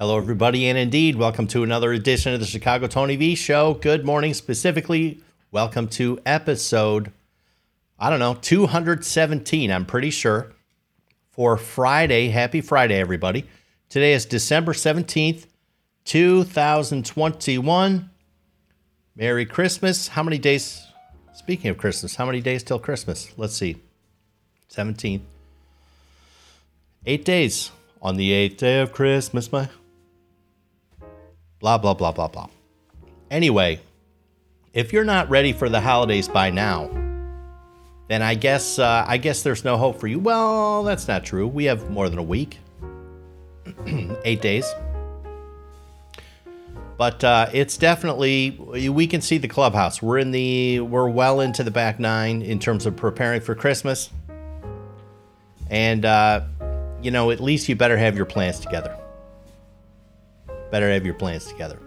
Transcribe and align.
Hello, 0.00 0.16
everybody, 0.16 0.68
and 0.68 0.78
indeed, 0.78 1.16
welcome 1.16 1.48
to 1.48 1.64
another 1.64 1.92
edition 1.92 2.32
of 2.32 2.38
the 2.38 2.46
Chicago 2.46 2.86
Tony 2.86 3.16
V 3.16 3.34
Show. 3.34 3.74
Good 3.74 4.04
morning, 4.04 4.32
specifically, 4.32 5.18
welcome 5.50 5.88
to 5.88 6.20
episode, 6.24 7.10
I 7.98 8.08
don't 8.08 8.20
know, 8.20 8.38
217, 8.40 9.72
I'm 9.72 9.84
pretty 9.84 10.10
sure, 10.10 10.52
for 11.32 11.56
Friday. 11.56 12.28
Happy 12.28 12.60
Friday, 12.60 12.94
everybody. 12.94 13.44
Today 13.88 14.12
is 14.12 14.24
December 14.24 14.72
17th, 14.72 15.46
2021. 16.04 18.10
Merry 19.16 19.46
Christmas. 19.46 20.06
How 20.06 20.22
many 20.22 20.38
days? 20.38 20.86
Speaking 21.34 21.72
of 21.72 21.76
Christmas, 21.76 22.14
how 22.14 22.24
many 22.24 22.40
days 22.40 22.62
till 22.62 22.78
Christmas? 22.78 23.32
Let's 23.36 23.54
see. 23.54 23.78
17th. 24.70 25.22
Eight 27.04 27.24
days. 27.24 27.72
On 28.00 28.14
the 28.14 28.30
eighth 28.30 28.58
day 28.58 28.80
of 28.80 28.92
Christmas, 28.92 29.50
my 29.50 29.68
blah, 31.60 31.78
blah, 31.78 31.94
blah, 31.94 32.12
blah, 32.12 32.28
blah. 32.28 32.48
Anyway, 33.30 33.80
if 34.72 34.92
you're 34.92 35.04
not 35.04 35.28
ready 35.28 35.52
for 35.52 35.68
the 35.68 35.80
holidays 35.80 36.28
by 36.28 36.50
now, 36.50 36.88
then 38.08 38.22
I 38.22 38.34
guess 38.34 38.78
uh, 38.78 39.04
I 39.06 39.18
guess 39.18 39.42
there's 39.42 39.64
no 39.64 39.76
hope 39.76 40.00
for 40.00 40.06
you. 40.06 40.18
Well, 40.18 40.82
that's 40.82 41.06
not 41.08 41.24
true. 41.24 41.46
We 41.46 41.64
have 41.64 41.90
more 41.90 42.08
than 42.08 42.18
a 42.18 42.22
week, 42.22 42.58
eight 44.24 44.40
days. 44.40 44.66
But 46.96 47.22
uh, 47.22 47.48
it's 47.52 47.76
definitely 47.76 48.50
we 48.90 49.06
can 49.06 49.20
see 49.20 49.38
the 49.38 49.46
clubhouse. 49.46 50.02
We're 50.02 50.18
in 50.18 50.32
the 50.32 50.80
we're 50.80 51.08
well 51.08 51.40
into 51.40 51.62
the 51.62 51.70
back 51.70 52.00
nine 52.00 52.42
in 52.42 52.58
terms 52.58 52.86
of 52.86 52.96
preparing 52.96 53.40
for 53.40 53.54
Christmas, 53.54 54.10
and 55.70 56.04
uh, 56.04 56.40
you 57.02 57.10
know 57.10 57.30
at 57.30 57.40
least 57.40 57.68
you 57.68 57.76
better 57.76 57.96
have 57.96 58.16
your 58.16 58.26
plans 58.26 58.58
together. 58.58 58.98
Better 60.70 60.90
have 60.90 61.04
your 61.04 61.14
plans 61.14 61.46
together. 61.46 61.78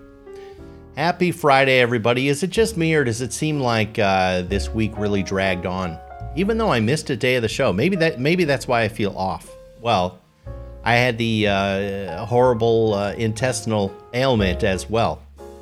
Happy 0.96 1.32
Friday, 1.32 1.80
everybody. 1.80 2.28
Is 2.28 2.44
it 2.44 2.50
just 2.50 2.76
me, 2.76 2.94
or 2.94 3.04
does 3.04 3.22
it 3.22 3.32
seem 3.32 3.60
like 3.60 3.98
uh, 3.98 4.42
this 4.42 4.70
week 4.70 4.92
really 4.98 5.24
dragged 5.24 5.66
on? 5.66 5.98
Even 6.36 6.58
though 6.58 6.72
I 6.72 6.80
missed 6.80 7.10
a 7.10 7.16
day 7.16 7.36
of 7.36 7.42
the 7.42 7.48
show, 7.48 7.72
maybe 7.72 7.96
that 7.98 8.20
maybe 8.20 8.44
that's 8.44 8.68
why 8.68 8.82
I 8.82 8.88
feel 8.88 9.16
off. 9.18 9.50
Well, 9.80 10.20
I 10.84 10.96
had 10.96 11.18
the 11.18 11.48
uh, 11.48 12.26
horrible 12.26 12.94
uh, 12.94 13.14
intestinal 13.14 13.96
ailment 14.14 14.64
as 14.64 14.90
well. 14.90 15.22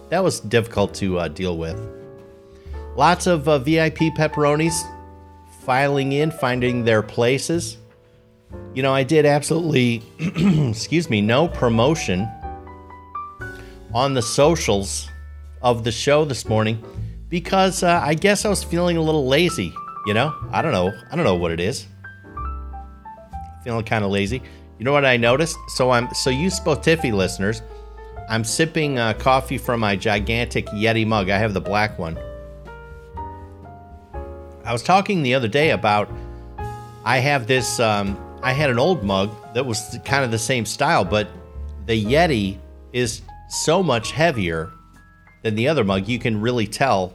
That 0.09 0.23
was 0.23 0.39
difficult 0.39 0.93
to 0.95 1.19
uh, 1.19 1.27
deal 1.27 1.57
with. 1.57 1.79
Lots 2.95 3.27
of 3.27 3.47
uh, 3.47 3.59
VIP 3.59 3.97
pepperonis 4.17 4.81
filing 5.63 6.13
in, 6.13 6.31
finding 6.31 6.83
their 6.83 7.03
places. 7.03 7.77
You 8.73 8.81
know, 8.81 8.93
I 8.93 9.03
did 9.03 9.25
absolutely, 9.25 10.01
excuse 10.69 11.09
me, 11.09 11.21
no 11.21 11.47
promotion 11.47 12.27
on 13.93 14.13
the 14.13 14.21
socials 14.21 15.09
of 15.61 15.83
the 15.83 15.91
show 15.91 16.25
this 16.25 16.47
morning 16.47 16.83
because 17.29 17.83
uh, 17.83 18.01
I 18.03 18.13
guess 18.13 18.45
I 18.45 18.49
was 18.49 18.63
feeling 18.63 18.97
a 18.97 19.01
little 19.01 19.27
lazy. 19.27 19.73
You 20.05 20.13
know, 20.13 20.35
I 20.51 20.61
don't 20.61 20.71
know. 20.71 20.93
I 21.11 21.15
don't 21.15 21.25
know 21.25 21.35
what 21.35 21.51
it 21.51 21.59
is. 21.59 21.87
Feeling 23.63 23.85
kind 23.85 24.03
of 24.03 24.11
lazy. 24.11 24.41
You 24.77 24.85
know 24.85 24.93
what 24.93 25.05
I 25.05 25.17
noticed? 25.17 25.57
So 25.75 25.91
I'm 25.91 26.13
so 26.13 26.29
you 26.29 26.47
Spotify 26.47 27.11
listeners, 27.11 27.61
I'm 28.29 28.43
sipping 28.43 28.97
uh, 28.97 29.13
coffee 29.13 29.57
from 29.57 29.81
my 29.81 29.95
gigantic 29.95 30.67
Yeti 30.67 31.05
mug. 31.05 31.29
I 31.29 31.37
have 31.37 31.53
the 31.53 31.61
black 31.61 31.99
one. 31.99 32.17
I 34.63 34.71
was 34.71 34.83
talking 34.83 35.23
the 35.23 35.33
other 35.33 35.47
day 35.47 35.71
about 35.71 36.09
I 37.03 37.17
have 37.17 37.47
this. 37.47 37.79
Um, 37.79 38.17
I 38.41 38.53
had 38.53 38.69
an 38.69 38.79
old 38.79 39.03
mug 39.03 39.31
that 39.53 39.65
was 39.65 39.97
kind 40.05 40.23
of 40.23 40.31
the 40.31 40.39
same 40.39 40.65
style, 40.65 41.03
but 41.03 41.27
the 41.87 42.05
Yeti 42.05 42.57
is 42.93 43.21
so 43.49 43.83
much 43.83 44.11
heavier 44.11 44.71
than 45.43 45.55
the 45.55 45.67
other 45.67 45.83
mug. 45.83 46.07
You 46.07 46.19
can 46.19 46.39
really 46.39 46.67
tell 46.67 47.13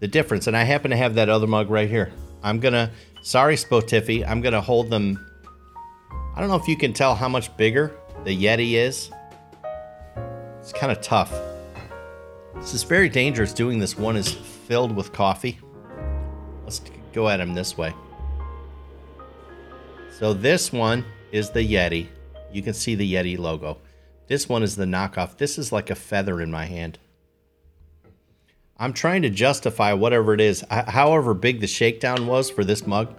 the 0.00 0.08
difference. 0.08 0.46
And 0.46 0.56
I 0.56 0.64
happen 0.64 0.90
to 0.90 0.96
have 0.96 1.14
that 1.14 1.28
other 1.28 1.46
mug 1.46 1.70
right 1.70 1.88
here. 1.88 2.12
I'm 2.42 2.60
gonna. 2.60 2.90
Sorry, 3.22 3.56
Spotify. 3.56 4.26
I'm 4.26 4.40
gonna 4.40 4.60
hold 4.60 4.90
them 4.90 5.18
I 6.38 6.40
don't 6.40 6.50
know 6.50 6.56
if 6.56 6.68
you 6.68 6.76
can 6.76 6.92
tell 6.92 7.16
how 7.16 7.28
much 7.28 7.56
bigger 7.56 7.96
the 8.22 8.30
Yeti 8.30 8.74
is. 8.74 9.10
It's 10.60 10.72
kind 10.72 10.92
of 10.92 11.00
tough. 11.00 11.32
This 12.54 12.74
is 12.74 12.84
very 12.84 13.08
dangerous 13.08 13.52
doing 13.52 13.80
this. 13.80 13.98
One 13.98 14.16
is 14.16 14.30
filled 14.30 14.94
with 14.94 15.12
coffee. 15.12 15.58
Let's 16.62 16.80
go 17.12 17.28
at 17.28 17.40
him 17.40 17.54
this 17.54 17.76
way. 17.76 17.92
So 20.12 20.32
this 20.32 20.72
one 20.72 21.04
is 21.32 21.50
the 21.50 21.58
Yeti. 21.58 22.06
You 22.52 22.62
can 22.62 22.72
see 22.72 22.94
the 22.94 23.14
Yeti 23.14 23.36
logo. 23.36 23.78
This 24.28 24.48
one 24.48 24.62
is 24.62 24.76
the 24.76 24.84
knockoff. 24.84 25.38
This 25.38 25.58
is 25.58 25.72
like 25.72 25.90
a 25.90 25.94
feather 25.94 26.40
in 26.40 26.50
my 26.50 26.66
hand. 26.66 26.98
I'm 28.76 28.92
trying 28.92 29.22
to 29.22 29.30
justify 29.30 29.94
whatever 29.94 30.34
it 30.34 30.40
is, 30.40 30.64
however 30.70 31.34
big 31.34 31.60
the 31.60 31.66
shakedown 31.66 32.26
was 32.26 32.48
for 32.48 32.62
this 32.62 32.86
mug. 32.86 33.12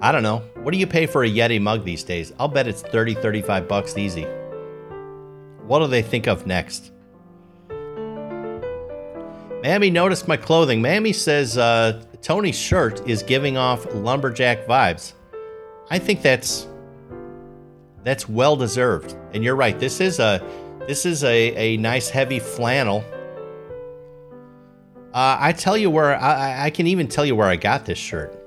I 0.00 0.12
don't 0.12 0.22
know. 0.22 0.44
What 0.62 0.70
do 0.70 0.78
you 0.78 0.86
pay 0.86 1.06
for 1.06 1.24
a 1.24 1.30
Yeti 1.30 1.60
mug 1.60 1.84
these 1.84 2.04
days? 2.04 2.32
I'll 2.38 2.48
bet 2.48 2.68
it's 2.68 2.82
30, 2.82 3.14
35 3.14 3.68
bucks 3.68 3.98
easy. 3.98 4.26
What 5.66 5.80
do 5.80 5.88
they 5.88 6.02
think 6.02 6.28
of 6.28 6.46
next? 6.46 6.92
Mammy 9.62 9.90
noticed 9.90 10.28
my 10.28 10.36
clothing. 10.36 10.80
Mammy 10.80 11.12
says 11.12 11.58
uh, 11.58 12.04
Tony's 12.22 12.58
shirt 12.58 13.06
is 13.08 13.24
giving 13.24 13.56
off 13.56 13.92
lumberjack 13.92 14.66
vibes. 14.66 15.14
I 15.90 15.98
think 15.98 16.22
that's 16.22 16.68
that's 18.06 18.28
well 18.28 18.54
deserved. 18.54 19.16
And 19.34 19.42
you're 19.42 19.56
right. 19.56 19.76
This 19.80 20.00
is 20.00 20.20
a 20.20 20.40
this 20.86 21.04
is 21.04 21.24
a, 21.24 21.52
a 21.56 21.76
nice 21.78 22.08
heavy 22.08 22.38
flannel. 22.38 23.04
Uh, 25.12 25.36
I 25.40 25.52
tell 25.52 25.76
you 25.76 25.90
where 25.90 26.14
I, 26.14 26.66
I 26.66 26.70
can 26.70 26.86
even 26.86 27.08
tell 27.08 27.26
you 27.26 27.34
where 27.34 27.48
I 27.48 27.56
got 27.56 27.84
this 27.84 27.98
shirt. 27.98 28.40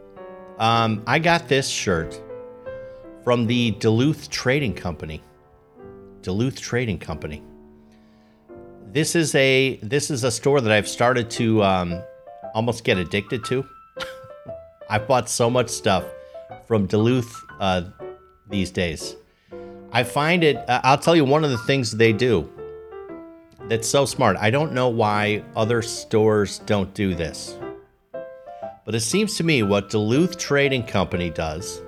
Um, 0.60 1.04
I 1.06 1.20
got 1.20 1.50
this 1.50 1.68
shirt 1.68 2.22
from 3.26 3.48
the 3.48 3.72
Duluth 3.72 4.30
Trading 4.30 4.74
Company. 4.74 5.22
Duluth 6.22 6.62
Trading 6.62 6.98
Company. 6.98 7.44
This 8.94 9.14
is 9.14 9.36
a 9.36 9.76
this 9.84 10.10
is 10.10 10.24
a 10.24 10.32
store 10.32 10.62
that 10.62 10.72
I've 10.72 10.88
started 10.88 11.30
to 11.32 11.62
um, 11.64 12.02
almost 12.54 12.86
get 12.86 12.98
addicted 12.98 13.44
to. 13.46 13.66
I've 14.90 15.06
bought 15.06 15.28
so 15.28 15.50
much 15.50 15.68
stuff 15.68 16.06
from 16.66 16.86
Duluth 16.86 17.36
uh, 17.60 17.90
these 18.50 18.72
days. 18.72 19.18
I 19.92 20.04
find 20.04 20.44
it. 20.44 20.58
Uh, 20.58 20.82
I'll 20.84 20.98
tell 20.98 21.16
you 21.16 21.26
one 21.26 21.44
of 21.44 21.52
the 21.52 21.58
things 21.60 21.92
they 21.92 22.14
do 22.14 22.50
that's 23.68 23.88
so 23.88 24.06
smart. 24.06 24.38
I 24.38 24.50
don't 24.50 24.74
know 24.74 24.90
why 24.90 25.44
other 25.56 25.82
stores 25.82 26.60
don't 26.60 26.94
do 26.94 27.16
this. 27.16 27.58
But 28.86 28.96
it 28.96 29.02
seems 29.02 29.36
to 29.38 29.44
me 29.44 29.62
what 29.64 29.90
Duluth 29.90 30.38
Trading 30.38 30.84
Company 30.84 31.30
does 31.30 31.82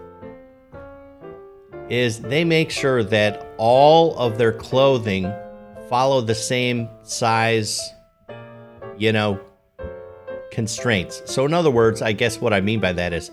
is 1.90 2.22
they 2.22 2.46
make 2.46 2.72
sure 2.72 3.04
that 3.04 3.54
all 3.58 4.18
of 4.18 4.38
their 4.38 4.54
clothing 4.54 5.34
follow 5.90 6.22
the 6.22 6.36
same 6.36 6.88
size, 7.04 7.82
you 8.98 9.12
know, 9.12 9.40
constraints. 10.52 11.22
So 11.26 11.46
in 11.46 11.54
other 11.54 11.72
words, 11.72 12.02
I 12.02 12.14
guess 12.14 12.40
what 12.40 12.54
I 12.54 12.62
mean 12.62 12.80
by 12.80 12.94
that 12.94 13.14
is 13.14 13.32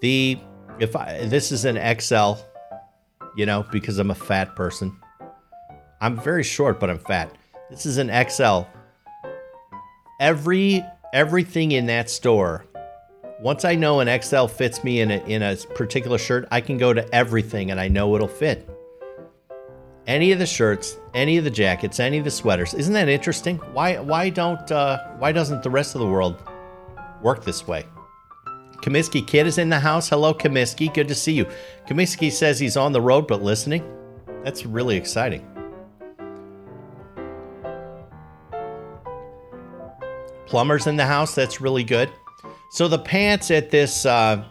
the 0.00 0.38
if 0.78 0.96
I 0.96 1.26
this 1.26 1.52
is 1.52 1.64
an 1.64 1.76
XL, 2.00 2.34
you 3.36 3.46
know, 3.46 3.64
because 3.70 3.98
I'm 3.98 4.10
a 4.10 4.14
fat 4.14 4.56
person. 4.56 4.96
I'm 6.00 6.18
very 6.18 6.42
short, 6.42 6.80
but 6.80 6.90
I'm 6.90 6.98
fat. 6.98 7.34
This 7.70 7.86
is 7.86 7.98
an 7.98 8.10
XL. 8.28 8.62
Every 10.20 10.84
everything 11.12 11.72
in 11.72 11.86
that 11.86 12.10
store 12.10 12.66
once 13.40 13.64
I 13.64 13.74
know 13.74 14.00
an 14.00 14.22
XL 14.22 14.46
fits 14.46 14.82
me 14.84 15.00
in 15.00 15.10
a, 15.10 15.16
in 15.26 15.42
a 15.42 15.56
particular 15.74 16.18
shirt, 16.18 16.48
I 16.50 16.60
can 16.60 16.78
go 16.78 16.94
to 16.94 17.14
everything 17.14 17.70
and 17.70 17.80
I 17.80 17.88
know 17.88 18.14
it'll 18.14 18.28
fit. 18.28 18.68
Any 20.06 20.32
of 20.32 20.38
the 20.38 20.46
shirts, 20.46 20.98
any 21.14 21.36
of 21.36 21.44
the 21.44 21.50
jackets, 21.50 22.00
any 22.00 22.18
of 22.18 22.24
the 22.24 22.30
sweaters. 22.30 22.74
Isn't 22.74 22.94
that 22.94 23.08
interesting? 23.08 23.56
Why 23.72 23.98
why 23.98 24.30
don't 24.30 24.70
uh, 24.70 24.98
why 25.18 25.32
doesn't 25.32 25.62
the 25.62 25.70
rest 25.70 25.94
of 25.94 26.00
the 26.00 26.06
world 26.06 26.42
work 27.22 27.44
this 27.44 27.66
way? 27.66 27.84
Comiskey 28.84 29.26
Kid 29.26 29.46
is 29.46 29.56
in 29.56 29.70
the 29.70 29.80
house. 29.80 30.10
Hello, 30.10 30.34
Comiskey. 30.34 30.92
Good 30.92 31.08
to 31.08 31.14
see 31.14 31.32
you. 31.32 31.46
Comiskey 31.88 32.30
says 32.30 32.60
he's 32.60 32.76
on 32.76 32.92
the 32.92 33.00
road 33.00 33.26
but 33.26 33.42
listening. 33.42 33.82
That's 34.44 34.66
really 34.66 34.94
exciting. 34.94 35.42
Plumber's 40.44 40.86
in 40.86 40.96
the 40.96 41.06
house. 41.06 41.34
That's 41.34 41.62
really 41.62 41.82
good. 41.82 42.10
So 42.72 42.86
the 42.86 42.98
pants 42.98 43.50
at 43.50 43.70
this 43.70 44.04
uh, 44.04 44.44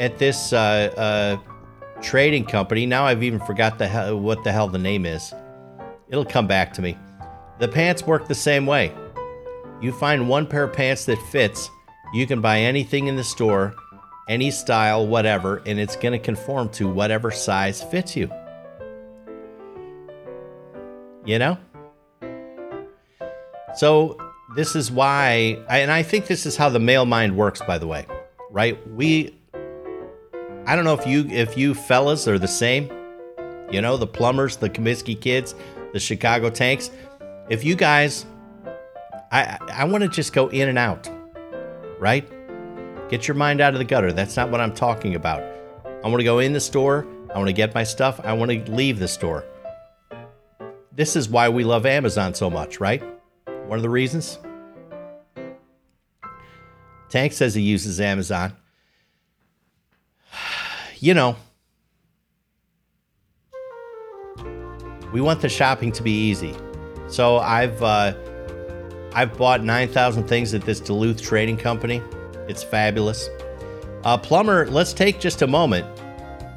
at 0.00 0.16
this 0.16 0.54
uh, 0.54 0.94
uh, 0.96 2.00
trading 2.00 2.46
company. 2.46 2.86
Now 2.86 3.04
I've 3.04 3.22
even 3.22 3.40
forgot 3.40 3.76
the 3.76 3.86
hell, 3.86 4.18
what 4.18 4.42
the 4.42 4.52
hell 4.52 4.68
the 4.68 4.78
name 4.78 5.04
is. 5.04 5.34
It'll 6.08 6.24
come 6.24 6.46
back 6.46 6.72
to 6.74 6.82
me. 6.82 6.96
The 7.58 7.68
pants 7.68 8.06
work 8.06 8.26
the 8.26 8.34
same 8.34 8.64
way. 8.64 8.90
You 9.82 9.92
find 9.92 10.30
one 10.30 10.46
pair 10.46 10.64
of 10.64 10.72
pants 10.72 11.04
that 11.04 11.18
fits. 11.30 11.68
You 12.12 12.26
can 12.26 12.40
buy 12.40 12.60
anything 12.60 13.06
in 13.06 13.16
the 13.16 13.24
store, 13.24 13.74
any 14.28 14.50
style, 14.50 15.06
whatever, 15.06 15.62
and 15.66 15.78
it's 15.78 15.96
going 15.96 16.12
to 16.12 16.18
conform 16.18 16.68
to 16.70 16.88
whatever 16.88 17.30
size 17.30 17.82
fits 17.82 18.16
you. 18.16 18.30
You 21.24 21.38
know? 21.38 21.58
So 23.74 24.18
this 24.56 24.74
is 24.74 24.90
why, 24.90 25.62
and 25.68 25.90
I 25.92 26.02
think 26.02 26.26
this 26.26 26.46
is 26.46 26.56
how 26.56 26.68
the 26.68 26.80
male 26.80 27.06
mind 27.06 27.36
works, 27.36 27.60
by 27.60 27.78
the 27.78 27.86
way, 27.86 28.06
right? 28.50 28.78
We, 28.90 29.36
I 30.66 30.74
don't 30.74 30.84
know 30.84 30.94
if 30.94 31.06
you 31.06 31.26
if 31.28 31.56
you 31.56 31.74
fellas 31.74 32.26
are 32.26 32.38
the 32.38 32.48
same, 32.48 32.90
you 33.70 33.80
know, 33.80 33.96
the 33.96 34.06
plumbers, 34.06 34.56
the 34.56 34.68
Comiskey 34.68 35.20
kids, 35.20 35.54
the 35.92 36.00
Chicago 36.00 36.50
tanks. 36.50 36.90
If 37.48 37.64
you 37.64 37.76
guys, 37.76 38.26
I 39.32 39.58
I 39.72 39.84
want 39.84 40.02
to 40.02 40.08
just 40.08 40.32
go 40.32 40.48
in 40.48 40.68
and 40.68 40.78
out, 40.78 41.08
right? 42.00 42.28
Get 43.08 43.28
your 43.28 43.36
mind 43.36 43.60
out 43.60 43.74
of 43.74 43.78
the 43.78 43.84
gutter. 43.84 44.10
That's 44.12 44.36
not 44.36 44.50
what 44.50 44.60
I'm 44.60 44.74
talking 44.74 45.14
about. 45.14 45.42
I 46.02 46.08
want 46.08 46.18
to 46.18 46.24
go 46.24 46.38
in 46.38 46.52
the 46.52 46.60
store. 46.60 47.06
I 47.32 47.36
want 47.36 47.48
to 47.48 47.52
get 47.52 47.74
my 47.74 47.84
stuff. 47.84 48.20
I 48.24 48.32
want 48.32 48.50
to 48.50 48.72
leave 48.72 48.98
the 48.98 49.06
store. 49.06 49.44
This 50.92 51.14
is 51.14 51.28
why 51.28 51.48
we 51.48 51.62
love 51.62 51.86
Amazon 51.86 52.34
so 52.34 52.50
much, 52.50 52.80
right? 52.80 53.02
One 53.66 53.78
of 53.78 53.82
the 53.82 53.90
reasons. 53.90 54.38
Tank 57.10 57.32
says 57.32 57.54
he 57.54 57.62
uses 57.62 58.00
Amazon. 58.00 58.56
You 61.02 61.14
know, 61.14 61.34
we 65.14 65.22
want 65.22 65.40
the 65.40 65.48
shopping 65.48 65.92
to 65.92 66.02
be 66.02 66.10
easy. 66.28 66.54
So 67.08 67.38
I've 67.38 67.82
uh, 67.82 68.12
I've 69.12 69.36
bought 69.36 69.62
9,000 69.62 70.28
things 70.28 70.54
at 70.54 70.62
this 70.62 70.80
Duluth 70.80 71.20
trading 71.20 71.56
company. 71.56 72.02
It's 72.48 72.62
fabulous. 72.62 73.28
Uh, 74.04 74.16
Plumber, 74.16 74.66
let's 74.68 74.92
take 74.92 75.20
just 75.20 75.42
a 75.42 75.46
moment. 75.46 75.86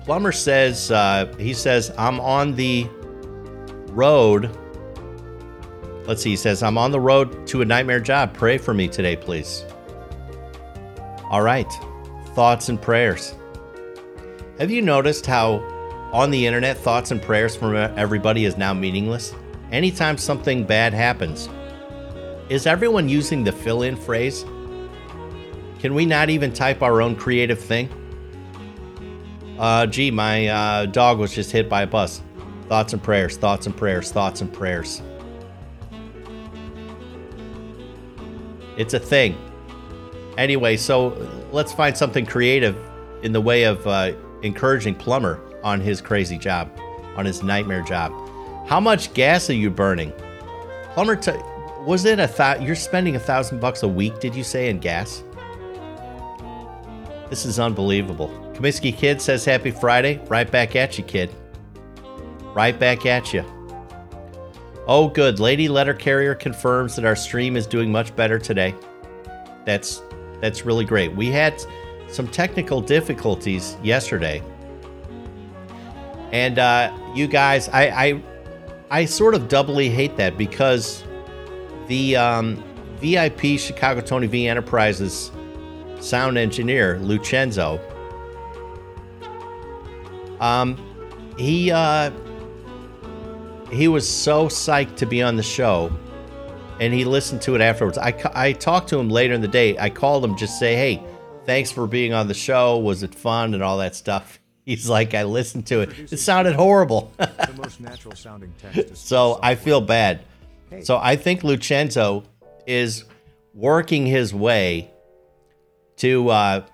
Plumber 0.05 0.31
says 0.31 0.91
uh, 0.91 1.33
he 1.37 1.53
says 1.53 1.91
I'm 1.97 2.19
on 2.19 2.55
the 2.55 2.87
road 3.89 4.49
Let's 6.05 6.21
see, 6.21 6.31
he 6.31 6.35
says, 6.35 6.61
I'm 6.63 6.77
on 6.77 6.91
the 6.91 6.99
road 6.99 7.47
to 7.47 7.61
a 7.61 7.65
nightmare 7.65 8.01
job. 8.01 8.33
Pray 8.33 8.57
for 8.57 8.73
me 8.73 8.89
today, 8.89 9.15
please. 9.15 9.63
All 11.29 11.41
right, 11.41 11.71
thoughts 12.35 12.67
and 12.67 12.81
prayers. 12.81 13.35
Have 14.59 14.69
you 14.69 14.81
noticed 14.81 15.25
how 15.25 15.59
on 16.11 16.29
the 16.29 16.45
internet, 16.45 16.77
thoughts 16.77 17.11
and 17.11 17.21
prayers 17.21 17.55
from 17.55 17.75
everybody 17.75 18.43
is 18.43 18.57
now 18.57 18.73
meaningless? 18.73 19.33
Anytime 19.71 20.17
something 20.17 20.65
bad 20.65 20.93
happens, 20.93 21.47
is 22.49 22.67
everyone 22.67 23.09
using 23.09 23.43
the 23.43 23.51
fill 23.51 23.83
in 23.83 23.95
phrase? 23.95 24.45
Can 25.79 25.93
we 25.93 26.05
not 26.05 26.29
even 26.29 26.53
type 26.53 26.81
our 26.81 27.01
own 27.01 27.15
creative 27.15 27.59
thing? 27.59 27.89
Uh, 29.59 29.85
gee, 29.85 30.11
my 30.11 30.47
uh, 30.47 30.85
dog 30.87 31.19
was 31.19 31.33
just 31.33 31.51
hit 31.51 31.69
by 31.69 31.83
a 31.83 31.87
bus. 31.87 32.21
Thoughts 32.67 32.93
and 32.93 33.03
prayers, 33.03 33.37
thoughts 33.37 33.65
and 33.65 33.75
prayers, 33.75 34.11
thoughts 34.11 34.41
and 34.41 34.51
prayers. 34.51 35.01
It's 38.77 38.93
a 38.93 38.99
thing. 38.99 39.37
Anyway, 40.37 40.77
so 40.77 41.09
let's 41.51 41.71
find 41.71 41.95
something 41.95 42.25
creative 42.25 42.75
in 43.21 43.31
the 43.31 43.41
way 43.41 43.63
of 43.63 43.85
uh, 43.85 44.13
encouraging 44.41 44.95
Plumber 44.95 45.39
on 45.63 45.79
his 45.79 46.01
crazy 46.01 46.37
job, 46.37 46.71
on 47.15 47.25
his 47.25 47.43
nightmare 47.43 47.83
job. 47.83 48.11
How 48.67 48.79
much 48.79 49.13
gas 49.13 49.49
are 49.49 49.53
you 49.53 49.69
burning? 49.69 50.11
Plumber, 50.93 51.15
was 51.85 52.05
it 52.05 52.19
a 52.19 52.27
thought? 52.27 52.61
You're 52.61 52.75
spending 52.75 53.15
a 53.15 53.19
thousand 53.19 53.59
bucks 53.59 53.83
a 53.83 53.87
week, 53.87 54.19
did 54.19 54.35
you 54.35 54.43
say, 54.43 54.69
in 54.69 54.79
gas? 54.79 55.23
This 57.29 57.45
is 57.45 57.59
unbelievable. 57.59 58.29
Comiskey 58.53 58.95
Kid 58.95 59.21
says 59.21 59.43
Happy 59.43 59.71
Friday. 59.71 60.21
Right 60.27 60.49
back 60.49 60.75
at 60.75 60.97
you, 60.97 61.03
kid. 61.03 61.33
Right 62.53 62.77
back 62.79 63.05
at 63.05 63.33
you. 63.33 63.43
Oh, 64.85 65.07
good. 65.07 65.39
Lady 65.39 65.67
Letter 65.67 65.93
Carrier 65.93 66.35
confirms 66.35 66.95
that 66.95 67.05
our 67.05 67.15
stream 67.15 67.55
is 67.55 67.65
doing 67.65 67.91
much 67.91 68.15
better 68.15 68.37
today. 68.37 68.75
That's 69.65 70.01
that's 70.41 70.65
really 70.65 70.85
great. 70.85 71.15
We 71.15 71.31
had 71.31 71.63
some 72.09 72.27
technical 72.27 72.81
difficulties 72.81 73.77
yesterday, 73.81 74.43
and 76.33 76.59
uh, 76.59 76.95
you 77.15 77.27
guys, 77.27 77.69
I, 77.69 77.83
I 77.87 78.23
I 78.91 79.05
sort 79.05 79.35
of 79.35 79.47
doubly 79.47 79.89
hate 79.89 80.17
that 80.17 80.37
because 80.37 81.05
the 81.87 82.15
um, 82.15 82.63
VIP 82.99 83.59
Chicago 83.59 84.01
Tony 84.01 84.27
V 84.27 84.47
Enterprises 84.47 85.31
sound 85.99 86.37
engineer 86.37 86.97
Lucenzo, 87.01 87.79
um, 90.41 90.77
he 91.37 91.71
uh, 91.71 92.11
he 93.71 93.87
was 93.87 94.07
so 94.07 94.47
psyched 94.47 94.95
to 94.97 95.05
be 95.05 95.21
on 95.21 95.35
the 95.35 95.43
show 95.43 95.91
and 96.79 96.93
he 96.93 97.05
listened 97.05 97.41
to 97.43 97.55
it 97.55 97.61
afterwards. 97.61 97.97
I, 97.97 98.13
I 98.33 98.53
talked 98.53 98.89
to 98.89 98.99
him 98.99 99.09
later 99.09 99.33
in 99.33 99.41
the 99.41 99.47
day. 99.47 99.77
I 99.77 99.89
called 99.89 100.23
him 100.23 100.35
just 100.35 100.59
say, 100.59 100.75
hey, 100.75 101.03
thanks 101.45 101.71
for 101.71 101.87
being 101.87 102.13
on 102.13 102.27
the 102.27 102.33
show. 102.33 102.77
Was 102.77 103.03
it 103.03 103.13
fun 103.13 103.53
and 103.53 103.63
all 103.63 103.77
that 103.77 103.95
stuff? 103.95 104.39
He's 104.65 104.87
like, 104.87 105.13
I 105.13 105.23
listened 105.23 105.67
to 105.67 105.81
it. 105.81 106.11
It 106.11 106.17
sounded 106.17 106.55
horrible. 106.55 107.11
the 107.17 107.53
most 107.57 107.81
natural 107.81 108.15
sounding 108.15 108.53
text. 108.61 108.97
so 108.97 109.39
I 109.43 109.55
feel 109.55 109.81
bad. 109.81 110.21
So 110.81 110.97
I 110.97 111.15
think 111.15 111.41
Lucenzo 111.41 112.25
is 112.65 113.05
working 113.53 114.05
his 114.05 114.33
way 114.33 114.91
to 115.97 116.29
uh, 116.29 116.65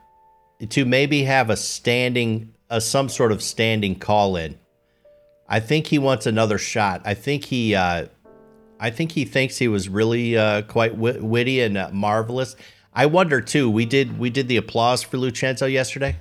to 0.69 0.85
maybe 0.85 1.23
have 1.23 1.49
a 1.49 1.57
standing, 1.57 2.53
a, 2.69 2.79
some 2.79 3.09
sort 3.09 3.31
of 3.31 3.41
standing 3.41 3.97
call 3.97 4.35
in 4.35 4.57
I 5.51 5.59
think 5.59 5.87
he 5.87 5.97
wants 5.97 6.27
another 6.27 6.59
shot. 6.59 7.01
I 7.05 7.15
think 7.15 7.43
he, 7.43 7.73
uh, 7.73 8.05
I 8.79 8.91
think 8.91 9.11
he 9.11 9.25
thinks 9.25 9.57
he 9.57 9.67
was 9.67 9.89
really 9.89 10.37
uh, 10.37 10.61
quite 10.61 10.95
wit- 10.95 11.23
witty 11.23 11.61
and 11.61 11.75
uh, 11.75 11.89
marvelous. 11.91 12.55
I 12.93 13.07
wonder 13.07 13.41
too. 13.41 13.69
We 13.69 13.85
did 13.85 14.19
we 14.19 14.29
did 14.29 14.47
the 14.47 14.57
applause 14.57 15.01
for 15.01 15.17
Lucenzo 15.17 15.71
yesterday. 15.71 16.17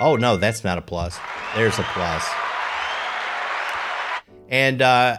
Oh 0.00 0.16
no, 0.16 0.36
that's 0.36 0.62
not 0.62 0.76
applause. 0.76 1.18
There's 1.56 1.78
applause. 1.78 2.22
And 4.50 4.82
uh, 4.82 5.18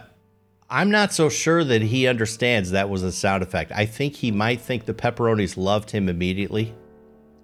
I'm 0.72 0.90
not 0.90 1.12
so 1.12 1.28
sure 1.28 1.64
that 1.64 1.82
he 1.82 2.06
understands 2.06 2.70
that 2.70 2.88
was 2.88 3.02
a 3.02 3.10
sound 3.10 3.42
effect. 3.42 3.72
I 3.74 3.86
think 3.86 4.14
he 4.14 4.30
might 4.30 4.60
think 4.60 4.84
the 4.84 4.94
pepperonis 4.94 5.56
loved 5.56 5.90
him 5.90 6.08
immediately 6.08 6.74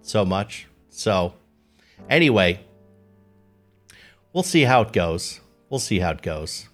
so 0.01 0.25
much. 0.25 0.69
So, 0.91 1.35
anyway, 2.09 2.61
we'll 4.33 4.45
see 4.45 4.63
how 4.63 4.83
it 4.83 4.93
goes. 4.93 5.41
We'll 5.69 5.81
see 5.81 5.99
how 5.99 6.11
it 6.11 6.23
goes. 6.23 6.69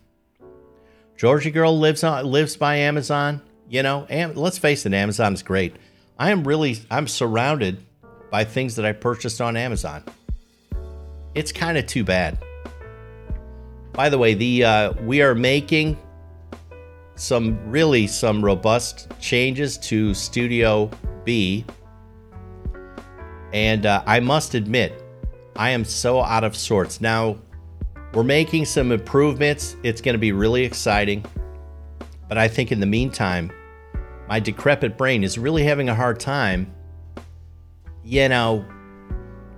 Georgie 1.17 1.51
Girl 1.51 1.79
lives 1.79 2.05
on 2.05 2.27
lives 2.27 2.57
by 2.57 2.77
Amazon. 2.77 3.41
You 3.71 3.83
know, 3.83 4.07
Am, 4.11 4.35
let's 4.35 4.59
face 4.59 4.85
it, 4.85 4.93
Amazon 4.93 5.33
is 5.33 5.43
great. 5.43 5.75
I 6.19 6.31
am 6.33 6.47
really 6.47 6.77
I'm 6.91 7.09
surrounded 7.09 7.79
by 8.31 8.45
things 8.45 8.77
that 8.77 8.85
I 8.85 8.93
purchased 8.93 9.41
on 9.41 9.57
Amazon. 9.57 10.05
It's 11.35 11.51
kind 11.51 11.79
of 11.79 11.87
too 11.87 12.05
bad. 12.05 12.39
By 13.95 14.11
the 14.11 14.19
way, 14.19 14.35
the 14.35 14.65
uh, 14.65 14.93
we 15.03 15.23
are 15.23 15.35
making 15.35 15.97
some 17.15 17.59
really 17.71 18.07
some 18.07 18.45
robust 18.45 19.09
changes 19.21 19.79
to 19.79 20.15
Studio 20.15 20.91
B, 21.25 21.65
and 23.53 23.87
uh, 23.87 24.03
I 24.07 24.21
must 24.21 24.55
admit, 24.55 25.03
I 25.57 25.71
am 25.71 25.85
so 25.85 26.23
out 26.23 26.45
of 26.45 26.57
sorts 26.57 27.01
now. 27.01 27.37
We're 28.15 28.23
making 28.23 28.65
some 28.67 28.93
improvements. 28.93 29.77
It's 29.83 30.01
going 30.01 30.15
to 30.15 30.19
be 30.19 30.33
really 30.33 30.65
exciting. 30.65 31.25
But 32.29 32.39
I 32.39 32.49
think 32.49 32.73
in 32.73 32.81
the 32.81 32.87
meantime, 32.87 33.53
my 34.29 34.41
decrepit 34.41 34.97
brain 34.97 35.25
is 35.25 35.39
really 35.39 35.65
having 35.65 35.89
a 35.89 35.95
hard 35.95 36.19
time, 36.19 36.73
you 38.03 38.29
know, 38.29 38.65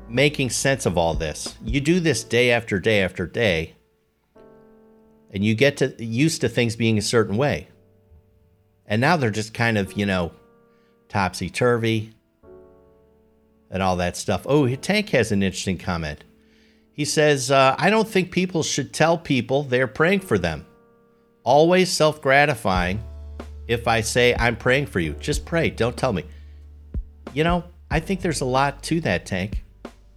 making 0.09 0.51
sense 0.51 0.87
of 0.87 0.99
all 0.99 1.15
this. 1.15 1.57
You 1.65 1.81
do 1.81 2.01
this 2.01 2.25
day 2.25 2.51
after 2.51 2.81
day 2.81 3.03
after 3.03 3.27
day, 3.27 3.74
and 5.35 5.45
you 5.45 5.55
get 5.55 5.77
to 5.79 6.03
used 6.03 6.41
to 6.41 6.49
things 6.49 6.77
being 6.77 6.97
a 6.97 7.03
certain 7.03 7.37
way. 7.37 7.69
And 8.87 9.01
now 9.01 9.17
they're 9.17 9.31
just 9.31 9.53
kind 9.53 9.77
of, 9.77 9.93
you 9.95 10.07
know, 10.07 10.33
topsy 11.09 11.51
turvy 11.51 12.13
and 13.71 13.83
all 13.83 13.97
that 13.97 14.17
stuff. 14.17 14.43
Oh, 14.47 14.73
Tank 14.77 15.11
has 15.11 15.33
an 15.33 15.43
interesting 15.43 15.79
comment. 15.79 16.23
He 16.93 17.05
says, 17.05 17.51
uh, 17.51 17.75
I 17.77 17.91
don't 17.91 18.09
think 18.09 18.31
people 18.31 18.63
should 18.63 18.93
tell 18.93 19.19
people 19.19 19.65
they're 19.65 19.89
praying 19.89 20.21
for 20.21 20.39
them. 20.39 20.65
Always 21.43 21.91
self 21.91 22.23
gratifying 22.23 23.03
if 23.67 23.89
I 23.89 24.01
say, 24.01 24.37
I'm 24.39 24.57
praying 24.57 24.87
for 24.87 25.01
you. 25.01 25.15
Just 25.15 25.45
pray. 25.45 25.71
Don't 25.71 25.97
tell 25.97 26.13
me. 26.13 26.25
You 27.33 27.43
know, 27.43 27.65
I 27.91 27.99
think 27.99 28.21
there's 28.21 28.41
a 28.41 28.47
lot 28.47 28.83
to 28.85 29.01
that, 29.01 29.27
Tank. 29.27 29.65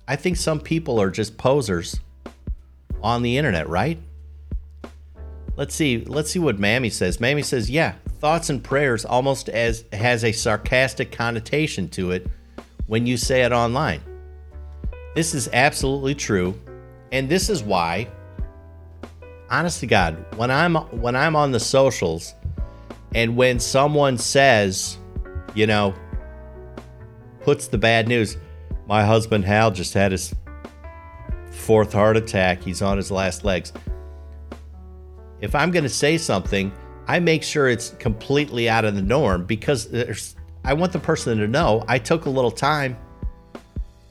I 0.08 0.16
think 0.16 0.38
some 0.38 0.60
people 0.60 1.02
are 1.02 1.10
just 1.10 1.38
posers 1.38 2.00
on 3.02 3.24
the 3.24 3.38
internet, 3.38 3.68
right? 3.68 4.00
Let's 5.58 5.74
see. 5.74 6.06
Let's 6.06 6.32
see 6.32 6.40
what 6.40 6.60
Mammy 6.60 6.90
says. 6.90 7.20
Mammy 7.20 7.42
says, 7.42 7.70
"Yeah, 7.70 7.96
thoughts 8.20 8.50
and 8.50 8.64
prayers 8.64 9.04
almost 9.04 9.50
as 9.50 9.84
has 9.92 10.24
a 10.24 10.32
sarcastic 10.32 11.12
connotation 11.12 11.90
to 11.90 12.12
it 12.12 12.28
when 12.86 13.08
you 13.08 13.18
say 13.18 13.42
it 13.42 13.52
online." 13.52 14.02
This 15.16 15.34
is 15.34 15.50
absolutely 15.52 16.14
true. 16.14 16.60
And 17.12 17.28
this 17.28 17.50
is 17.50 17.64
why 17.64 18.08
honest 19.50 19.80
to 19.80 19.88
God, 19.88 20.24
when 20.36 20.52
I'm 20.52 20.76
when 20.76 21.16
I'm 21.16 21.36
on 21.36 21.52
the 21.52 21.60
socials 21.60 22.36
and 23.16 23.36
when 23.36 23.60
someone 23.60 24.18
says, 24.18 24.98
you 25.56 25.66
know, 25.66 25.94
puts 27.42 27.68
the 27.68 27.78
bad 27.78 28.08
news, 28.08 28.38
my 28.88 29.04
husband 29.04 29.46
Hal 29.46 29.72
just 29.72 29.94
had 29.94 30.12
his 30.12 30.36
fourth 31.50 31.94
heart 31.94 32.16
attack. 32.18 32.62
He's 32.62 32.82
on 32.82 32.98
his 32.98 33.10
last 33.10 33.44
legs. 33.44 33.74
If 35.42 35.56
I'm 35.56 35.72
going 35.72 35.84
to 35.84 35.90
say 35.90 36.18
something, 36.18 36.72
I 37.08 37.20
make 37.20 37.44
sure 37.44 37.70
it's 37.70 37.92
completely 37.92 38.70
out 38.70 38.86
of 38.86 38.96
the 38.96 39.02
norm 39.02 39.46
because 39.46 40.36
I 40.64 40.74
want 40.74 40.92
the 40.92 41.00
person 41.00 41.38
to 41.38 41.48
know 41.48 41.84
I 41.88 42.00
took 42.00 42.26
a 42.26 42.30
little 42.30 42.52
time 42.52 42.98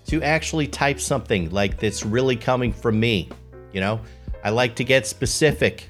to 0.06 0.22
actually 0.22 0.68
type 0.68 1.00
something 1.00 1.50
like 1.50 1.78
that's 1.78 2.04
really 2.04 2.36
coming 2.36 2.72
from 2.72 2.98
me. 2.98 3.28
You 3.72 3.80
know, 3.80 4.00
I 4.44 4.50
like 4.50 4.76
to 4.76 4.84
get 4.84 5.06
specific. 5.06 5.86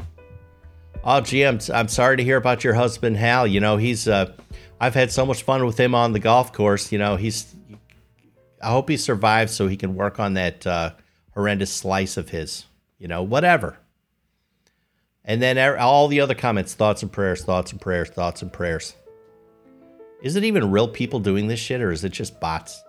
Oh, 1.04 1.20
gee, 1.20 1.44
I'm, 1.44 1.60
I'm 1.72 1.88
sorry 1.88 2.16
to 2.16 2.24
hear 2.24 2.36
about 2.36 2.64
your 2.64 2.74
husband, 2.74 3.16
Hal. 3.16 3.46
You 3.46 3.60
know, 3.60 3.76
he's, 3.76 4.08
uh, 4.08 4.32
I've 4.80 4.94
had 4.94 5.12
so 5.12 5.24
much 5.24 5.42
fun 5.44 5.64
with 5.64 5.78
him 5.78 5.94
on 5.94 6.12
the 6.12 6.18
golf 6.18 6.52
course. 6.52 6.90
You 6.90 6.98
know, 6.98 7.16
he's, 7.16 7.54
I 8.60 8.70
hope 8.70 8.88
he 8.88 8.96
survives 8.96 9.54
so 9.54 9.68
he 9.68 9.76
can 9.76 9.94
work 9.94 10.18
on 10.18 10.34
that 10.34 10.66
uh, 10.66 10.94
horrendous 11.34 11.72
slice 11.72 12.16
of 12.16 12.30
his, 12.30 12.66
you 12.98 13.06
know, 13.06 13.22
whatever. 13.22 13.78
And 15.26 15.42
then 15.42 15.58
er, 15.58 15.76
all 15.76 16.08
the 16.08 16.20
other 16.20 16.34
comments, 16.34 16.74
thoughts 16.74 17.02
and 17.02 17.10
prayers, 17.10 17.44
thoughts 17.44 17.72
and 17.72 17.80
prayers, 17.80 18.10
thoughts 18.10 18.42
and 18.42 18.52
prayers. 18.52 18.94
Is 20.22 20.36
it 20.36 20.44
even 20.44 20.70
real 20.70 20.88
people 20.88 21.20
doing 21.20 21.48
this 21.48 21.60
shit 21.60 21.82
or 21.82 21.90
is 21.90 22.04
it 22.04 22.12
just 22.12 22.40
bots? 22.40 22.82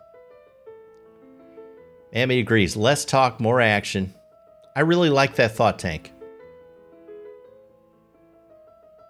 Amy 2.14 2.40
agrees. 2.40 2.78
Less 2.78 3.06
talk, 3.06 3.40
more 3.40 3.60
action. 3.60 4.14
I 4.76 4.82
really 4.82 5.10
like 5.10 5.36
that 5.36 5.56
thought 5.56 5.80
tank. 5.80 6.14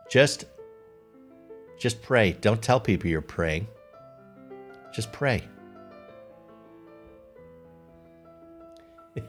Just 0.09 0.45
just 1.77 2.01
pray. 2.01 2.31
Don't 2.31 2.61
tell 2.61 2.79
people 2.79 3.09
you're 3.09 3.21
praying. 3.21 3.67
Just 4.93 5.11
pray. 5.11 5.43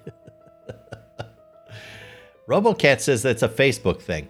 RoboCat 2.48 3.00
says 3.00 3.22
that's 3.22 3.42
a 3.42 3.48
Facebook 3.48 4.00
thing. 4.00 4.28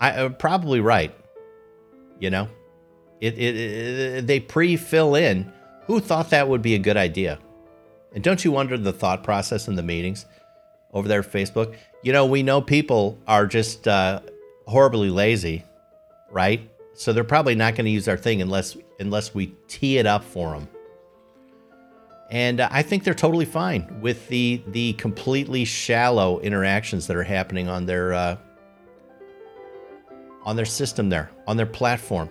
I 0.00 0.12
am 0.12 0.32
uh, 0.32 0.34
probably 0.36 0.80
right. 0.80 1.14
You 2.18 2.30
know, 2.30 2.48
it, 3.20 3.36
it, 3.36 3.56
it 3.56 4.26
they 4.26 4.40
pre-fill 4.40 5.14
in. 5.14 5.52
Who 5.86 6.00
thought 6.00 6.30
that 6.30 6.48
would 6.48 6.62
be 6.62 6.74
a 6.74 6.78
good 6.78 6.96
idea? 6.96 7.38
And 8.14 8.24
don't 8.24 8.42
you 8.44 8.52
wonder 8.52 8.78
the 8.78 8.92
thought 8.92 9.22
process 9.22 9.68
in 9.68 9.74
the 9.74 9.82
meetings? 9.82 10.24
over 10.94 11.08
there 11.08 11.22
Facebook. 11.22 11.76
You 12.02 12.12
know, 12.12 12.24
we 12.24 12.42
know 12.42 12.62
people 12.62 13.18
are 13.26 13.46
just 13.46 13.86
uh, 13.86 14.20
horribly 14.66 15.10
lazy, 15.10 15.64
right? 16.30 16.70
So 16.94 17.12
they're 17.12 17.24
probably 17.24 17.56
not 17.56 17.74
going 17.74 17.84
to 17.84 17.90
use 17.90 18.08
our 18.08 18.16
thing 18.16 18.40
unless 18.40 18.76
unless 19.00 19.34
we 19.34 19.48
tee 19.66 19.98
it 19.98 20.06
up 20.06 20.24
for 20.24 20.52
them. 20.52 20.68
And 22.34 22.58
uh, 22.58 22.68
I 22.72 22.82
think 22.82 23.04
they're 23.04 23.14
totally 23.14 23.44
fine 23.44 24.00
with 24.00 24.26
the 24.26 24.60
the 24.66 24.94
completely 24.94 25.64
shallow 25.64 26.40
interactions 26.40 27.06
that 27.06 27.16
are 27.16 27.22
happening 27.22 27.68
on 27.68 27.86
their 27.86 28.12
uh, 28.12 28.36
on 30.42 30.56
their 30.56 30.64
system 30.64 31.08
there, 31.08 31.30
on 31.46 31.56
their 31.56 31.64
platform. 31.64 32.28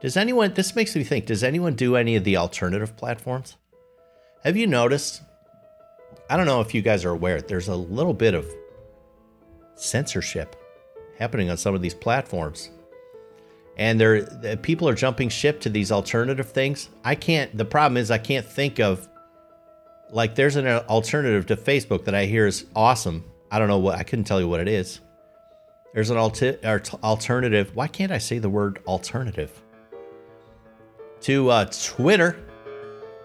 Does 0.00 0.16
anyone 0.16 0.52
this 0.54 0.74
makes 0.74 0.96
me 0.96 1.04
think, 1.04 1.26
does 1.26 1.44
anyone 1.44 1.74
do 1.74 1.94
any 1.94 2.16
of 2.16 2.24
the 2.24 2.36
alternative 2.36 2.96
platforms? 2.96 3.56
Have 4.42 4.56
you 4.56 4.66
noticed 4.66 5.22
I 6.28 6.36
don't 6.36 6.46
know 6.46 6.60
if 6.60 6.74
you 6.74 6.82
guys 6.82 7.04
are 7.04 7.10
aware, 7.10 7.40
there's 7.40 7.68
a 7.68 7.76
little 7.76 8.14
bit 8.14 8.34
of 8.34 8.44
censorship 9.76 10.56
happening 11.16 11.48
on 11.48 11.56
some 11.56 11.76
of 11.76 11.80
these 11.80 11.94
platforms. 11.94 12.70
And 13.80 13.98
there 13.98 14.56
people 14.58 14.86
are 14.90 14.94
jumping 14.94 15.30
ship 15.30 15.58
to 15.62 15.70
these 15.70 15.90
alternative 15.90 16.50
things. 16.50 16.90
I 17.02 17.14
can't 17.14 17.56
the 17.56 17.64
problem 17.64 17.96
is 17.96 18.10
I 18.10 18.18
can't 18.18 18.44
think 18.44 18.78
of 18.78 19.08
like 20.10 20.34
there's 20.34 20.56
an 20.56 20.66
alternative 20.66 21.46
to 21.46 21.56
Facebook 21.56 22.04
that 22.04 22.14
I 22.14 22.26
hear 22.26 22.46
is 22.46 22.66
awesome. 22.76 23.24
I 23.50 23.58
don't 23.58 23.68
know 23.68 23.78
what 23.78 23.98
I 23.98 24.02
couldn't 24.02 24.26
tell 24.26 24.38
you 24.38 24.48
what 24.48 24.60
it 24.60 24.68
is. 24.68 25.00
There's 25.94 26.10
an 26.10 26.18
alti- 26.18 26.58
alternative. 27.02 27.74
Why 27.74 27.88
can't 27.88 28.12
I 28.12 28.18
say 28.18 28.38
the 28.38 28.50
word 28.50 28.80
alternative? 28.86 29.50
To 31.22 31.48
uh, 31.48 31.64
Twitter. 31.82 32.36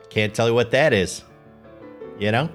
Can't 0.10 0.34
tell 0.34 0.48
you 0.48 0.54
what 0.54 0.72
that 0.72 0.94
is. 0.94 1.24
You 2.18 2.32
know? 2.32 2.50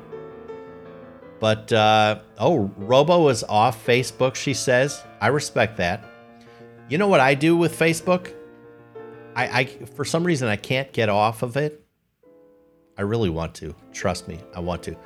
But 1.39 1.71
uh, 1.71 2.21
oh, 2.39 2.73
Robo 2.79 3.29
is 3.29 3.45
off 3.45 3.87
Facebook. 3.87 4.37
She 4.37 4.55
says, 4.55 5.05
"I 5.21 5.29
respect 5.29 5.77
that." 5.77 6.10
You 6.91 6.99
know 6.99 7.07
what 7.07 7.21
I 7.21 7.35
do 7.35 7.57
with 7.57 7.79
Facebook? 7.79 8.35
I, 9.37 9.61
I 9.61 9.65
for 9.95 10.05
some 10.05 10.25
reason 10.25 10.49
I 10.49 10.57
can't 10.57 10.93
get 10.93 11.09
off 11.09 11.45
of 11.45 11.57
it. 11.57 11.87
I 12.99 13.03
really 13.03 13.31
want 13.31 13.55
to. 13.57 13.77
Trust 13.93 14.27
me, 14.27 14.41
I 14.57 14.61
want 14.61 14.83
to. 14.83 14.97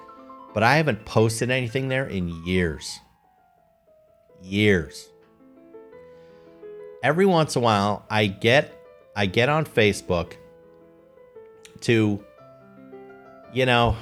But 0.54 0.62
I 0.62 0.78
haven't 0.78 1.04
posted 1.04 1.50
anything 1.50 1.88
there 1.88 2.06
in 2.06 2.28
years. 2.46 3.00
Years. 4.42 5.10
Every 7.02 7.26
once 7.26 7.54
in 7.54 7.60
a 7.60 7.64
while, 7.64 8.06
I 8.08 8.28
get 8.28 8.74
I 9.14 9.26
get 9.26 9.50
on 9.50 9.66
Facebook 9.66 10.38
to, 11.82 12.24
you 13.52 13.66
know, 13.66 13.94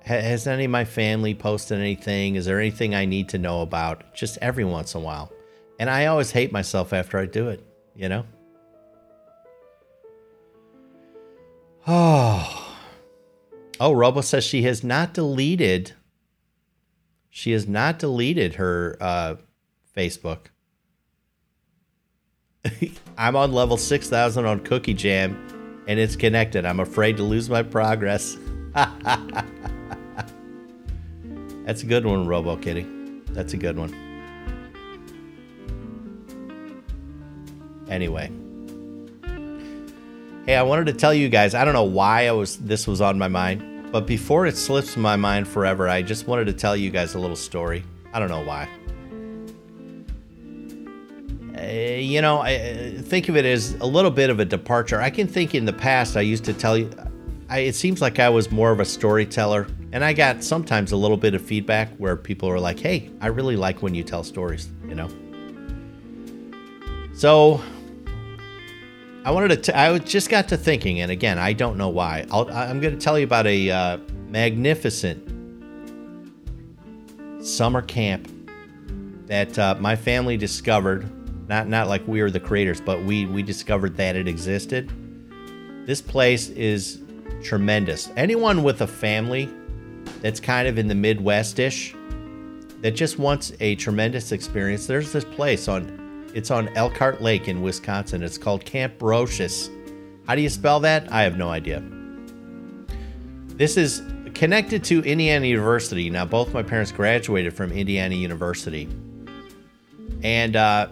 has 0.00 0.48
any 0.48 0.64
of 0.64 0.72
my 0.72 0.84
family 0.84 1.36
posted 1.36 1.78
anything? 1.78 2.34
Is 2.34 2.46
there 2.46 2.58
anything 2.58 2.96
I 2.96 3.04
need 3.04 3.28
to 3.28 3.38
know 3.38 3.62
about? 3.62 4.12
Just 4.12 4.38
every 4.42 4.64
once 4.64 4.96
in 4.96 5.02
a 5.02 5.04
while. 5.04 5.32
And 5.78 5.90
I 5.90 6.06
always 6.06 6.30
hate 6.30 6.52
myself 6.52 6.92
after 6.92 7.18
I 7.18 7.26
do 7.26 7.48
it, 7.48 7.64
you 7.94 8.08
know? 8.08 8.24
Oh. 11.88 12.62
Oh, 13.78 13.92
Robo 13.92 14.22
says 14.22 14.42
she 14.42 14.62
has 14.62 14.82
not 14.82 15.14
deleted. 15.14 15.92
She 17.30 17.52
has 17.52 17.68
not 17.68 17.98
deleted 18.00 18.54
her 18.54 18.96
uh, 19.00 19.36
Facebook. 19.94 20.46
I'm 23.18 23.36
on 23.36 23.52
level 23.52 23.76
6000 23.76 24.46
on 24.46 24.60
Cookie 24.60 24.94
Jam 24.94 25.84
and 25.86 26.00
it's 26.00 26.16
connected. 26.16 26.66
I'm 26.66 26.80
afraid 26.80 27.16
to 27.18 27.22
lose 27.22 27.48
my 27.48 27.62
progress. 27.62 28.36
That's 31.64 31.82
a 31.82 31.86
good 31.86 32.04
one, 32.04 32.26
Robo 32.26 32.56
Kitty. 32.56 32.86
That's 33.30 33.52
a 33.54 33.56
good 33.56 33.78
one. 33.78 34.05
Anyway. 37.88 38.30
Hey, 40.46 40.56
I 40.56 40.62
wanted 40.62 40.86
to 40.86 40.92
tell 40.92 41.12
you 41.12 41.28
guys, 41.28 41.54
I 41.54 41.64
don't 41.64 41.74
know 41.74 41.84
why 41.84 42.28
I 42.28 42.32
was 42.32 42.56
this 42.58 42.86
was 42.86 43.00
on 43.00 43.18
my 43.18 43.28
mind, 43.28 43.90
but 43.90 44.06
before 44.06 44.46
it 44.46 44.56
slips 44.56 44.96
my 44.96 45.16
mind 45.16 45.48
forever, 45.48 45.88
I 45.88 46.02
just 46.02 46.26
wanted 46.28 46.46
to 46.46 46.52
tell 46.52 46.76
you 46.76 46.90
guys 46.90 47.14
a 47.14 47.18
little 47.18 47.36
story. 47.36 47.84
I 48.12 48.18
don't 48.18 48.28
know 48.28 48.44
why. 48.44 48.68
Uh, 51.58 51.98
you 51.98 52.20
know, 52.20 52.40
I 52.40 52.98
think 53.02 53.28
of 53.28 53.36
it 53.36 53.44
as 53.44 53.74
a 53.74 53.86
little 53.86 54.10
bit 54.10 54.30
of 54.30 54.40
a 54.40 54.44
departure. 54.44 55.00
I 55.00 55.10
can 55.10 55.26
think 55.26 55.54
in 55.54 55.64
the 55.64 55.72
past 55.72 56.16
I 56.16 56.20
used 56.20 56.44
to 56.44 56.52
tell 56.52 56.76
you 56.76 56.90
I, 57.48 57.60
it 57.60 57.74
seems 57.74 58.00
like 58.00 58.18
I 58.18 58.28
was 58.28 58.50
more 58.50 58.72
of 58.72 58.80
a 58.80 58.84
storyteller 58.84 59.68
and 59.92 60.04
I 60.04 60.12
got 60.12 60.42
sometimes 60.42 60.92
a 60.92 60.96
little 60.96 61.16
bit 61.16 61.34
of 61.34 61.42
feedback 61.42 61.94
where 61.96 62.16
people 62.16 62.48
are 62.48 62.58
like, 62.58 62.78
hey, 62.78 63.10
I 63.20 63.28
really 63.28 63.56
like 63.56 63.82
when 63.82 63.94
you 63.94 64.02
tell 64.02 64.24
stories, 64.24 64.68
you 64.88 64.94
know? 64.96 65.08
So 67.14 67.62
I 69.26 69.32
wanted 69.32 69.48
to, 69.48 69.56
t- 69.56 69.72
I 69.72 69.98
just 69.98 70.30
got 70.30 70.46
to 70.50 70.56
thinking, 70.56 71.00
and 71.00 71.10
again, 71.10 71.36
I 71.36 71.52
don't 71.52 71.76
know 71.76 71.88
why. 71.88 72.24
i 72.30 72.70
am 72.70 72.78
going 72.78 72.96
to 72.96 73.00
tell 73.00 73.18
you 73.18 73.24
about 73.24 73.44
a 73.48 73.68
uh, 73.68 73.98
magnificent 74.28 75.20
summer 77.44 77.82
camp 77.82 78.30
that 79.26 79.58
uh, 79.58 79.74
my 79.80 79.96
family 79.96 80.36
discovered. 80.36 81.10
Not, 81.48 81.66
not 81.66 81.88
like 81.88 82.06
we 82.06 82.22
were 82.22 82.30
the 82.30 82.38
creators, 82.38 82.80
but 82.80 83.02
we, 83.02 83.26
we 83.26 83.42
discovered 83.42 83.96
that 83.96 84.14
it 84.14 84.28
existed. 84.28 84.92
This 85.88 86.00
place 86.00 86.50
is 86.50 87.02
tremendous. 87.42 88.10
Anyone 88.16 88.62
with 88.62 88.82
a 88.82 88.86
family 88.86 89.50
that's 90.22 90.38
kind 90.38 90.68
of 90.68 90.78
in 90.78 90.86
the 90.86 90.94
Midwestish 90.94 91.96
that 92.80 92.92
just 92.92 93.18
wants 93.18 93.52
a 93.58 93.74
tremendous 93.74 94.30
experience, 94.30 94.86
there's 94.86 95.10
this 95.10 95.24
place 95.24 95.66
on 95.66 96.05
it's 96.36 96.50
on 96.50 96.68
Elkhart 96.76 97.22
Lake 97.22 97.48
in 97.48 97.62
Wisconsin. 97.62 98.22
It's 98.22 98.36
called 98.36 98.62
Camp 98.66 98.98
Brosius. 98.98 99.70
How 100.26 100.34
do 100.34 100.42
you 100.42 100.50
spell 100.50 100.80
that? 100.80 101.10
I 101.10 101.22
have 101.22 101.38
no 101.38 101.48
idea. 101.48 101.82
This 103.46 103.78
is 103.78 104.02
connected 104.34 104.84
to 104.84 105.02
Indiana 105.02 105.46
University. 105.46 106.10
Now, 106.10 106.26
both 106.26 106.52
my 106.52 106.62
parents 106.62 106.92
graduated 106.92 107.54
from 107.54 107.72
Indiana 107.72 108.14
University. 108.14 108.86
And 110.22 110.56
uh, 110.56 110.88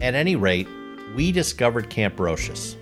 at 0.00 0.16
any 0.16 0.34
rate, 0.34 0.66
we 1.14 1.30
discovered 1.30 1.88
Camp 1.88 2.16
Brosius. 2.16 2.74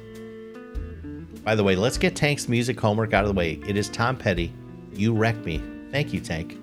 By 1.44 1.54
the 1.54 1.62
way, 1.62 1.76
let's 1.76 1.98
get 1.98 2.16
Tank's 2.16 2.48
music 2.48 2.80
homework 2.80 3.12
out 3.12 3.24
of 3.24 3.28
the 3.28 3.38
way. 3.38 3.60
It 3.68 3.76
is 3.76 3.90
Tom 3.90 4.16
Petty. 4.16 4.50
You 4.94 5.12
wreck 5.12 5.36
me. 5.44 5.62
Thank 5.90 6.14
you, 6.14 6.20
Tank. 6.20 6.58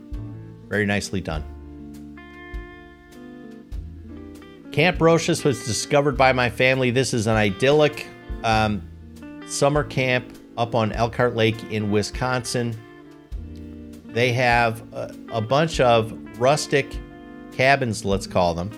Very 0.68 0.88
nicely 0.88 1.22
done. 1.22 1.61
Camp 4.72 4.98
Brosius 4.98 5.44
was 5.44 5.66
discovered 5.66 6.16
by 6.16 6.32
my 6.32 6.50
family. 6.50 6.92
This 6.92 7.14
is 7.14 7.28
an 7.28 7.36
idyllic 7.36 8.08
um, 8.46 8.82
summer 9.46 9.84
camp 9.84 10.38
up 10.58 10.76
on 10.76 10.94
Elkhart 10.94 11.36
Lake 11.36 11.62
in 11.72 11.92
Wisconsin. 11.92 12.74
They 14.06 14.32
have 14.32 14.82
a, 14.94 15.14
a 15.34 15.42
bunch 15.42 15.82
of 15.82 16.18
rustic 16.40 16.98
cabins, 17.52 18.06
let's 18.06 18.26
call 18.26 18.54
them, 18.54 18.70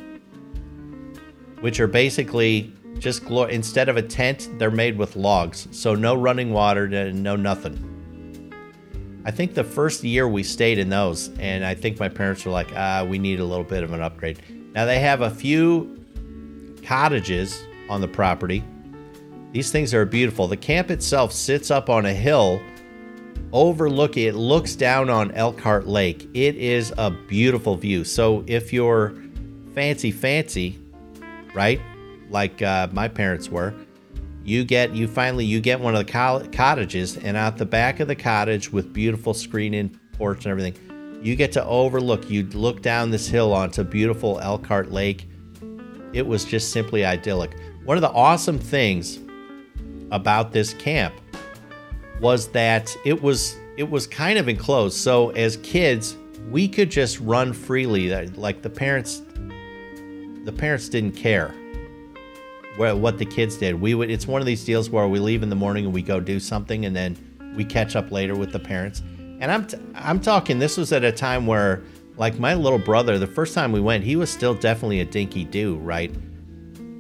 which 1.62 1.80
are 1.80 1.88
basically 1.88 2.74
just 2.98 3.24
instead 3.30 3.88
of 3.88 3.96
a 3.96 4.02
tent, 4.02 4.50
they're 4.58 4.72
made 4.72 4.98
with 4.98 5.16
logs. 5.16 5.68
So 5.70 5.94
no 5.94 6.16
running 6.16 6.52
water, 6.52 6.88
no 7.12 7.36
nothing. 7.36 7.90
I 9.26 9.32
think 9.32 9.54
the 9.54 9.64
first 9.64 10.04
year 10.04 10.28
we 10.28 10.42
stayed 10.42 10.80
in 10.80 10.90
those, 10.90 11.30
and 11.38 11.64
I 11.64 11.76
think 11.76 12.00
my 12.00 12.10
parents 12.10 12.46
were 12.46 12.52
like, 12.52 12.72
ah, 12.76 13.06
we 13.08 13.20
need 13.20 13.40
a 13.40 13.46
little 13.46 13.64
bit 13.64 13.84
of 13.84 13.94
an 13.94 14.02
upgrade. 14.02 14.42
Now 14.74 14.86
they 14.86 15.00
have 15.00 15.22
a 15.22 15.30
few 15.30 16.04
cottages 16.84 17.64
on 17.90 18.02
the 18.02 18.08
property. 18.08 18.64
These 19.52 19.72
things 19.72 19.94
are 19.94 20.06
beautiful. 20.06 20.48
The 20.48 20.58
camp 20.58 20.90
itself 20.90 21.32
sits 21.32 21.70
up 21.70 21.90
on 21.90 22.06
a 22.06 22.14
hill 22.14 22.62
overlooking 23.52 24.26
it 24.26 24.36
looks 24.36 24.76
down 24.76 25.10
on 25.10 25.32
Elkhart 25.32 25.88
Lake. 25.88 26.28
It 26.34 26.56
is 26.56 26.92
a 26.98 27.12
beautiful 27.12 27.76
view. 27.76 28.04
So 28.04 28.44
if 28.48 28.74
you're 28.74 29.14
fancy 29.74 30.12
fancy, 30.12 30.80
right? 31.54 31.80
Like 32.30 32.62
uh, 32.62 32.88
my 32.92 33.08
parents 33.08 33.50
were, 33.50 33.74
you 34.44 34.66
get 34.66 34.94
you 34.96 35.08
finally 35.08 35.46
you 35.46 35.62
get 35.62 35.80
one 35.80 35.96
of 35.96 36.06
the 36.06 36.50
cottages 36.52 37.18
and 37.18 37.38
out 37.38 37.58
the 37.58 37.66
back 37.66 38.00
of 38.00 38.08
the 38.08 38.16
cottage 38.16 38.72
with 38.72 38.92
beautiful 38.92 39.34
screen-in 39.34 39.98
porch 40.18 40.46
and 40.46 40.52
everything 40.52 40.76
you 41.24 41.36
get 41.36 41.52
to 41.52 41.64
overlook 41.66 42.30
you 42.30 42.44
look 42.50 42.82
down 42.82 43.10
this 43.10 43.28
hill 43.28 43.54
onto 43.54 43.84
beautiful 43.84 44.40
elkhart 44.40 44.92
lake 44.92 45.28
it 46.14 46.26
was 46.26 46.46
just 46.46 46.72
simply 46.72 47.06
idyllic 47.06 47.56
one 47.86 47.98
of 47.98 48.02
the 48.02 48.12
awesome 48.12 48.60
things 48.60 49.20
about 50.12 50.52
this 50.52 50.74
camp 50.76 51.14
was 52.20 52.48
that 52.50 52.96
it 53.06 53.22
was 53.22 53.58
it 53.78 53.90
was 53.90 54.06
kind 54.06 54.38
of 54.38 54.48
enclosed 54.48 54.98
so 54.98 55.30
as 55.32 55.58
kids 55.58 56.18
we 56.52 56.68
could 56.68 56.92
just 56.92 57.20
run 57.20 57.54
freely 57.54 58.28
like 58.32 58.62
the 58.62 58.70
parents 58.70 59.22
the 60.44 60.52
parents 60.52 60.90
didn't 60.90 61.14
care 61.14 61.56
what 62.76 63.18
the 63.18 63.26
kids 63.26 63.58
did. 63.58 63.80
We 63.80 63.96
would. 63.96 64.10
It's 64.10 64.28
one 64.28 64.42
of 64.42 64.48
these 64.48 64.64
deals 64.64 64.90
where 64.90 65.08
we 65.08 65.20
leave 65.20 65.44
in 65.44 65.50
the 65.50 65.56
morning 65.56 65.86
and 65.86 65.94
we 65.94 66.02
go 66.02 66.20
do 66.20 66.40
something, 66.40 66.86
and 66.86 66.96
then 66.96 67.18
we 67.56 67.64
catch 67.64 67.96
up 67.96 68.12
later 68.12 68.36
with 68.36 68.52
the 68.52 68.60
parents. 68.60 69.04
And 69.40 69.52
I'm 69.52 69.68
t- 69.68 69.78
I'm 69.96 70.20
talking. 70.20 70.60
This 70.60 70.78
was 70.78 70.92
at 70.92 71.04
a 71.04 71.12
time 71.12 71.48
where, 71.48 71.82
like, 72.18 72.40
my 72.40 72.54
little 72.54 72.80
brother, 72.80 73.18
the 73.18 73.28
first 73.28 73.54
time 73.54 73.72
we 73.72 73.82
went, 73.82 74.04
he 74.04 74.16
was 74.16 74.30
still 74.30 74.54
definitely 74.54 75.00
a 75.00 75.06
dinky 75.06 75.44
do, 75.44 75.76
right? 75.78 76.14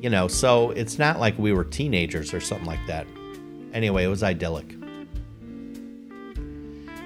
You 0.02 0.10
know, 0.10 0.28
so 0.28 0.72
it's 0.72 1.00
not 1.00 1.20
like 1.20 1.38
we 1.38 1.54
were 1.54 1.63
teenagers 1.63 2.34
or 2.34 2.42
something 2.42 2.68
like 2.68 2.86
that. 2.88 3.08
Anyway, 3.74 4.04
it 4.04 4.08
was 4.08 4.24
idyllic. 4.24 4.75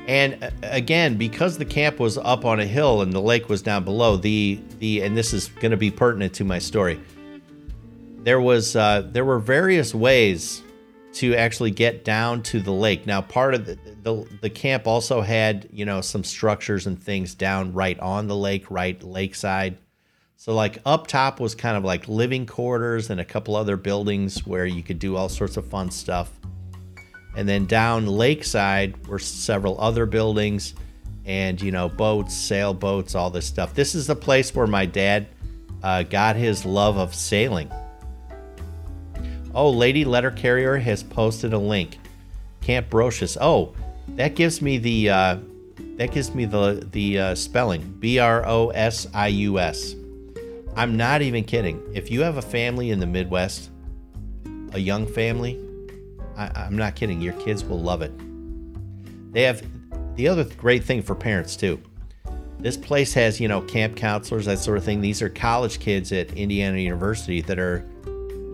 And 0.07 0.51
again, 0.63 1.17
because 1.17 1.57
the 1.57 1.65
camp 1.65 1.99
was 1.99 2.17
up 2.17 2.45
on 2.45 2.59
a 2.59 2.65
hill 2.65 3.01
and 3.01 3.11
the 3.11 3.21
lake 3.21 3.49
was 3.49 3.61
down 3.61 3.83
below, 3.83 4.15
the 4.17 4.59
the 4.79 5.01
and 5.01 5.17
this 5.17 5.33
is 5.33 5.47
going 5.47 5.71
to 5.71 5.77
be 5.77 5.91
pertinent 5.91 6.33
to 6.35 6.45
my 6.45 6.59
story 6.59 6.99
there 8.27 8.41
was 8.41 8.75
uh, 8.75 9.07
there 9.13 9.23
were 9.23 9.39
various 9.39 9.95
ways 9.95 10.61
to 11.17 11.35
actually 11.35 11.71
get 11.71 12.05
down 12.05 12.43
to 12.43 12.59
the 12.59 12.71
lake. 12.71 13.07
Now, 13.07 13.21
part 13.21 13.53
of 13.53 13.65
the, 13.65 13.77
the, 14.03 14.27
the 14.41 14.49
camp 14.49 14.85
also 14.87 15.21
had 15.21 15.67
you 15.71 15.85
know 15.85 16.01
some 16.01 16.23
structures 16.23 16.87
and 16.87 17.01
things 17.01 17.35
down 17.35 17.73
right 17.73 17.99
on 17.99 18.27
the 18.27 18.35
lake, 18.35 18.69
right 18.69 19.01
lakeside. 19.03 19.77
So 20.35 20.53
like 20.53 20.77
up 20.85 21.07
top 21.07 21.39
was 21.39 21.55
kind 21.55 21.75
of 21.75 21.83
like 21.83 22.07
living 22.07 22.45
quarters 22.45 23.09
and 23.09 23.19
a 23.19 23.25
couple 23.25 23.55
other 23.55 23.75
buildings 23.75 24.45
where 24.45 24.67
you 24.67 24.83
could 24.83 24.99
do 24.99 25.15
all 25.15 25.29
sorts 25.29 25.57
of 25.57 25.65
fun 25.65 25.89
stuff. 25.89 26.31
And 27.35 27.49
then 27.49 27.65
down 27.65 28.05
lakeside 28.05 29.07
were 29.07 29.17
several 29.19 29.81
other 29.81 30.05
buildings 30.05 30.75
and 31.25 31.59
you 31.59 31.71
know 31.71 31.89
boats, 31.89 32.35
sailboats, 32.35 33.15
all 33.15 33.31
this 33.31 33.47
stuff. 33.47 33.73
This 33.73 33.95
is 33.95 34.05
the 34.05 34.15
place 34.15 34.53
where 34.53 34.67
my 34.67 34.85
dad 34.85 35.27
uh, 35.81 36.03
got 36.03 36.35
his 36.35 36.65
love 36.65 36.97
of 36.97 37.15
sailing. 37.15 37.71
Oh, 39.57 39.71
Lady 39.71 40.05
Letter 40.05 40.29
Carrier 40.29 40.77
has 40.77 41.01
posted 41.01 41.51
a 41.51 41.57
link. 41.57 41.97
Camp 42.61 42.91
Brosius. 42.91 43.37
Oh, 43.41 43.73
that 44.09 44.35
gives 44.35 44.61
me 44.61 44.77
the 44.77 45.09
uh, 45.09 45.37
that 45.95 46.11
gives 46.11 46.35
me 46.35 46.45
the 46.45 46.87
the 46.91 47.19
uh, 47.19 47.35
spelling. 47.35 47.81
B 47.99 48.19
R 48.19 48.45
O 48.45 48.69
S 48.69 49.07
I 49.15 49.29
U 49.29 49.57
S. 49.57 49.95
I'm 50.75 50.95
not 50.95 51.23
even 51.23 51.43
kidding. 51.43 51.81
If 51.91 52.11
you 52.11 52.21
have 52.21 52.37
a 52.37 52.41
family 52.43 52.91
in 52.91 52.99
the 52.99 53.07
Midwest, 53.07 53.71
a 54.73 54.79
young 54.79 55.07
family, 55.07 55.59
I, 56.37 56.51
I'm 56.53 56.77
not 56.77 56.95
kidding. 56.95 57.19
Your 57.19 57.33
kids 57.33 57.65
will 57.65 57.81
love 57.81 58.03
it. 58.03 58.11
They 59.33 59.41
have 59.41 59.63
the 60.17 60.27
other 60.27 60.43
great 60.43 60.83
thing 60.83 61.01
for 61.01 61.15
parents 61.15 61.55
too. 61.55 61.81
This 62.59 62.77
place 62.77 63.11
has, 63.15 63.41
you 63.41 63.47
know, 63.47 63.61
camp 63.61 63.95
counselors, 63.95 64.45
that 64.45 64.59
sort 64.59 64.77
of 64.77 64.83
thing. 64.83 65.01
These 65.01 65.23
are 65.23 65.29
college 65.29 65.79
kids 65.79 66.11
at 66.11 66.31
Indiana 66.33 66.77
University 66.77 67.41
that 67.41 67.57
are 67.57 67.83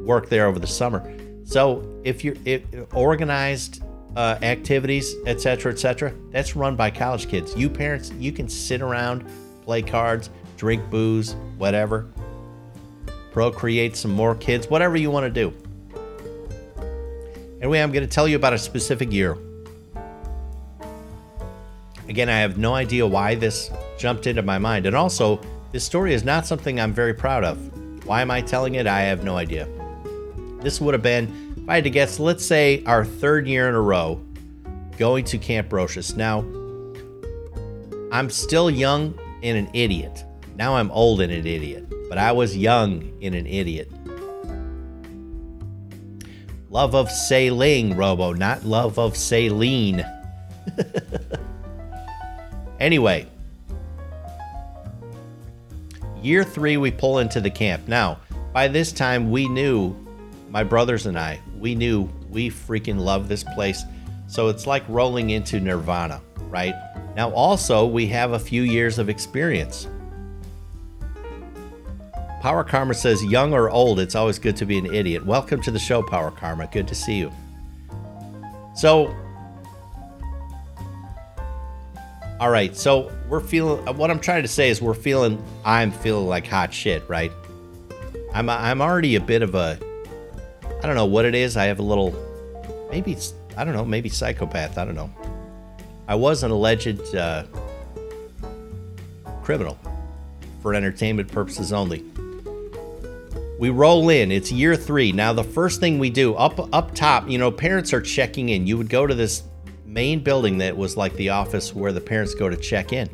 work 0.04 0.30
there 0.30 0.48
over 0.48 0.60
the 0.60 0.68
summer. 0.68 1.02
So 1.44 2.02
if 2.04 2.24
you're 2.24 2.36
if, 2.46 2.63
organized 2.94 3.84
uh, 4.16 4.38
activities, 4.42 5.16
etc., 5.26 5.72
etc., 5.72 6.13
that's 6.32 6.56
run 6.56 6.76
by 6.76 6.92
college 6.92 7.28
kids. 7.28 7.56
You 7.56 7.70
parents, 7.70 8.12
you 8.13 8.32
can 8.32 8.48
sit 8.48 8.82
around, 8.82 9.26
play 9.63 9.82
cards, 9.82 10.30
drink 10.58 10.89
booze, 10.89 11.36
whatever, 11.58 12.08
procreate 13.32 13.96
some 13.96 14.12
more 14.12 14.36
kids, 14.36 14.68
whatever 14.68 14.96
you 14.96 15.10
want 15.12 15.26
to 15.26 15.30
do. 15.30 15.54
Anyway, 17.62 17.80
I'm 17.80 17.92
going 17.92 18.06
to 18.06 18.13
tell 18.13 18.28
you 18.28 18.36
about 18.36 18.54
a 18.54 18.58
specific 18.58 19.12
year. 19.12 19.38
Again, 22.10 22.30
I 22.30 22.39
have 22.39 22.58
no 22.58 22.76
idea 22.76 23.08
why 23.08 23.36
this 23.36 23.72
jumped 23.98 24.28
into 24.28 24.42
my 24.42 24.58
mind. 24.58 24.86
And 24.86 24.96
also, 24.96 25.39
this 25.72 25.84
story 25.84 26.13
is 26.13 26.24
not 26.24 26.46
something 26.46 26.80
I'm 26.80 26.94
very 26.94 27.13
proud 27.13 27.44
of. 27.44 28.06
Why 28.06 28.22
am 28.22 28.30
I 28.30 28.42
telling 28.42 28.76
it? 28.76 28.86
I 28.86 29.02
have 29.02 29.24
no 29.24 29.38
idea. 29.38 29.68
This 30.63 30.80
would 30.80 30.93
have 30.93 31.04
been, 31.04 31.56
if 31.58 31.69
I 31.69 31.76
had 31.76 31.84
to 31.84 31.89
guess, 31.89 32.19
let's 32.19 32.45
say 32.45 32.84
our 32.86 33.04
third 33.04 33.47
year 33.47 33.67
in 33.67 33.76
a 33.76 33.82
row 33.82 34.23
going 34.97 35.26
to 35.26 35.38
Camp 35.38 35.69
Brosius. 35.69 36.15
Now, 36.15 36.39
I'm 38.13 38.30
still 38.30 38.71
young 38.71 39.19
and 39.43 39.58
an 39.58 39.69
idiot. 39.73 40.23
Now 40.56 40.76
I'm 40.76 40.89
old 40.91 41.19
and 41.19 41.34
an 41.34 41.45
idiot, 41.45 41.91
but 42.08 42.17
I 42.17 42.32
was 42.32 42.56
young 42.56 43.12
and 43.21 43.36
an 43.36 43.45
idiot. 43.45 43.91
Love 46.69 46.95
of 46.95 47.12
sailing, 47.12 47.97
Robo, 47.97 48.32
not 48.32 48.63
love 48.63 48.97
of 48.97 49.17
saline. 49.17 50.06
anyway, 52.80 53.28
year 56.21 56.43
three, 56.43 56.78
we 56.78 56.89
pull 56.89 57.19
into 57.19 57.41
the 57.41 57.52
camp. 57.52 57.88
Now, 57.88 58.19
by 58.54 58.67
this 58.69 58.91
time, 58.91 59.30
we 59.30 59.47
knew 59.47 59.95
my 60.54 60.63
brothers 60.63 61.08
and 61.08 61.18
I, 61.18 61.42
we 61.58 61.74
knew 61.74 62.08
we 62.30 62.52
freaking 62.52 63.00
love 63.00 63.28
this 63.28 63.44
place. 63.44 63.84
So 64.28 64.50
it's 64.50 64.68
like 64.68 64.84
rolling 64.88 65.32
into 65.32 65.60
Nirvana, 65.60 66.22
right? 66.42 66.76
Now, 67.16 67.32
also, 67.32 67.88
we 67.88 68.06
have 68.08 68.34
a 68.34 68.39
few 68.39 68.62
years 68.62 69.00
of 69.00 69.10
experience. 69.10 69.88
Power 72.39 72.63
Karma 72.63 72.94
says, 72.94 73.24
young 73.26 73.52
or 73.52 73.72
old, 73.72 74.00
it's 74.00 74.13
always 74.13 74.38
good 74.38 74.56
to 74.58 74.66
be 74.66 74.78
an 74.78 74.94
idiot. 74.94 75.26
Welcome 75.26 75.60
to 75.63 75.72
the 75.72 75.80
show, 75.80 76.04
Power 76.04 76.30
Karma. 76.30 76.70
Good 76.72 76.88
to 76.88 76.94
see 76.94 77.18
you. 77.18 77.32
So, 78.76 79.08
all 82.39 82.52
right. 82.52 82.76
So 82.76 83.12
we're 83.28 83.39
feeling. 83.39 83.84
What 83.98 84.12
I'm 84.12 84.20
trying 84.20 84.44
to 84.44 84.48
say 84.48 84.70
is, 84.70 84.82
we're 84.84 84.94
feeling. 84.94 85.44
I'm 85.66 85.92
feeling 85.92 86.28
like 86.28 86.46
hot 86.46 86.74
shit, 86.74 87.08
right? 87.08 87.32
I'm. 88.34 88.50
I'm 88.50 88.82
already 88.82 89.16
a 89.16 89.22
bit 89.22 89.42
of 89.42 89.56
a 89.56 89.80
I 90.84 90.88
don't 90.88 90.96
know 90.96 91.06
what 91.06 91.24
it 91.24 91.34
is. 91.34 91.56
I 91.56 91.65
have 91.65 91.80
a 91.80 91.84
little, 91.84 92.13
maybe 92.91 93.13
it's, 93.13 93.34
I 93.56 93.63
don't 93.63 93.74
know, 93.74 93.86
maybe 93.86 94.10
psychopath. 94.10 94.78
I 94.78 94.84
don't 94.84 94.96
know. 94.96 95.10
I 96.10 96.15
was 96.15 96.43
an 96.43 96.52
alleged 96.52 97.15
uh, 97.15 97.46
criminal 99.41 99.80
for 100.62 100.74
entertainment 100.74 101.32
purposes 101.32 101.72
only. 101.72 102.04
We 103.60 103.69
roll 103.69 104.10
in. 104.10 104.30
It's 104.30 104.52
year 104.52 104.76
three. 104.76 105.13
Now, 105.13 105.32
the 105.32 105.43
first 105.43 105.80
thing 105.80 106.00
we 106.00 106.10
do 106.10 106.36
up 106.36 106.60
up 106.74 106.93
top, 106.93 107.30
you 107.30 107.38
know, 107.38 107.50
parents 107.50 107.93
are 107.93 108.02
checking 108.02 108.50
in. 108.50 108.67
You 108.67 108.78
would 108.78 108.89
go 108.89 109.08
to 109.08 109.15
this 109.15 109.43
main 109.86 110.22
building 110.22 110.58
that 110.58 110.76
was 110.76 110.98
like 110.98 111.13
the 111.13 111.30
office 111.30 111.74
where 111.74 111.93
the 111.93 112.02
parents 112.02 112.36
go 112.36 112.50
to 112.50 112.58
check 112.58 112.91
in. 112.91 113.10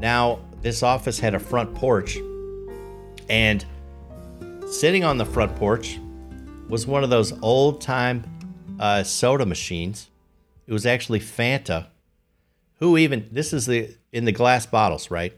Now, 0.00 0.38
this 0.62 0.82
office 0.82 1.18
had 1.18 1.34
a 1.34 1.38
front 1.38 1.74
porch, 1.74 2.16
and 3.28 3.62
sitting 4.70 5.04
on 5.04 5.18
the 5.18 5.26
front 5.26 5.54
porch 5.56 5.98
was 6.68 6.86
one 6.86 7.02
of 7.02 7.10
those 7.10 7.32
old 7.42 7.80
time 7.80 8.24
uh, 8.78 9.02
soda 9.02 9.46
machines. 9.46 10.08
It 10.66 10.72
was 10.72 10.86
actually 10.86 11.20
Fanta. 11.20 11.86
Who 12.78 12.96
even 12.96 13.28
this 13.32 13.52
is 13.52 13.66
the 13.66 13.96
in 14.12 14.24
the 14.24 14.32
glass 14.32 14.66
bottles, 14.66 15.10
right? 15.10 15.32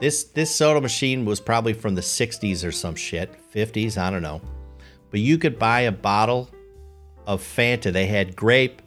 This 0.00 0.24
this 0.24 0.54
soda 0.54 0.80
machine 0.80 1.24
was 1.24 1.40
probably 1.40 1.72
from 1.72 1.94
the 1.94 2.02
60s 2.02 2.66
or 2.66 2.72
some 2.72 2.94
shit, 2.94 3.30
50s, 3.52 3.96
I 3.96 4.10
don't 4.10 4.22
know. 4.22 4.40
But 5.10 5.20
you 5.20 5.38
could 5.38 5.58
buy 5.58 5.82
a 5.82 5.92
bottle 5.92 6.50
of 7.26 7.40
Fanta. 7.40 7.92
They 7.92 8.06
had 8.06 8.36
grape, 8.36 8.82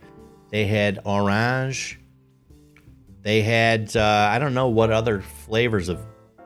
they 0.52 0.65
had 0.65 1.00
orange, 1.06 2.00
they 3.22 3.41
had 3.41 3.96
uh, 3.96 4.30
I 4.32 4.38
don't 4.38 4.54
know 4.54 4.68
what 4.68 4.91
other 4.91 5.22
flavors 5.22 5.89
of. 5.89 6.00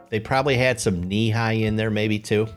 They 0.10 0.19
probably 0.19 0.56
had 0.56 0.80
some 0.80 1.04
Nehi 1.04 1.63
in 1.63 1.76
there, 1.76 1.91
maybe 1.91 2.17
too. 2.19 2.48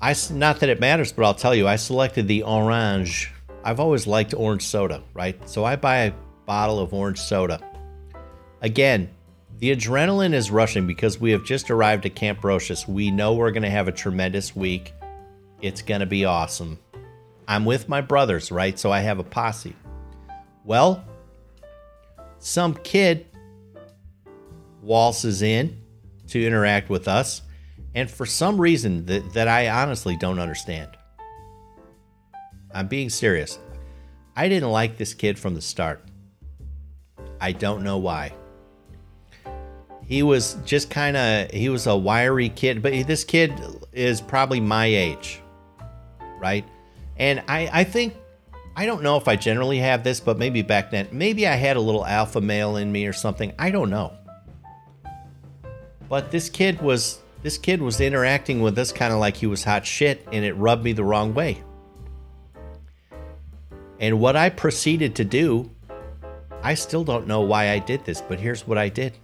I 0.00 0.14
not 0.30 0.60
that 0.60 0.68
it 0.68 0.80
matters, 0.80 1.12
but 1.12 1.24
I'll 1.24 1.34
tell 1.34 1.54
you, 1.54 1.68
I 1.68 1.76
selected 1.76 2.26
the 2.26 2.42
orange. 2.42 3.30
I've 3.62 3.80
always 3.80 4.06
liked 4.06 4.32
orange 4.32 4.62
soda, 4.62 5.02
right? 5.12 5.36
So 5.48 5.64
I 5.64 5.76
buy 5.76 5.98
a 5.98 6.12
bottle 6.46 6.78
of 6.78 6.94
orange 6.94 7.18
soda. 7.18 7.60
Again, 8.62 9.10
the 9.58 9.76
adrenaline 9.76 10.32
is 10.32 10.50
rushing 10.50 10.86
because 10.86 11.20
we 11.20 11.32
have 11.32 11.44
just 11.44 11.70
arrived 11.70 12.06
at 12.06 12.14
Camp 12.14 12.40
Brosius. 12.40 12.88
We 12.88 13.10
know 13.10 13.34
we're 13.34 13.50
going 13.50 13.62
to 13.62 13.70
have 13.70 13.88
a 13.88 13.92
tremendous 13.92 14.56
week. 14.56 14.94
It's 15.60 15.82
going 15.82 16.00
to 16.00 16.06
be 16.06 16.24
awesome. 16.24 16.78
I'm 17.46 17.66
with 17.66 17.86
my 17.86 18.00
brothers, 18.00 18.50
right? 18.50 18.78
So 18.78 18.90
I 18.90 19.00
have 19.00 19.18
a 19.18 19.24
posse. 19.24 19.76
Well, 20.64 21.04
some 22.38 22.72
kid 22.72 23.26
waltzes 24.80 25.42
in 25.42 25.82
to 26.28 26.42
interact 26.42 26.88
with 26.88 27.06
us 27.06 27.42
and 27.94 28.10
for 28.10 28.26
some 28.26 28.60
reason 28.60 29.06
that, 29.06 29.32
that 29.32 29.48
I 29.48 29.68
honestly 29.68 30.16
don't 30.16 30.38
understand. 30.38 30.90
I'm 32.72 32.88
being 32.88 33.10
serious. 33.10 33.58
I 34.36 34.48
didn't 34.48 34.70
like 34.70 34.96
this 34.96 35.12
kid 35.12 35.38
from 35.38 35.54
the 35.54 35.60
start. 35.60 36.04
I 37.40 37.52
don't 37.52 37.82
know 37.82 37.98
why. 37.98 38.32
He 40.06 40.22
was 40.22 40.54
just 40.64 40.90
kind 40.90 41.16
of, 41.16 41.50
he 41.50 41.68
was 41.68 41.86
a 41.86 41.96
wiry 41.96 42.48
kid, 42.48 42.82
but 42.82 42.92
this 43.06 43.24
kid 43.24 43.52
is 43.92 44.20
probably 44.20 44.60
my 44.60 44.86
age, 44.86 45.40
right? 46.38 46.64
And 47.16 47.42
I, 47.48 47.70
I 47.72 47.84
think, 47.84 48.14
I 48.76 48.86
don't 48.86 49.02
know 49.02 49.16
if 49.16 49.28
I 49.28 49.36
generally 49.36 49.78
have 49.78 50.04
this, 50.04 50.20
but 50.20 50.38
maybe 50.38 50.62
back 50.62 50.90
then, 50.90 51.08
maybe 51.12 51.46
I 51.46 51.54
had 51.54 51.76
a 51.76 51.80
little 51.80 52.06
alpha 52.06 52.40
male 52.40 52.76
in 52.76 52.90
me 52.90 53.06
or 53.06 53.12
something. 53.12 53.52
I 53.58 53.70
don't 53.70 53.90
know. 53.90 54.12
But 56.08 56.30
this 56.30 56.48
kid 56.48 56.80
was 56.80 57.20
this 57.42 57.58
kid 57.58 57.80
was 57.80 58.00
interacting 58.00 58.60
with 58.60 58.78
us 58.78 58.92
kind 58.92 59.12
of 59.12 59.18
like 59.18 59.36
he 59.36 59.46
was 59.46 59.64
hot 59.64 59.86
shit, 59.86 60.26
and 60.32 60.44
it 60.44 60.52
rubbed 60.54 60.84
me 60.84 60.92
the 60.92 61.04
wrong 61.04 61.34
way. 61.34 61.62
And 63.98 64.20
what 64.20 64.36
I 64.36 64.50
proceeded 64.50 65.14
to 65.16 65.24
do, 65.24 65.70
I 66.62 66.74
still 66.74 67.04
don't 67.04 67.26
know 67.26 67.40
why 67.42 67.70
I 67.70 67.78
did 67.78 68.04
this, 68.04 68.20
but 68.20 68.40
here's 68.40 68.66
what 68.66 68.78
I 68.78 68.88
did. 68.88 69.14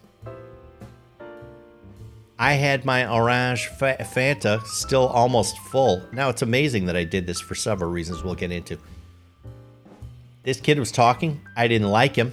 I 2.38 2.52
had 2.52 2.84
my 2.84 3.10
orange 3.10 3.68
Fanta 3.78 4.62
still 4.66 5.06
almost 5.06 5.58
full. 5.58 6.02
Now 6.12 6.28
it's 6.28 6.42
amazing 6.42 6.86
that 6.86 6.96
I 6.96 7.04
did 7.04 7.26
this 7.26 7.40
for 7.40 7.54
several 7.54 7.90
reasons 7.90 8.22
we'll 8.22 8.34
get 8.34 8.52
into. 8.52 8.78
This 10.42 10.60
kid 10.60 10.78
was 10.78 10.92
talking. 10.92 11.40
I 11.56 11.66
didn't 11.66 11.88
like 11.88 12.14
him 12.14 12.32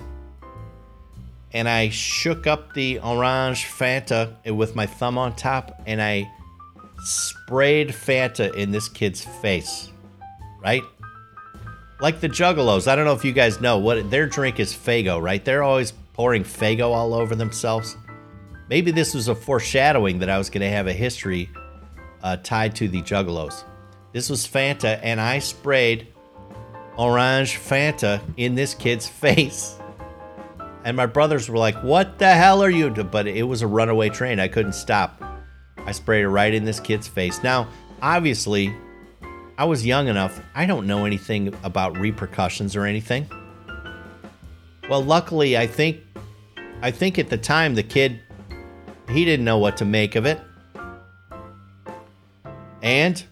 and 1.53 1.69
I 1.69 1.89
shook 1.89 2.47
up 2.47 2.73
the 2.73 2.99
orange 2.99 3.65
Fanta 3.65 4.33
with 4.53 4.75
my 4.75 4.85
thumb 4.85 5.17
on 5.17 5.35
top 5.35 5.81
and 5.85 6.01
I 6.01 6.29
sprayed 7.03 7.89
Fanta 7.89 8.53
in 8.55 8.71
this 8.71 8.89
kid's 8.89 9.23
face. 9.23 9.91
Right? 10.61 10.83
Like 11.99 12.19
the 12.19 12.29
Juggalos. 12.29 12.87
I 12.87 12.95
don't 12.95 13.05
know 13.05 13.13
if 13.13 13.23
you 13.23 13.33
guys 13.33 13.61
know 13.61 13.77
what 13.77 14.09
their 14.09 14.25
drink 14.25 14.59
is 14.59 14.73
Faygo, 14.73 15.21
right? 15.21 15.43
They're 15.43 15.63
always 15.63 15.93
pouring 16.13 16.43
Faygo 16.43 16.91
all 16.91 17.13
over 17.13 17.35
themselves. 17.35 17.97
Maybe 18.69 18.91
this 18.91 19.13
was 19.13 19.27
a 19.27 19.35
foreshadowing 19.35 20.19
that 20.19 20.29
I 20.29 20.37
was 20.37 20.49
going 20.49 20.61
to 20.61 20.69
have 20.69 20.87
a 20.87 20.93
history 20.93 21.49
uh, 22.23 22.37
tied 22.37 22.75
to 22.77 22.87
the 22.87 23.01
Juggalos. 23.01 23.63
This 24.13 24.29
was 24.29 24.47
Fanta, 24.47 24.99
and 25.03 25.19
I 25.19 25.39
sprayed 25.39 26.07
orange 26.97 27.57
Fanta 27.57 28.21
in 28.37 28.55
this 28.55 28.73
kid's 28.73 29.07
face. 29.23 29.77
And 30.85 30.97
my 30.97 31.05
brothers 31.05 31.49
were 31.49 31.57
like, 31.57 31.75
What 31.83 32.19
the 32.19 32.33
hell 32.33 32.63
are 32.63 32.69
you? 32.69 32.89
But 32.89 33.27
it 33.27 33.43
was 33.43 33.61
a 33.61 33.67
runaway 33.67 34.09
train. 34.09 34.39
I 34.39 34.47
couldn't 34.47 34.73
stop. 34.73 35.21
I 35.77 35.91
sprayed 35.91 36.23
it 36.23 36.29
right 36.29 36.53
in 36.53 36.65
this 36.65 36.79
kid's 36.79 37.07
face. 37.07 37.43
Now, 37.43 37.67
obviously, 38.01 38.73
I 39.57 39.65
was 39.65 39.85
young 39.85 40.07
enough. 40.07 40.41
I 40.55 40.65
don't 40.65 40.87
know 40.87 41.05
anything 41.05 41.53
about 41.63 41.97
repercussions 41.97 42.75
or 42.75 42.85
anything. 42.85 43.29
Well, 44.89 45.03
luckily, 45.03 45.57
I 45.57 45.67
think 45.67 46.01
I 46.81 46.91
think 46.91 47.17
at 47.17 47.29
the 47.29 47.37
time 47.37 47.75
the 47.75 47.83
kid 47.83 48.19
he 49.09 49.25
didn't 49.25 49.45
know 49.45 49.57
what 49.57 49.77
to 49.77 49.85
make 49.85 50.15
of 50.15 50.25
it. 50.25 50.39
And 52.81 53.23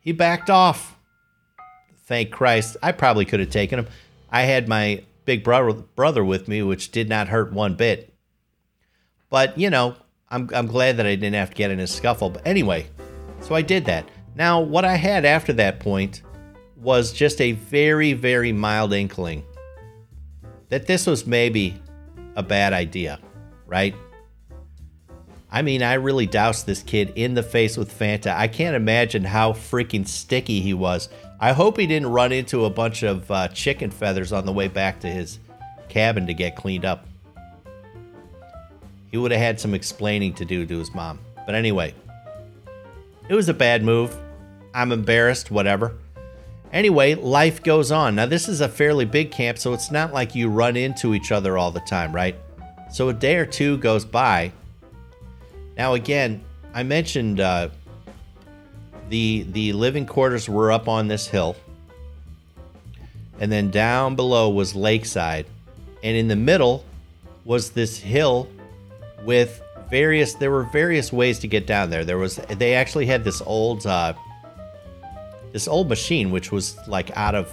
he 0.00 0.12
backed 0.12 0.50
off. 0.50 0.96
Thank 2.04 2.30
Christ. 2.30 2.76
I 2.82 2.92
probably 2.92 3.24
could 3.24 3.40
have 3.40 3.50
taken 3.50 3.80
him. 3.80 3.88
I 4.30 4.42
had 4.42 4.68
my 4.68 5.02
big 5.26 5.44
brother 5.44 5.72
brother 5.72 6.24
with 6.24 6.48
me, 6.48 6.62
which 6.62 6.90
did 6.90 7.08
not 7.08 7.28
hurt 7.28 7.52
one 7.52 7.74
bit. 7.74 8.14
But 9.28 9.58
you 9.58 9.68
know, 9.68 9.96
I'm 10.30 10.48
I'm 10.54 10.66
glad 10.66 10.96
that 10.96 11.06
I 11.06 11.14
didn't 11.16 11.34
have 11.34 11.50
to 11.50 11.56
get 11.56 11.70
in 11.70 11.80
a 11.80 11.86
scuffle. 11.86 12.30
But 12.30 12.46
anyway, 12.46 12.86
so 13.40 13.54
I 13.54 13.60
did 13.60 13.84
that. 13.84 14.08
Now, 14.34 14.60
what 14.60 14.84
I 14.84 14.96
had 14.96 15.24
after 15.26 15.52
that 15.54 15.80
point 15.80 16.22
was 16.76 17.12
just 17.12 17.40
a 17.40 17.52
very 17.52 18.14
very 18.14 18.52
mild 18.52 18.94
inkling 18.94 19.44
that 20.70 20.86
this 20.86 21.06
was 21.06 21.26
maybe 21.26 21.80
a 22.36 22.42
bad 22.42 22.72
idea, 22.72 23.20
right? 23.66 23.94
I 25.50 25.62
mean, 25.62 25.82
I 25.82 25.94
really 25.94 26.26
doused 26.26 26.66
this 26.66 26.82
kid 26.82 27.12
in 27.14 27.34
the 27.34 27.42
face 27.42 27.76
with 27.76 27.96
Fanta. 27.96 28.34
I 28.34 28.48
can't 28.48 28.76
imagine 28.76 29.24
how 29.24 29.52
freaking 29.52 30.06
sticky 30.06 30.60
he 30.60 30.74
was. 30.74 31.08
I 31.38 31.52
hope 31.52 31.78
he 31.78 31.86
didn't 31.86 32.10
run 32.10 32.32
into 32.32 32.64
a 32.64 32.70
bunch 32.70 33.02
of 33.02 33.30
uh, 33.30 33.48
chicken 33.48 33.90
feathers 33.90 34.32
on 34.32 34.46
the 34.46 34.52
way 34.52 34.68
back 34.68 35.00
to 35.00 35.08
his 35.08 35.38
cabin 35.88 36.26
to 36.26 36.34
get 36.34 36.56
cleaned 36.56 36.84
up. 36.84 37.06
He 39.10 39.18
would 39.18 39.30
have 39.30 39.40
had 39.40 39.60
some 39.60 39.74
explaining 39.74 40.34
to 40.34 40.44
do 40.44 40.64
to 40.66 40.78
his 40.78 40.94
mom. 40.94 41.18
But 41.44 41.54
anyway, 41.54 41.94
it 43.28 43.34
was 43.34 43.48
a 43.48 43.54
bad 43.54 43.82
move. 43.82 44.16
I'm 44.74 44.92
embarrassed, 44.92 45.50
whatever. 45.50 45.96
Anyway, 46.72 47.14
life 47.14 47.62
goes 47.62 47.92
on. 47.92 48.16
Now, 48.16 48.26
this 48.26 48.48
is 48.48 48.60
a 48.60 48.68
fairly 48.68 49.04
big 49.04 49.30
camp, 49.30 49.58
so 49.58 49.72
it's 49.72 49.90
not 49.90 50.12
like 50.12 50.34
you 50.34 50.48
run 50.48 50.76
into 50.76 51.14
each 51.14 51.32
other 51.32 51.56
all 51.56 51.70
the 51.70 51.80
time, 51.80 52.14
right? 52.14 52.36
So 52.90 53.08
a 53.08 53.14
day 53.14 53.36
or 53.36 53.46
two 53.46 53.78
goes 53.78 54.04
by. 54.04 54.52
Now, 55.76 55.94
again, 55.94 56.44
I 56.74 56.82
mentioned 56.82 57.40
uh, 57.40 57.70
the 59.08 59.46
the 59.50 59.72
living 59.72 60.06
quarters 60.06 60.48
were 60.48 60.72
up 60.72 60.88
on 60.88 61.08
this 61.08 61.26
hill. 61.26 61.56
And 63.38 63.52
then 63.52 63.70
down 63.70 64.16
below 64.16 64.48
was 64.48 64.74
lakeside. 64.74 65.46
And 66.02 66.16
in 66.16 66.28
the 66.28 66.36
middle 66.36 66.84
was 67.44 67.70
this 67.70 67.98
hill 67.98 68.48
with 69.24 69.62
various 69.90 70.34
there 70.34 70.50
were 70.50 70.64
various 70.64 71.12
ways 71.12 71.38
to 71.40 71.48
get 71.48 71.66
down 71.66 71.90
there. 71.90 72.04
There 72.04 72.18
was 72.18 72.36
they 72.36 72.74
actually 72.74 73.06
had 73.06 73.24
this 73.24 73.40
old 73.42 73.86
uh, 73.86 74.14
this 75.52 75.68
old 75.68 75.88
machine 75.88 76.30
which 76.30 76.50
was 76.50 76.76
like 76.88 77.16
out 77.16 77.34
of 77.34 77.50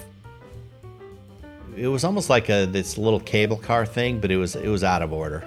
it 1.75 1.87
was 1.87 2.03
almost 2.03 2.29
like 2.29 2.49
a 2.49 2.65
this 2.65 2.97
little 2.97 3.19
cable 3.19 3.57
car 3.57 3.85
thing 3.85 4.19
but 4.19 4.31
it 4.31 4.37
was 4.37 4.55
it 4.55 4.69
was 4.69 4.83
out 4.83 5.01
of 5.01 5.13
order. 5.13 5.43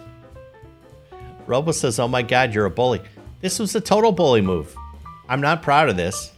Robo 1.47 1.73
says 1.73 1.99
oh 1.99 2.09
my 2.09 2.23
god 2.23 2.55
you're 2.55 2.67
a 2.67 2.71
bully. 2.71 3.01
This 3.41 3.59
was 3.59 3.75
a 3.75 3.81
total 3.81 4.13
bully 4.13 4.41
move 4.41 4.77
I'm 5.29 5.41
not 5.41 5.63
proud 5.63 5.89
of 5.89 5.97
this. 5.97 6.33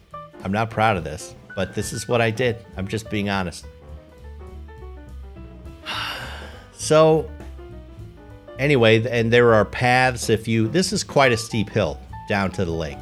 I'm 0.44 0.52
not 0.52 0.70
proud 0.70 0.96
of 0.96 1.04
this, 1.04 1.34
but 1.54 1.74
this 1.74 1.92
is 1.92 2.08
what 2.08 2.20
I 2.20 2.30
did. 2.30 2.64
I'm 2.76 2.88
just 2.88 3.10
being 3.10 3.28
honest. 3.28 3.66
So, 6.80 7.28
anyway, 8.56 9.04
and 9.10 9.32
there 9.32 9.52
are 9.52 9.64
paths 9.64 10.30
if 10.30 10.46
you. 10.46 10.68
This 10.68 10.92
is 10.92 11.02
quite 11.02 11.32
a 11.32 11.36
steep 11.36 11.68
hill 11.70 11.98
down 12.28 12.52
to 12.52 12.64
the 12.64 12.70
lake. 12.70 13.00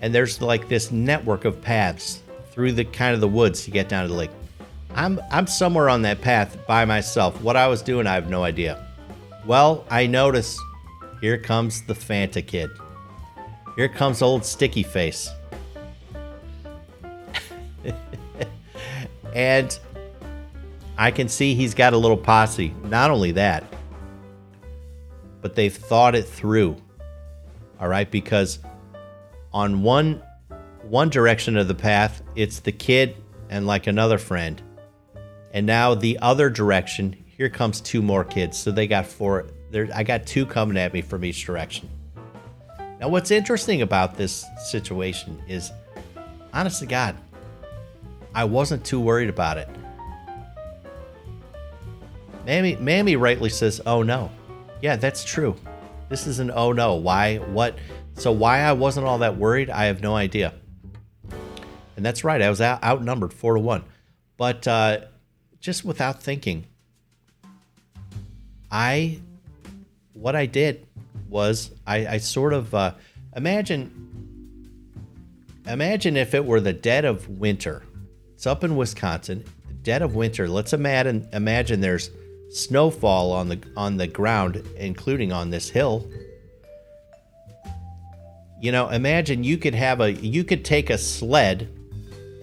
And 0.00 0.14
there's 0.14 0.40
like 0.40 0.68
this 0.68 0.92
network 0.92 1.44
of 1.44 1.60
paths 1.60 2.22
through 2.52 2.72
the 2.72 2.84
kind 2.84 3.14
of 3.14 3.20
the 3.20 3.28
woods 3.28 3.64
to 3.64 3.72
get 3.72 3.88
down 3.88 4.04
to 4.04 4.08
the 4.08 4.14
lake. 4.14 4.30
I'm 4.94 5.20
I'm 5.30 5.46
somewhere 5.46 5.88
on 5.88 6.02
that 6.02 6.20
path 6.20 6.56
by 6.66 6.84
myself. 6.84 7.40
What 7.42 7.56
I 7.56 7.66
was 7.66 7.82
doing, 7.82 8.06
I 8.06 8.14
have 8.14 8.30
no 8.30 8.44
idea. 8.44 8.86
Well, 9.44 9.84
I 9.90 10.06
notice 10.06 10.58
here 11.20 11.38
comes 11.38 11.82
the 11.82 11.94
Fanta 11.94 12.46
kid. 12.46 12.70
Here 13.80 13.88
comes 13.88 14.20
old 14.20 14.44
Sticky 14.44 14.82
Face. 14.82 15.30
and 19.34 19.80
I 20.98 21.10
can 21.10 21.30
see 21.30 21.54
he's 21.54 21.72
got 21.72 21.94
a 21.94 21.96
little 21.96 22.18
posse. 22.18 22.74
Not 22.84 23.10
only 23.10 23.32
that, 23.32 23.64
but 25.40 25.54
they've 25.54 25.74
thought 25.74 26.14
it 26.14 26.28
through. 26.28 26.76
All 27.80 27.88
right, 27.88 28.10
because 28.10 28.58
on 29.50 29.82
one 29.82 30.22
one 30.82 31.08
direction 31.08 31.56
of 31.56 31.66
the 31.66 31.74
path, 31.74 32.20
it's 32.36 32.60
the 32.60 32.72
kid 32.72 33.16
and 33.48 33.66
like 33.66 33.86
another 33.86 34.18
friend. 34.18 34.60
And 35.54 35.64
now 35.64 35.94
the 35.94 36.18
other 36.18 36.50
direction, 36.50 37.16
here 37.24 37.48
comes 37.48 37.80
two 37.80 38.02
more 38.02 38.24
kids. 38.24 38.58
So 38.58 38.72
they 38.72 38.86
got 38.86 39.06
four. 39.06 39.46
There, 39.70 39.88
I 39.94 40.02
got 40.02 40.26
two 40.26 40.44
coming 40.44 40.76
at 40.76 40.92
me 40.92 41.00
from 41.00 41.24
each 41.24 41.46
direction. 41.46 41.88
Now, 43.00 43.08
what's 43.08 43.30
interesting 43.30 43.80
about 43.80 44.16
this 44.16 44.44
situation 44.66 45.42
is, 45.48 45.72
honest 46.52 46.80
to 46.80 46.86
God, 46.86 47.16
I 48.34 48.44
wasn't 48.44 48.84
too 48.84 49.00
worried 49.00 49.30
about 49.30 49.56
it. 49.56 49.68
Mammy, 52.44 52.76
Mammy 52.76 53.16
rightly 53.16 53.48
says, 53.48 53.80
"Oh 53.86 54.02
no." 54.02 54.30
Yeah, 54.82 54.96
that's 54.96 55.24
true. 55.24 55.56
This 56.10 56.26
is 56.26 56.40
an 56.40 56.50
oh 56.54 56.72
no. 56.72 56.94
Why? 56.96 57.36
What? 57.38 57.78
So 58.14 58.32
why 58.32 58.60
I 58.60 58.72
wasn't 58.72 59.06
all 59.06 59.18
that 59.18 59.36
worried, 59.36 59.70
I 59.70 59.86
have 59.86 60.02
no 60.02 60.14
idea. 60.14 60.52
And 61.96 62.04
that's 62.04 62.22
right. 62.22 62.42
I 62.42 62.50
was 62.50 62.60
out, 62.60 62.82
outnumbered 62.82 63.32
four 63.32 63.54
to 63.54 63.60
one, 63.60 63.84
but 64.36 64.66
uh, 64.68 65.00
just 65.58 65.84
without 65.84 66.22
thinking, 66.22 66.66
I 68.70 69.20
what 70.12 70.36
I 70.36 70.46
did 70.46 70.86
was 71.30 71.70
I, 71.86 72.06
I 72.06 72.18
sort 72.18 72.52
of 72.52 72.74
uh, 72.74 72.94
imagine 73.34 74.08
imagine 75.66 76.16
if 76.16 76.34
it 76.34 76.44
were 76.44 76.60
the 76.60 76.72
dead 76.72 77.04
of 77.04 77.28
winter. 77.28 77.82
It's 78.34 78.46
up 78.46 78.64
in 78.64 78.76
Wisconsin, 78.76 79.44
the 79.68 79.74
dead 79.74 80.02
of 80.02 80.14
winter. 80.14 80.48
Let's 80.48 80.72
imagine 80.72 81.28
imagine 81.32 81.80
there's 81.80 82.10
snowfall 82.50 83.32
on 83.32 83.48
the 83.48 83.62
on 83.76 83.96
the 83.96 84.06
ground, 84.06 84.56
including 84.76 85.32
on 85.32 85.50
this 85.50 85.70
hill. 85.70 86.10
You 88.60 88.72
know, 88.72 88.90
imagine 88.90 89.44
you 89.44 89.56
could 89.56 89.74
have 89.74 90.00
a 90.00 90.12
you 90.12 90.44
could 90.44 90.64
take 90.64 90.90
a 90.90 90.98
sled 90.98 91.68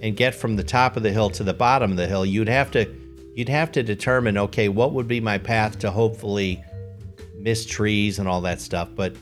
and 0.01 0.15
get 0.15 0.33
from 0.33 0.55
the 0.55 0.63
top 0.63 0.95
of 0.95 1.03
the 1.03 1.11
hill 1.11 1.29
to 1.31 1.43
the 1.43 1.53
bottom 1.53 1.91
of 1.91 1.97
the 1.97 2.07
hill. 2.07 2.25
You'd 2.25 2.49
have 2.49 2.71
to 2.71 2.87
you'd 3.35 3.49
have 3.49 3.71
to 3.73 3.83
determine 3.83 4.37
okay, 4.37 4.69
what 4.69 4.93
would 4.93 5.07
be 5.07 5.19
my 5.19 5.37
path 5.37 5.79
to 5.79 5.91
hopefully 5.91 6.63
miss 7.39 7.65
trees 7.65 8.19
and 8.19 8.27
all 8.27 8.41
that 8.41 8.61
stuff, 8.61 8.89
but 8.95 9.15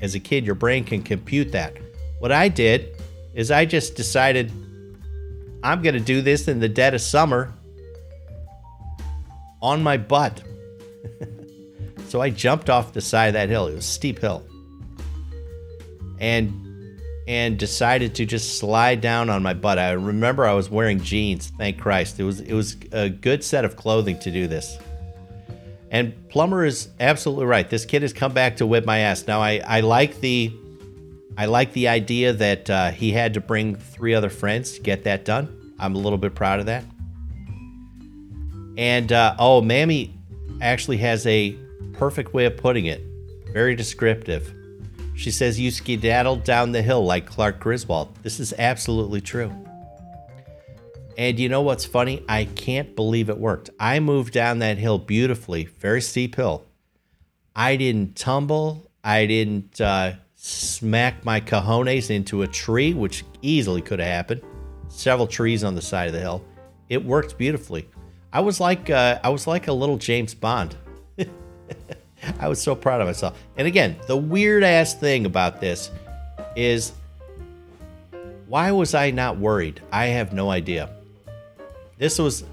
as 0.00 0.14
a 0.14 0.20
kid 0.20 0.44
your 0.44 0.54
brain 0.54 0.84
can 0.84 1.02
compute 1.02 1.52
that. 1.52 1.76
What 2.18 2.32
I 2.32 2.48
did 2.48 2.96
is 3.34 3.50
I 3.50 3.64
just 3.64 3.96
decided 3.96 4.52
I'm 5.62 5.82
going 5.82 5.94
to 5.94 6.00
do 6.00 6.20
this 6.20 6.46
in 6.48 6.60
the 6.60 6.68
dead 6.68 6.94
of 6.94 7.00
summer 7.00 7.52
on 9.62 9.82
my 9.82 9.96
butt. 9.96 10.42
so 12.08 12.20
I 12.20 12.30
jumped 12.30 12.68
off 12.68 12.92
the 12.92 13.00
side 13.00 13.28
of 13.28 13.32
that 13.34 13.48
hill. 13.48 13.66
It 13.66 13.74
was 13.74 13.86
steep 13.86 14.18
hill. 14.18 14.44
And 16.18 16.60
and 17.26 17.58
decided 17.58 18.14
to 18.14 18.26
just 18.26 18.58
slide 18.58 19.00
down 19.00 19.30
on 19.30 19.42
my 19.42 19.54
butt. 19.54 19.78
I 19.78 19.92
remember 19.92 20.44
I 20.44 20.52
was 20.52 20.68
wearing 20.68 21.00
jeans, 21.00 21.50
thank 21.56 21.80
Christ. 21.80 22.20
It 22.20 22.24
was 22.24 22.40
it 22.40 22.52
was 22.52 22.76
a 22.92 23.08
good 23.08 23.42
set 23.42 23.64
of 23.64 23.76
clothing 23.76 24.18
to 24.20 24.30
do 24.30 24.46
this. 24.46 24.78
And 25.94 26.28
Plumber 26.28 26.64
is 26.64 26.88
absolutely 26.98 27.46
right. 27.46 27.70
This 27.70 27.84
kid 27.84 28.02
has 28.02 28.12
come 28.12 28.32
back 28.32 28.56
to 28.56 28.66
whip 28.66 28.84
my 28.84 28.98
ass. 28.98 29.28
Now 29.28 29.40
I, 29.40 29.62
I 29.64 29.78
like 29.78 30.18
the 30.18 30.52
I 31.38 31.46
like 31.46 31.72
the 31.72 31.86
idea 31.86 32.32
that 32.32 32.68
uh, 32.68 32.90
he 32.90 33.12
had 33.12 33.34
to 33.34 33.40
bring 33.40 33.76
three 33.76 34.12
other 34.12 34.28
friends 34.28 34.72
to 34.72 34.80
get 34.80 35.04
that 35.04 35.24
done. 35.24 35.72
I'm 35.78 35.94
a 35.94 35.98
little 35.98 36.18
bit 36.18 36.34
proud 36.34 36.58
of 36.58 36.66
that. 36.66 36.84
And 38.76 39.12
uh, 39.12 39.36
oh, 39.38 39.60
Mammy 39.60 40.18
actually 40.60 40.96
has 40.96 41.28
a 41.28 41.56
perfect 41.92 42.34
way 42.34 42.46
of 42.46 42.56
putting 42.56 42.86
it. 42.86 43.00
Very 43.52 43.76
descriptive. 43.76 44.52
She 45.14 45.30
says, 45.30 45.60
You 45.60 45.70
skedaddled 45.70 46.42
down 46.42 46.72
the 46.72 46.82
hill 46.82 47.04
like 47.04 47.24
Clark 47.24 47.60
Griswold. 47.60 48.16
This 48.24 48.40
is 48.40 48.52
absolutely 48.58 49.20
true. 49.20 49.63
And 51.16 51.38
you 51.38 51.48
know 51.48 51.62
what's 51.62 51.84
funny? 51.84 52.24
I 52.28 52.44
can't 52.44 52.96
believe 52.96 53.28
it 53.28 53.38
worked. 53.38 53.70
I 53.78 54.00
moved 54.00 54.32
down 54.32 54.58
that 54.58 54.78
hill 54.78 54.98
beautifully, 54.98 55.64
very 55.64 56.00
steep 56.00 56.34
hill. 56.34 56.64
I 57.54 57.76
didn't 57.76 58.16
tumble. 58.16 58.90
I 59.04 59.26
didn't 59.26 59.80
uh, 59.80 60.14
smack 60.34 61.24
my 61.24 61.40
cojones 61.40 62.10
into 62.10 62.42
a 62.42 62.48
tree, 62.48 62.94
which 62.94 63.24
easily 63.42 63.80
could 63.80 64.00
have 64.00 64.08
happened. 64.08 64.42
Several 64.88 65.26
trees 65.26 65.62
on 65.62 65.74
the 65.74 65.82
side 65.82 66.08
of 66.08 66.14
the 66.14 66.20
hill. 66.20 66.44
It 66.88 67.04
worked 67.04 67.38
beautifully. 67.38 67.88
I 68.32 68.40
was 68.40 68.58
like 68.58 68.90
uh, 68.90 69.20
I 69.22 69.28
was 69.28 69.46
like 69.46 69.68
a 69.68 69.72
little 69.72 69.96
James 69.96 70.34
Bond. 70.34 70.76
I 72.40 72.48
was 72.48 72.60
so 72.60 72.74
proud 72.74 73.00
of 73.00 73.06
myself. 73.06 73.38
And 73.56 73.68
again, 73.68 73.96
the 74.06 74.16
weird 74.16 74.64
ass 74.64 74.94
thing 74.94 75.26
about 75.26 75.60
this 75.60 75.90
is 76.56 76.92
why 78.48 78.72
was 78.72 78.94
I 78.94 79.10
not 79.10 79.38
worried? 79.38 79.80
I 79.92 80.06
have 80.06 80.32
no 80.32 80.50
idea. 80.50 80.93
This 81.98 82.18
was 82.18 82.44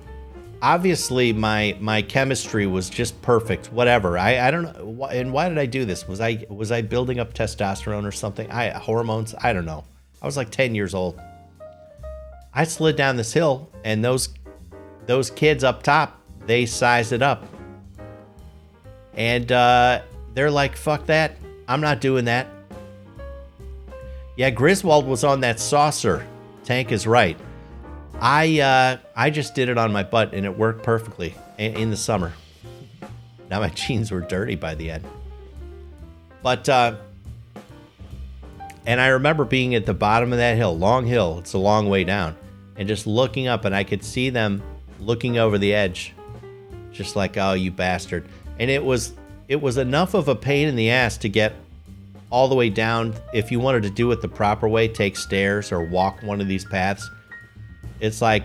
obviously 0.61 1.33
my 1.33 1.75
my 1.79 2.01
chemistry 2.01 2.67
was 2.67 2.89
just 2.89 3.19
perfect. 3.21 3.71
Whatever. 3.71 4.17
I 4.17 4.47
I 4.47 4.51
don't 4.51 4.63
know. 4.63 5.05
And 5.05 5.33
why 5.33 5.49
did 5.49 5.57
I 5.57 5.65
do 5.65 5.85
this? 5.85 6.07
Was 6.07 6.21
I 6.21 6.45
was 6.49 6.71
I 6.71 6.81
building 6.81 7.19
up 7.19 7.33
testosterone 7.33 8.05
or 8.05 8.11
something? 8.11 8.49
I 8.51 8.69
hormones. 8.69 9.33
I 9.39 9.53
don't 9.53 9.65
know. 9.65 9.83
I 10.21 10.25
was 10.25 10.37
like 10.37 10.51
10 10.51 10.75
years 10.75 10.93
old. 10.93 11.19
I 12.53 12.65
slid 12.65 12.95
down 12.95 13.15
this 13.15 13.33
hill 13.33 13.69
and 13.83 14.03
those 14.03 14.29
those 15.07 15.31
kids 15.31 15.63
up 15.63 15.83
top, 15.83 16.21
they 16.45 16.65
sized 16.65 17.11
it 17.11 17.21
up. 17.21 17.45
And 19.13 19.51
uh, 19.51 20.03
they're 20.33 20.51
like, 20.51 20.75
fuck 20.75 21.05
that. 21.07 21.35
I'm 21.67 21.81
not 21.81 22.01
doing 22.01 22.25
that. 22.25 22.47
Yeah, 24.37 24.49
Griswold 24.49 25.05
was 25.05 25.23
on 25.23 25.41
that 25.41 25.59
saucer. 25.59 26.25
Tank 26.63 26.91
is 26.91 27.05
right. 27.05 27.37
I 28.21 28.59
uh, 28.59 28.97
I 29.15 29.31
just 29.31 29.55
did 29.55 29.67
it 29.67 29.79
on 29.79 29.91
my 29.91 30.03
butt 30.03 30.33
and 30.33 30.45
it 30.45 30.55
worked 30.55 30.83
perfectly 30.83 31.33
in 31.57 31.89
the 31.89 31.97
summer. 31.97 32.33
Now 33.49 33.59
my 33.59 33.69
jeans 33.75 34.11
were 34.11 34.21
dirty 34.21 34.55
by 34.55 34.75
the 34.75 34.91
end. 34.91 35.05
But 36.43 36.69
uh, 36.69 36.95
and 38.85 39.01
I 39.01 39.07
remember 39.07 39.43
being 39.43 39.75
at 39.75 39.85
the 39.85 39.93
bottom 39.93 40.31
of 40.31 40.37
that 40.37 40.55
hill, 40.55 40.77
long 40.77 41.05
hill. 41.05 41.37
It's 41.39 41.53
a 41.53 41.57
long 41.57 41.89
way 41.89 42.03
down, 42.03 42.35
and 42.77 42.87
just 42.87 43.07
looking 43.07 43.47
up, 43.47 43.65
and 43.65 43.75
I 43.75 43.83
could 43.83 44.03
see 44.03 44.29
them 44.29 44.61
looking 44.99 45.37
over 45.37 45.57
the 45.57 45.73
edge, 45.73 46.13
just 46.91 47.15
like, 47.15 47.37
oh, 47.37 47.53
you 47.53 47.71
bastard. 47.71 48.27
And 48.59 48.69
it 48.69 48.83
was 48.83 49.13
it 49.47 49.59
was 49.61 49.77
enough 49.77 50.13
of 50.13 50.27
a 50.27 50.35
pain 50.35 50.67
in 50.67 50.75
the 50.75 50.91
ass 50.91 51.17
to 51.17 51.29
get 51.29 51.53
all 52.29 52.47
the 52.47 52.55
way 52.55 52.69
down. 52.69 53.15
If 53.33 53.51
you 53.51 53.59
wanted 53.59 53.83
to 53.83 53.89
do 53.89 54.11
it 54.11 54.21
the 54.21 54.27
proper 54.27 54.67
way, 54.67 54.87
take 54.87 55.17
stairs 55.17 55.71
or 55.71 55.83
walk 55.83 56.21
one 56.21 56.39
of 56.39 56.47
these 56.47 56.65
paths. 56.65 57.09
It's 58.01 58.21
like 58.21 58.43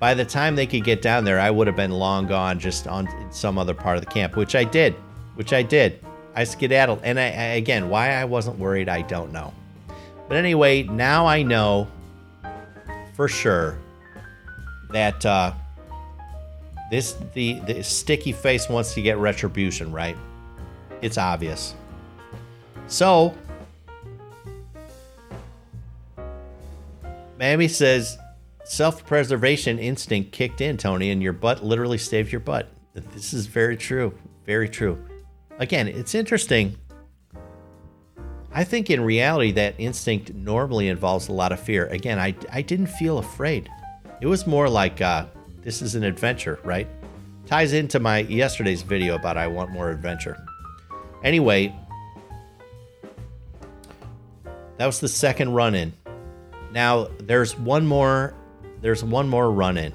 by 0.00 0.14
the 0.14 0.24
time 0.24 0.56
they 0.56 0.66
could 0.66 0.84
get 0.84 1.02
down 1.02 1.24
there, 1.24 1.38
I 1.38 1.50
would 1.50 1.66
have 1.66 1.76
been 1.76 1.92
long 1.92 2.26
gone 2.26 2.58
just 2.58 2.86
on 2.86 3.08
some 3.30 3.58
other 3.58 3.74
part 3.74 3.98
of 3.98 4.04
the 4.04 4.10
camp, 4.10 4.36
which 4.36 4.54
I 4.54 4.64
did, 4.64 4.94
which 5.34 5.52
I 5.52 5.62
did. 5.62 6.04
I 6.34 6.44
skedaddled. 6.44 7.00
And 7.02 7.20
I, 7.20 7.24
I, 7.24 7.44
again, 7.56 7.88
why 7.88 8.10
I 8.10 8.24
wasn't 8.24 8.58
worried, 8.58 8.88
I 8.88 9.02
don't 9.02 9.32
know. 9.32 9.52
But 10.28 10.36
anyway, 10.36 10.84
now 10.84 11.26
I 11.26 11.42
know 11.42 11.88
for 13.14 13.28
sure 13.28 13.78
that 14.90 15.24
uh, 15.26 15.52
this 16.90 17.16
the 17.34 17.60
the 17.60 17.82
sticky 17.82 18.32
face 18.32 18.68
wants 18.68 18.94
to 18.94 19.02
get 19.02 19.18
retribution, 19.18 19.92
right? 19.92 20.16
It's 21.02 21.18
obvious. 21.18 21.74
So, 22.86 23.34
Mammy 27.38 27.68
says 27.68 28.16
self-preservation 28.68 29.78
instinct 29.78 30.30
kicked 30.30 30.60
in, 30.60 30.76
Tony, 30.76 31.10
and 31.10 31.22
your 31.22 31.32
butt 31.32 31.64
literally 31.64 31.98
saved 31.98 32.30
your 32.30 32.40
butt. 32.40 32.68
This 32.92 33.32
is 33.32 33.46
very 33.46 33.76
true. 33.76 34.16
Very 34.44 34.68
true. 34.68 35.02
Again, 35.58 35.88
it's 35.88 36.14
interesting. 36.14 36.76
I 38.52 38.64
think 38.64 38.90
in 38.90 39.00
reality 39.02 39.52
that 39.52 39.74
instinct 39.78 40.34
normally 40.34 40.88
involves 40.88 41.28
a 41.28 41.32
lot 41.32 41.50
of 41.50 41.60
fear. 41.60 41.86
Again, 41.86 42.18
I, 42.18 42.34
I 42.52 42.62
didn't 42.62 42.88
feel 42.88 43.18
afraid. 43.18 43.70
It 44.20 44.26
was 44.26 44.46
more 44.46 44.68
like 44.68 45.00
uh, 45.00 45.26
this 45.62 45.80
is 45.80 45.94
an 45.94 46.04
adventure, 46.04 46.58
right? 46.62 46.88
Ties 47.46 47.72
into 47.72 47.98
my 48.00 48.18
yesterday's 48.18 48.82
video 48.82 49.14
about 49.14 49.36
I 49.38 49.46
want 49.46 49.70
more 49.70 49.90
adventure. 49.90 50.44
Anyway, 51.24 51.74
that 54.76 54.86
was 54.86 55.00
the 55.00 55.08
second 55.08 55.54
run 55.54 55.74
in. 55.74 55.92
Now 56.72 57.08
there's 57.20 57.58
one 57.58 57.86
more 57.86 58.34
there's 58.80 59.02
one 59.02 59.28
more 59.28 59.50
run 59.50 59.76
in. 59.76 59.92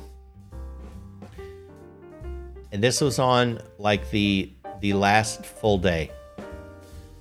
And 2.72 2.84
this 2.84 3.02
was 3.02 3.19
on 3.19 3.62
like 3.78 4.10
the 4.10 4.52
the 4.82 4.93
last 4.93 5.46
full 5.46 5.78
day. 5.78 6.12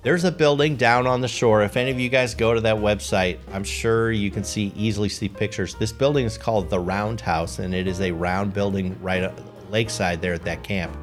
There's 0.01 0.25
a 0.25 0.31
building 0.31 0.75
down 0.75 1.07
on 1.07 1.21
the 1.21 1.29
shore. 1.29 1.63
If 1.63 1.77
any 1.77 1.89
of 1.89 1.97
you 1.97 2.09
guys 2.09 2.35
go 2.35 2.53
to 2.53 2.59
that 2.59 2.75
website, 2.75 3.37
I'm 3.53 3.63
sure 3.63 4.11
you 4.11 4.29
can 4.31 4.43
see 4.43 4.73
easily 4.75 5.07
see 5.07 5.29
pictures. 5.29 5.75
This 5.75 5.93
building 5.93 6.25
is 6.25 6.37
called 6.37 6.69
the 6.69 6.79
Roundhouse, 6.79 7.59
and 7.59 7.73
it 7.73 7.87
is 7.87 8.01
a 8.01 8.11
round 8.11 8.53
building 8.53 8.97
right 9.01 9.31
lakeside 9.69 10.21
there 10.21 10.33
at 10.33 10.43
that 10.43 10.61
camp. 10.61 10.93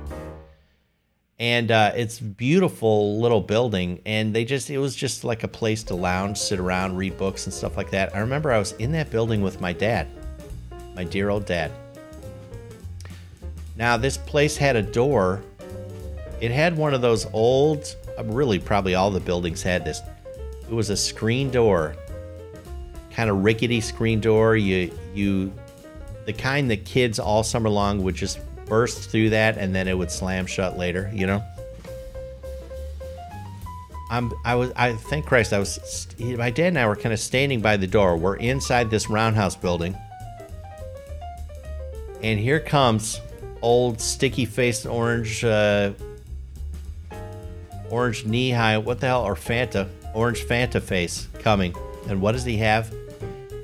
And 1.39 1.71
uh, 1.71 1.93
it's 1.97 2.21
beautiful 2.21 3.19
little 3.19 3.41
building, 3.41 4.03
and 4.05 4.35
they 4.35 4.45
just 4.45 4.69
it 4.69 4.77
was 4.77 4.95
just 4.95 5.25
like 5.25 5.45
a 5.45 5.49
place 5.49 5.83
to 5.85 5.95
lounge, 5.95 6.37
sit 6.37 6.61
around, 6.61 6.99
read 6.99 7.17
books 7.17 7.47
and 7.47 7.55
stuff 7.55 7.79
like 7.79 7.91
that. 7.93 8.15
I 8.15 8.19
remember 8.19 8.53
I 8.53 8.59
was 8.59 8.73
in 8.73 8.93
that 8.93 9.11
building 9.11 9.41
with 9.41 9.63
my 9.63 9.73
dad, 9.73 10.09
My 11.01 11.05
dear 11.05 11.31
old 11.31 11.47
dad. 11.47 11.73
Now, 13.75 13.97
this 13.97 14.19
place 14.19 14.55
had 14.59 14.77
a 14.77 14.83
door. 14.83 15.43
It 16.43 16.51
had 16.51 16.77
one 16.77 16.93
of 16.93 17.01
those 17.01 17.25
old, 17.33 17.97
uh, 18.19 18.25
really, 18.25 18.59
probably 18.59 18.95
all 18.95 19.11
the 19.11 19.19
buildings 19.19 19.63
had 19.63 19.83
this. 19.83 20.03
It 20.61 20.75
was 20.75 20.91
a 20.91 20.97
screen 20.99 21.51
door, 21.51 21.97
kind 23.13 23.31
of 23.31 23.43
rickety 23.43 23.81
screen 23.81 24.21
door. 24.21 24.57
You, 24.57 24.95
you, 25.15 25.55
the 26.27 26.35
kind 26.35 26.71
that 26.71 26.85
kids 26.85 27.19
all 27.19 27.43
summer 27.45 27.71
long 27.71 28.03
would 28.03 28.15
just 28.15 28.39
burst 28.67 29.09
through 29.11 29.31
that 29.31 29.57
and 29.57 29.75
then 29.75 29.89
it 29.89 29.97
would 29.97 30.11
slam 30.11 30.45
shut 30.45 30.77
later, 30.77 31.11
you 31.15 31.27
know? 31.27 31.43
I'm, 34.11 34.31
I 34.45 34.55
was, 34.55 34.71
I 34.77 34.93
thank 34.93 35.25
Christ, 35.25 35.55
I 35.55 35.61
was, 35.61 36.07
my 36.19 36.51
dad 36.51 36.67
and 36.67 36.79
I 36.79 36.87
were 36.87 36.95
kind 36.95 37.15
of 37.15 37.21
standing 37.21 37.63
by 37.63 37.79
the 37.79 37.87
door. 37.87 38.19
We're 38.19 38.37
inside 38.37 38.91
this 38.91 39.09
roundhouse 39.09 39.57
building. 39.57 39.97
And 42.23 42.39
here 42.39 42.61
comes 42.61 43.21
old 43.63 44.01
sticky 44.01 44.45
faced 44.45 44.87
orange 44.87 45.45
uh, 45.45 45.93
orange 47.91 48.25
Nehi 48.25 48.83
what 48.83 49.01
the 49.01 49.07
hell 49.09 49.25
or 49.25 49.35
Fanta 49.35 49.89
orange 50.15 50.45
Fanta 50.45 50.81
face 50.81 51.29
coming. 51.41 51.75
And 52.09 52.21
what 52.21 52.33
does 52.33 52.45
he 52.45 52.57
have? 52.59 52.93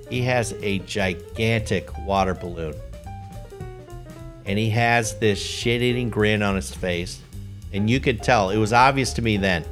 He 0.09 0.23
has 0.23 0.53
a 0.63 0.79
gigantic 0.81 1.97
water 1.99 2.35
balloon. 2.35 2.75
And 4.45 4.59
he 4.59 4.71
has 4.71 5.19
this 5.19 5.41
shit 5.41 5.83
eating 5.83 6.09
grin 6.09 6.43
on 6.43 6.55
his 6.55 6.73
face. 6.73 7.21
And 7.73 7.91
you 7.91 7.99
could 7.99 8.23
tell 8.23 8.51
it 8.51 8.59
was 8.59 8.73
obvious 8.73 9.13
to 9.15 9.23
me 9.23 9.37
then 9.37 9.65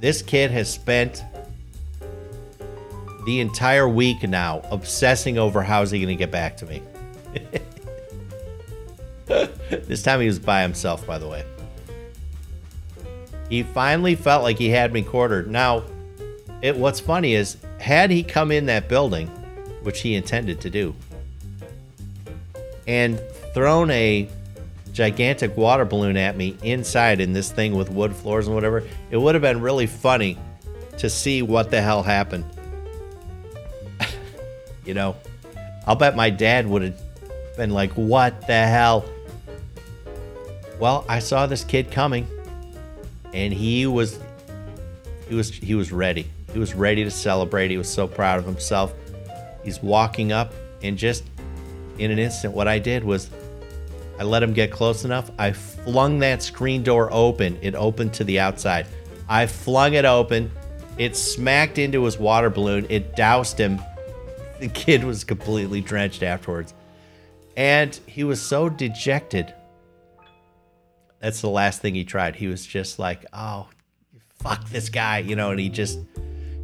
this 0.00 0.22
kid 0.22 0.50
has 0.50 0.70
spent 0.70 1.22
the 3.26 3.40
entire 3.40 3.88
week 3.88 4.22
now 4.22 4.62
obsessing 4.70 5.38
over 5.38 5.62
how's 5.62 5.90
he 5.90 5.98
going 5.98 6.08
to 6.08 6.16
get 6.16 6.30
back 6.30 6.56
to 6.56 6.66
me 6.66 6.82
this 9.70 10.02
time 10.02 10.20
he 10.20 10.26
was 10.26 10.40
by 10.40 10.62
himself, 10.62 11.06
by 11.06 11.18
the 11.18 11.28
way. 11.28 11.44
He 13.48 13.62
finally 13.62 14.16
felt 14.16 14.42
like 14.42 14.58
he 14.58 14.70
had 14.70 14.92
me 14.92 15.02
quartered. 15.02 15.48
Now, 15.48 15.84
it 16.62 16.76
what's 16.76 16.98
funny 16.98 17.34
is 17.34 17.56
had 17.78 18.10
he 18.10 18.22
come 18.22 18.50
in 18.50 18.66
that 18.66 18.88
building, 18.88 19.28
which 19.82 20.00
he 20.00 20.14
intended 20.14 20.60
to 20.62 20.70
do, 20.70 20.94
and 22.88 23.20
thrown 23.54 23.90
a 23.90 24.28
gigantic 24.92 25.56
water 25.56 25.84
balloon 25.84 26.16
at 26.16 26.36
me 26.36 26.56
inside 26.64 27.20
in 27.20 27.32
this 27.32 27.52
thing 27.52 27.76
with 27.76 27.88
wood 27.88 28.14
floors 28.14 28.46
and 28.46 28.54
whatever, 28.54 28.82
it 29.10 29.16
would 29.16 29.36
have 29.36 29.42
been 29.42 29.60
really 29.60 29.86
funny 29.86 30.36
to 30.98 31.08
see 31.08 31.40
what 31.40 31.70
the 31.70 31.80
hell 31.80 32.02
happened. 32.02 32.44
you 34.84 34.94
know, 34.94 35.16
I'll 35.86 35.94
bet 35.94 36.16
my 36.16 36.30
dad 36.30 36.66
would 36.66 36.82
have 36.82 37.00
been 37.56 37.70
like, 37.70 37.92
"What 37.92 38.46
the 38.48 38.66
hell?" 38.66 39.04
Well, 40.80 41.04
I 41.10 41.18
saw 41.18 41.46
this 41.46 41.62
kid 41.62 41.90
coming, 41.90 42.26
and 43.34 43.52
he 43.52 43.86
was 43.86 44.18
he 45.28 45.34
was 45.34 45.50
he 45.50 45.74
was 45.74 45.92
ready. 45.92 46.26
He 46.54 46.58
was 46.58 46.74
ready 46.74 47.04
to 47.04 47.10
celebrate. 47.10 47.70
He 47.70 47.76
was 47.76 47.88
so 47.88 48.08
proud 48.08 48.38
of 48.38 48.46
himself. 48.46 48.94
He's 49.62 49.82
walking 49.82 50.32
up, 50.32 50.54
and 50.82 50.96
just 50.96 51.24
in 51.98 52.10
an 52.10 52.18
instant, 52.18 52.54
what 52.54 52.66
I 52.66 52.78
did 52.78 53.04
was 53.04 53.28
I 54.18 54.22
let 54.22 54.42
him 54.42 54.54
get 54.54 54.70
close 54.70 55.04
enough. 55.04 55.30
I 55.38 55.52
flung 55.52 56.18
that 56.20 56.42
screen 56.42 56.82
door 56.82 57.10
open. 57.12 57.58
It 57.60 57.74
opened 57.74 58.14
to 58.14 58.24
the 58.24 58.40
outside. 58.40 58.86
I 59.28 59.46
flung 59.46 59.92
it 59.92 60.06
open. 60.06 60.50
It 60.96 61.14
smacked 61.14 61.76
into 61.76 62.04
his 62.04 62.18
water 62.18 62.48
balloon. 62.48 62.86
It 62.88 63.16
doused 63.16 63.58
him. 63.58 63.80
The 64.60 64.68
kid 64.68 65.04
was 65.04 65.24
completely 65.24 65.82
drenched 65.82 66.22
afterwards. 66.22 66.72
And 67.56 67.98
he 68.06 68.24
was 68.24 68.40
so 68.40 68.68
dejected 68.70 69.54
that's 71.20 71.40
the 71.40 71.50
last 71.50 71.82
thing 71.82 71.94
he 71.94 72.04
tried. 72.04 72.36
He 72.36 72.46
was 72.46 72.66
just 72.66 72.98
like, 72.98 73.26
oh, 73.32 73.68
fuck 74.42 74.68
this 74.70 74.88
guy, 74.88 75.18
you 75.18 75.36
know, 75.36 75.50
and 75.50 75.60
he 75.60 75.68
just, 75.68 75.98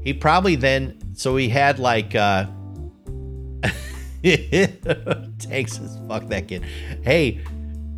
he 0.03 0.15
probably 0.15 0.57
then, 0.57 1.15
so 1.15 1.37
he 1.37 1.49
had 1.49 1.79
like, 1.79 2.15
uh, 2.15 2.47
his 4.23 4.71
fuck 6.09 6.27
that 6.29 6.49
kid. 6.49 6.65
Hey, 7.03 7.45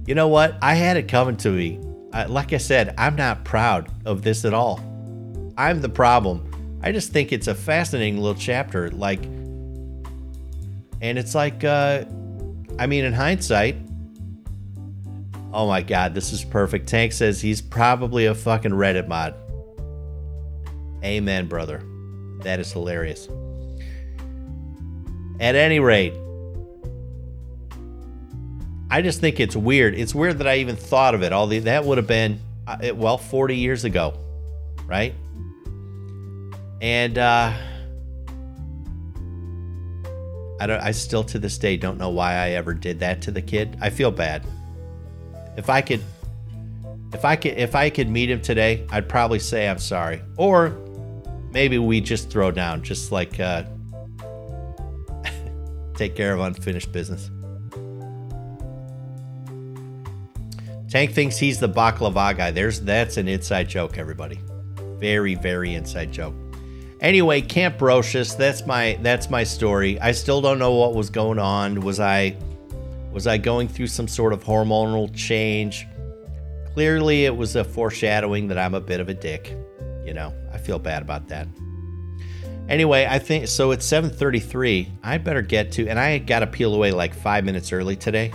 you 0.07 0.15
know 0.15 0.29
what? 0.29 0.57
I 0.61 0.75
had 0.75 0.97
it 0.97 1.07
coming 1.09 1.37
to 1.39 1.51
me. 1.51 1.81
Uh, 2.13 2.27
like 2.29 2.53
I 2.53 2.59
said, 2.59 2.95
I'm 2.99 3.15
not 3.15 3.45
proud 3.45 3.91
of 4.05 4.23
this 4.23 4.45
at 4.45 4.53
all. 4.53 4.81
I'm 5.57 5.81
the 5.81 5.89
problem. 5.89 6.81
I 6.83 6.93
just 6.93 7.13
think 7.13 7.33
it's 7.33 7.47
a 7.47 7.55
fascinating 7.55 8.17
little 8.17 8.41
chapter. 8.41 8.91
Like, 8.91 9.23
and 11.01 11.19
it's 11.19 11.35
like, 11.35 11.63
uh, 11.65 12.05
I 12.79 12.87
mean, 12.87 13.05
in 13.05 13.13
hindsight, 13.13 13.77
Oh 15.53 15.67
my 15.67 15.83
god, 15.83 16.15
this 16.15 16.33
is 16.33 16.45
perfect. 16.45 16.89
Tank 16.89 17.13
says 17.13 17.41
he's 17.41 17.63
probably 17.63 18.27
a 18.27 18.35
fucking 18.35 18.73
Reddit 18.73 19.09
mod. 19.09 19.35
Amen, 21.03 21.47
brother. 21.47 21.83
That 22.43 22.61
is 22.61 22.71
hilarious. 22.73 23.29
At 25.41 25.55
any 25.55 25.81
rate, 25.81 26.13
I 28.91 29.03
just 29.03 29.21
think 29.21 29.41
it's 29.41 29.57
weird. 29.57 29.95
It's 29.95 30.15
weird 30.15 30.39
that 30.39 30.49
I 30.49 30.57
even 30.57 30.77
thought 30.77 31.15
of 31.15 31.23
it. 31.23 31.33
All 31.33 31.47
that 31.47 31.85
would 31.85 31.99
have 31.99 32.07
been 32.07 32.41
uh, 32.67 32.93
well 32.95 33.17
40 33.19 33.57
years 33.57 33.85
ago, 33.85 34.19
right? 34.87 35.15
And 36.81 37.19
uh 37.19 37.53
I 40.61 40.67
don't 40.67 40.81
I 40.81 40.91
still 40.91 41.25
to 41.25 41.39
this 41.39 41.59
day 41.59 41.77
don't 41.77 41.99
know 41.99 42.11
why 42.11 42.35
I 42.35 42.51
ever 42.51 42.75
did 42.75 43.01
that 43.01 43.23
to 43.23 43.31
the 43.31 43.43
kid. 43.43 43.79
I 43.81 43.91
feel 43.91 44.11
bad. 44.11 44.45
If 45.59 45.69
I 45.69 45.83
could 45.83 46.01
if 47.13 47.25
I 47.25 47.35
could 47.35 47.59
if 47.59 47.75
I 47.75 47.91
could 47.91 48.09
meet 48.09 48.31
him 48.31 48.41
today, 48.41 48.87
I'd 48.91 49.09
probably 49.09 49.41
say 49.41 49.69
I'm 49.69 49.79
sorry. 49.79 50.23
Or 50.37 50.71
maybe 51.51 51.79
we 51.79 52.01
just 52.01 52.31
throw 52.31 52.53
down, 52.53 52.83
just 52.85 53.11
like 53.11 53.41
uh, 53.41 53.65
take 55.97 56.15
care 56.15 56.33
of 56.33 56.39
unfinished 56.39 56.93
business. 56.93 57.29
Tank 60.89 61.11
thinks 61.11 61.37
he's 61.37 61.59
the 61.59 61.69
baklava 61.69 62.37
guy. 62.37 62.53
There's 62.53 62.81
that's 62.81 63.17
an 63.17 63.27
inside 63.27 63.69
joke, 63.69 63.99
everybody. 63.99 64.39
Very, 65.01 65.35
very 65.35 65.75
inside 65.75 66.13
joke. 66.13 66.35
Anyway, 67.01 67.41
Camp 67.41 67.79
Brosius, 67.79 68.37
that's 68.37 68.65
my 68.65 68.97
that's 69.03 69.29
my 69.29 69.43
story. 69.43 69.99
I 69.99 70.13
still 70.13 70.41
don't 70.41 70.61
know 70.61 70.75
what 70.75 70.95
was 70.95 71.11
going 71.11 71.41
on. 71.41 71.81
Was 71.81 71.99
I 71.99 72.37
was 73.19 73.27
I 73.27 73.37
going 73.37 73.67
through 73.67 73.89
some 73.89 74.07
sort 74.07 74.33
of 74.33 74.45
hormonal 74.45 75.13
change? 75.13 75.89
Clearly, 76.73 77.25
it 77.25 77.37
was 77.37 77.57
a 77.57 77.65
foreshadowing 77.65 78.47
that 78.47 78.59
I'm 78.59 78.75
a 78.75 78.81
bit 78.81 79.01
of 79.01 79.09
a 79.09 79.15
dick. 79.15 79.57
You 80.05 80.15
know, 80.15 80.33
I 80.53 80.59
feel 80.59 80.79
bad 80.79 81.03
about 81.03 81.27
that. 81.27 81.49
Anyway, 82.69 83.09
I 83.11 83.19
think 83.19 83.49
so. 83.49 83.73
It's 83.73 83.85
7:33. 83.85 84.87
I 85.03 85.19
better 85.19 85.43
get 85.43 85.73
to, 85.73 85.89
and 85.89 85.99
I 85.99 86.19
got 86.19 86.41
to 86.41 86.47
peel 86.47 86.73
away 86.73 86.93
like 86.93 87.13
five 87.13 87.45
minutes 87.45 87.73
early 87.73 87.97
today. 87.97 88.33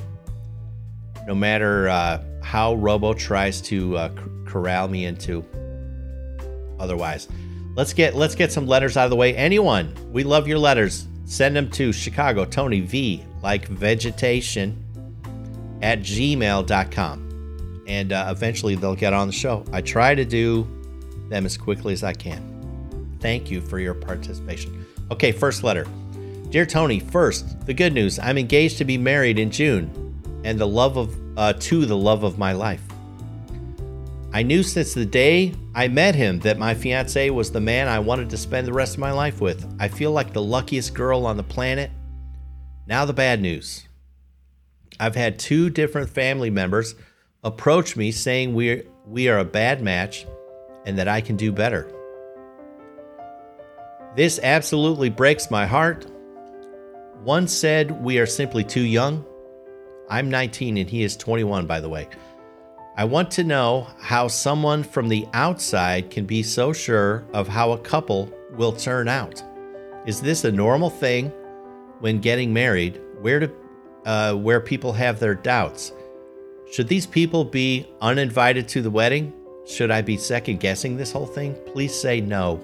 No 1.25 1.33
matter 1.33 1.87
uh, 1.87 2.21
how 2.43 2.73
Robo 2.75 3.13
tries 3.13 3.61
to 3.61 3.95
uh, 3.95 4.09
corral 4.43 4.89
me 4.89 5.05
into. 5.05 5.45
Otherwise, 6.77 7.29
let's 7.77 7.93
get 7.93 8.15
let's 8.15 8.35
get 8.35 8.51
some 8.51 8.67
letters 8.67 8.97
out 8.97 9.05
of 9.05 9.11
the 9.11 9.15
way. 9.15 9.33
Anyone, 9.33 9.95
we 10.11 10.25
love 10.25 10.45
your 10.45 10.59
letters. 10.59 11.07
Send 11.25 11.55
them 11.55 11.69
to 11.71 11.93
Chicago 11.93 12.45
Tony 12.45 12.81
V 12.81 13.23
like 13.41 13.67
vegetation 13.67 14.83
at 15.81 15.99
gmail.com. 15.99 17.83
And 17.87 18.13
uh, 18.13 18.27
eventually 18.29 18.75
they'll 18.75 18.95
get 18.95 19.13
on 19.13 19.27
the 19.27 19.33
show. 19.33 19.65
I 19.73 19.81
try 19.81 20.15
to 20.15 20.23
do 20.23 20.67
them 21.29 21.45
as 21.45 21.57
quickly 21.57 21.93
as 21.93 22.03
I 22.03 22.13
can. 22.13 23.17
Thank 23.19 23.51
you 23.51 23.61
for 23.61 23.79
your 23.79 23.93
participation. 23.93 24.85
Okay, 25.11 25.31
first 25.31 25.63
letter. 25.63 25.85
Dear 26.49 26.65
Tony, 26.65 26.99
first, 26.99 27.65
the 27.65 27.73
good 27.73 27.93
news. 27.93 28.19
I'm 28.19 28.37
engaged 28.37 28.77
to 28.77 28.85
be 28.85 28.97
married 28.97 29.39
in 29.39 29.51
June 29.51 29.89
and 30.43 30.59
the 30.59 30.67
love 30.67 30.97
of 30.97 31.15
uh, 31.37 31.53
to 31.53 31.85
the 31.85 31.97
love 31.97 32.23
of 32.23 32.37
my 32.37 32.51
life. 32.51 32.81
I 34.33 34.43
knew 34.43 34.63
since 34.63 34.93
the 34.93 35.05
day 35.05 35.53
I 35.75 35.87
met 35.87 36.15
him 36.15 36.39
that 36.39 36.57
my 36.57 36.73
fiance 36.73 37.29
was 37.29 37.51
the 37.51 37.61
man 37.61 37.87
I 37.87 37.99
wanted 37.99 38.29
to 38.31 38.37
spend 38.37 38.67
the 38.67 38.73
rest 38.73 38.95
of 38.95 38.99
my 38.99 39.11
life 39.11 39.39
with. 39.39 39.65
I 39.79 39.87
feel 39.87 40.11
like 40.11 40.33
the 40.33 40.41
luckiest 40.41 40.93
girl 40.93 41.25
on 41.25 41.37
the 41.37 41.43
planet 41.43 41.91
now, 42.85 43.05
the 43.05 43.13
bad 43.13 43.41
news 43.41 43.87
I've 44.99 45.15
had 45.15 45.39
two 45.39 45.69
different 45.69 46.09
family 46.09 46.49
members 46.49 46.95
approach 47.43 47.95
me 47.95 48.11
saying 48.11 48.53
we 48.53 48.83
we 49.05 49.27
are 49.29 49.39
a 49.39 49.45
bad 49.45 49.81
match 49.81 50.25
and 50.85 50.97
that 50.97 51.07
I 51.07 51.21
can 51.21 51.35
do 51.35 51.51
better. 51.51 51.91
This 54.15 54.39
absolutely 54.43 55.09
breaks 55.09 55.49
my 55.49 55.65
heart. 55.65 56.05
One 57.23 57.47
said 57.47 58.03
we 58.03 58.19
are 58.19 58.25
simply 58.25 58.63
too 58.63 58.81
young. 58.81 59.25
I'm 60.09 60.29
19 60.29 60.77
and 60.77 60.89
he 60.89 61.03
is 61.03 61.17
21, 61.17 61.65
by 61.65 61.79
the 61.79 61.89
way. 61.89 62.07
I 62.95 63.05
want 63.05 63.31
to 63.31 63.43
know 63.43 63.87
how 63.99 64.27
someone 64.27 64.83
from 64.83 65.09
the 65.09 65.27
outside 65.33 66.11
can 66.11 66.25
be 66.25 66.43
so 66.43 66.73
sure 66.73 67.25
of 67.33 67.47
how 67.47 67.71
a 67.71 67.79
couple 67.79 68.31
will 68.51 68.71
turn 68.71 69.07
out. 69.07 69.41
Is 70.05 70.21
this 70.21 70.43
a 70.43 70.51
normal 70.51 70.89
thing 70.89 71.31
when 71.99 72.19
getting 72.19 72.53
married 72.53 72.99
where 73.21 73.39
do 73.39 73.51
uh, 74.05 74.33
where 74.33 74.59
people 74.59 74.91
have 74.91 75.19
their 75.19 75.33
doubts. 75.33 75.93
Should 76.71 76.89
these 76.89 77.07
people 77.07 77.45
be 77.45 77.87
uninvited 78.01 78.67
to 78.69 78.81
the 78.81 78.91
wedding? 78.91 79.31
Should 79.65 79.91
I 79.91 80.01
be 80.01 80.17
second 80.17 80.59
guessing 80.59 80.97
this 80.97 81.11
whole 81.11 81.25
thing? 81.25 81.55
Please 81.67 81.97
say 81.97 82.19
no. 82.19 82.59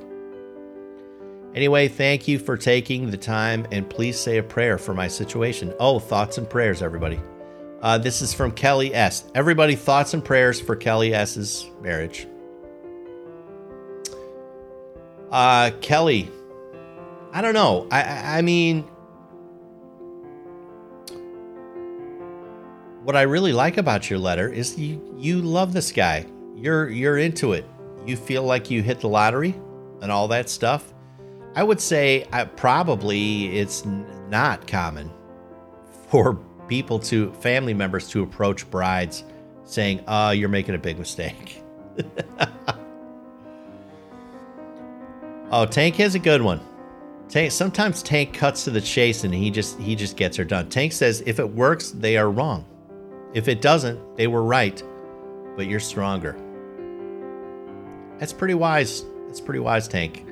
Anyway, 1.56 1.88
thank 1.88 2.28
you 2.28 2.38
for 2.38 2.58
taking 2.58 3.10
the 3.10 3.18
time 3.18 3.66
and 3.72 3.90
please 3.90 4.20
say 4.20 4.38
a 4.38 4.44
prayer 4.44 4.78
for 4.78 4.94
my 4.94 5.08
situation. 5.08 5.74
Oh, 5.80 5.98
thoughts 6.00 6.38
and 6.38 6.50
prayers, 6.50 6.82
everybody. 6.82 7.20
Uh, 7.82 7.98
this 7.98 8.22
is 8.22 8.34
from 8.34 8.52
Kelly 8.52 8.94
S. 8.94 9.24
Everybody, 9.34 9.76
thoughts 9.76 10.14
and 10.14 10.24
prayers 10.24 10.60
for 10.60 10.76
Kelly 10.76 11.14
S.'s 11.14 11.66
marriage. 11.82 12.28
Uh, 15.32 15.72
Kelly, 15.80 16.30
I 17.32 17.42
don't 17.42 17.54
know. 17.54 17.88
I, 17.92 18.40
I 18.40 18.42
mean, 18.42 18.82
what 23.04 23.16
I 23.16 23.22
really 23.22 23.54
like 23.54 23.78
about 23.78 24.10
your 24.10 24.20
letter 24.20 24.52
is 24.52 24.78
you 24.78 25.16
you 25.18 25.42
love 25.42 25.72
this 25.72 25.92
guy. 25.92 26.26
You're 26.56 26.90
you're 26.90 27.18
into 27.18 27.54
it. 27.54 27.66
You 28.06 28.18
feel 28.18 28.44
like 28.44 28.70
you 28.70 28.82
hit 28.82 29.00
the 29.00 29.08
lottery 29.08 29.56
and 30.02 30.12
all 30.12 30.28
that 30.30 30.50
stuff. 30.50 30.94
I 31.56 31.64
would 31.64 31.80
say 31.80 32.28
I, 32.32 32.46
probably 32.46 33.58
it's 33.58 33.86
not 33.86 34.68
common 34.68 35.12
for 36.10 36.40
people 36.70 37.00
to 37.00 37.34
family 37.34 37.74
members 37.74 38.08
to 38.10 38.24
approach 38.24 38.70
brides 38.70 39.26
saying, 39.66 40.02
"Uh, 40.08 40.34
you're 40.36 40.48
making 40.48 40.76
a 40.76 40.78
big 40.78 40.98
mistake." 40.98 41.62
oh, 45.52 45.66
Tank 45.66 45.96
has 45.96 46.16
a 46.16 46.20
good 46.20 46.42
one. 46.42 46.62
Tank 47.28 47.52
sometimes 47.52 48.02
Tank 48.02 48.34
cuts 48.34 48.64
to 48.64 48.72
the 48.72 48.82
chase 48.82 49.24
and 49.24 49.34
he 49.34 49.52
just 49.52 49.78
he 49.80 49.96
just 49.96 50.16
gets 50.16 50.38
her 50.38 50.46
done. 50.46 50.70
Tank 50.70 50.94
says 50.94 51.22
if 51.26 51.40
it 51.40 51.50
works, 51.50 51.92
they 51.92 52.18
are 52.18 52.32
wrong. 52.32 52.66
If 53.34 53.48
it 53.48 53.62
doesn't, 53.62 54.16
they 54.16 54.28
were 54.28 54.44
right, 54.44 54.82
but 55.56 55.68
you're 55.68 55.80
stronger. 55.80 56.36
That's 58.18 58.34
pretty 58.34 58.56
wise. 58.56 59.06
That's 59.28 59.42
pretty 59.42 59.60
wise, 59.60 59.88
Tank. 59.88 60.26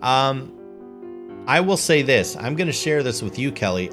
Um 0.00 0.58
I 1.46 1.60
will 1.60 1.76
say 1.76 2.02
this. 2.02 2.36
I'm 2.36 2.54
going 2.54 2.68
to 2.68 2.72
share 2.72 3.02
this 3.02 3.20
with 3.20 3.36
you, 3.36 3.50
Kelly 3.50 3.90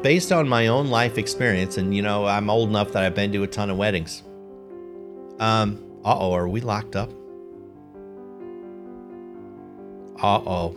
based 0.00 0.32
on 0.32 0.48
my 0.48 0.68
own 0.68 0.88
life 0.88 1.18
experience, 1.18 1.76
and 1.76 1.94
you 1.94 2.02
know, 2.02 2.26
I'm 2.26 2.48
old 2.48 2.70
enough 2.70 2.92
that 2.92 3.02
I've 3.02 3.14
been 3.14 3.32
to 3.32 3.42
a 3.42 3.46
ton 3.46 3.70
of 3.70 3.76
weddings. 3.76 4.22
Um, 5.38 5.84
uh 6.04 6.16
oh, 6.18 6.32
are 6.32 6.48
we 6.48 6.60
locked 6.60 6.96
up? 6.96 7.10
Uh 10.22 10.40
oh. 10.46 10.76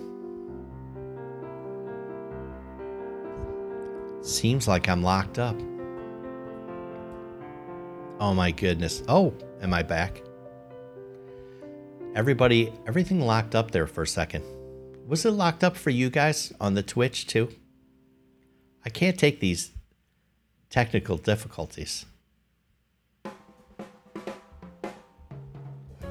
Seems 4.22 4.68
like 4.68 4.90
I'm 4.90 5.04
locked 5.04 5.38
up. 5.38 5.56
Oh 8.20 8.34
my 8.34 8.52
goodness. 8.52 9.04
Oh, 9.08 9.34
am 9.62 9.74
I 9.74 9.84
back? 9.84 10.22
Everybody, 12.16 12.74
everything 12.88 13.22
locked 13.22 13.56
up 13.56 13.72
there 13.72 13.88
for 13.88 14.04
a 14.04 14.08
second. 14.08 14.44
Was 15.06 15.26
it 15.26 15.32
locked 15.32 15.64
up 15.64 15.76
for 15.78 15.90
you 15.92 16.10
guys 16.10 16.52
on 16.60 16.74
the 16.74 16.82
Twitch 16.82 17.28
too? 17.28 17.50
I 18.86 18.90
can't 18.90 19.18
take 19.18 19.40
these 19.40 19.72
technical 20.70 21.18
difficulties. 21.18 22.06
I 23.26 23.32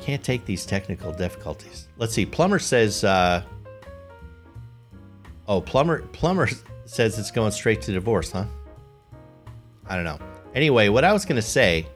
can't 0.00 0.24
take 0.24 0.44
these 0.44 0.66
technical 0.66 1.12
difficulties. 1.12 1.86
Let's 1.96 2.12
see. 2.12 2.26
Plumber 2.26 2.58
says, 2.58 3.04
uh, 3.04 3.44
oh, 5.46 5.60
Plumber, 5.60 6.02
Plumber 6.12 6.48
says 6.84 7.18
it's 7.18 7.30
going 7.30 7.52
straight 7.52 7.80
to 7.82 7.92
divorce, 7.92 8.32
huh? 8.32 8.46
I 9.86 9.94
don't 9.94 10.04
know. 10.04 10.18
Anyway, 10.54 10.88
what 10.88 11.04
I 11.04 11.12
was 11.12 11.24
to 11.36 11.42
say, 11.42 11.86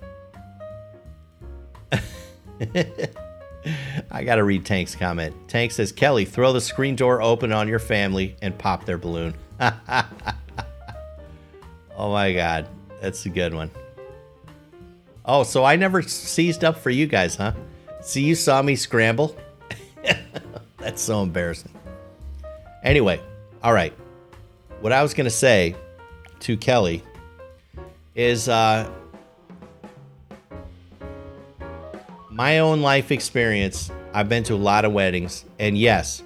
I 4.10 4.24
got 4.24 4.36
to 4.36 4.44
read 4.44 4.64
Tank's 4.64 4.94
comment. 4.94 5.34
Tank 5.48 5.72
says, 5.72 5.90
Kelly, 5.90 6.24
throw 6.24 6.52
the 6.52 6.60
screen 6.60 6.94
door 6.96 7.20
open 7.20 7.52
on 7.52 7.66
your 7.66 7.80
family 7.80 8.36
and 8.42 8.56
pop 8.56 8.84
their 8.84 8.98
balloon. 8.98 9.34
Oh 11.98 12.12
my 12.12 12.32
god, 12.32 12.68
that's 13.00 13.26
a 13.26 13.28
good 13.28 13.52
one. 13.52 13.72
Oh, 15.24 15.42
so 15.42 15.64
I 15.64 15.74
never 15.74 16.00
seized 16.00 16.62
up 16.62 16.78
for 16.78 16.90
you 16.90 17.08
guys, 17.08 17.34
huh? 17.34 17.54
See, 18.00 18.22
you 18.22 18.36
saw 18.36 18.62
me 18.62 18.76
scramble. 18.76 19.36
that's 20.78 21.02
so 21.02 21.22
embarrassing. 21.24 21.72
Anyway, 22.84 23.20
all 23.64 23.72
right. 23.72 23.92
What 24.80 24.92
I 24.92 25.02
was 25.02 25.12
gonna 25.12 25.28
say 25.28 25.74
to 26.38 26.56
Kelly 26.56 27.02
is 28.14 28.48
uh, 28.48 28.88
my 32.30 32.60
own 32.60 32.80
life 32.80 33.10
experience. 33.10 33.90
I've 34.14 34.28
been 34.28 34.44
to 34.44 34.54
a 34.54 34.56
lot 34.56 34.84
of 34.84 34.92
weddings, 34.92 35.44
and 35.58 35.76
yes, 35.76 36.22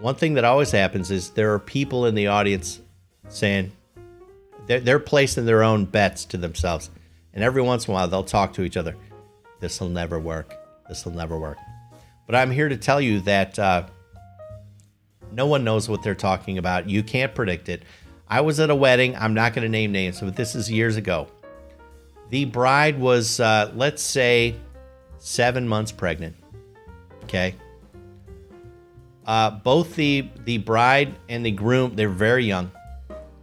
one 0.00 0.16
thing 0.16 0.34
that 0.34 0.44
always 0.44 0.72
happens 0.72 1.12
is 1.12 1.30
there 1.30 1.54
are 1.54 1.60
people 1.60 2.06
in 2.06 2.16
the 2.16 2.26
audience 2.26 2.80
saying, 3.28 3.70
they're, 4.68 4.80
they're 4.80 4.98
placing 5.00 5.46
their 5.46 5.64
own 5.64 5.86
bets 5.86 6.24
to 6.26 6.36
themselves. 6.36 6.90
And 7.32 7.42
every 7.42 7.62
once 7.62 7.86
in 7.86 7.90
a 7.90 7.94
while, 7.94 8.08
they'll 8.08 8.22
talk 8.22 8.52
to 8.54 8.62
each 8.62 8.76
other. 8.76 8.94
This 9.60 9.80
will 9.80 9.88
never 9.88 10.20
work. 10.20 10.54
This 10.88 11.04
will 11.04 11.12
never 11.12 11.38
work. 11.38 11.58
But 12.26 12.36
I'm 12.36 12.50
here 12.50 12.68
to 12.68 12.76
tell 12.76 13.00
you 13.00 13.20
that 13.20 13.58
uh, 13.58 13.86
no 15.32 15.46
one 15.46 15.64
knows 15.64 15.88
what 15.88 16.02
they're 16.02 16.14
talking 16.14 16.58
about. 16.58 16.88
You 16.88 17.02
can't 17.02 17.34
predict 17.34 17.68
it. 17.68 17.82
I 18.28 18.42
was 18.42 18.60
at 18.60 18.70
a 18.70 18.74
wedding. 18.74 19.16
I'm 19.16 19.34
not 19.34 19.54
going 19.54 19.62
to 19.62 19.68
name 19.68 19.90
names, 19.90 20.20
but 20.20 20.36
this 20.36 20.54
is 20.54 20.70
years 20.70 20.96
ago. 20.96 21.28
The 22.28 22.44
bride 22.44 22.98
was, 22.98 23.40
uh, 23.40 23.72
let's 23.74 24.02
say, 24.02 24.54
seven 25.18 25.66
months 25.66 25.92
pregnant. 25.92 26.36
Okay. 27.24 27.54
Uh, 29.26 29.50
both 29.50 29.94
the 29.96 30.28
the 30.44 30.58
bride 30.58 31.14
and 31.28 31.44
the 31.44 31.50
groom, 31.50 31.94
they're 31.96 32.08
very 32.08 32.44
young 32.44 32.70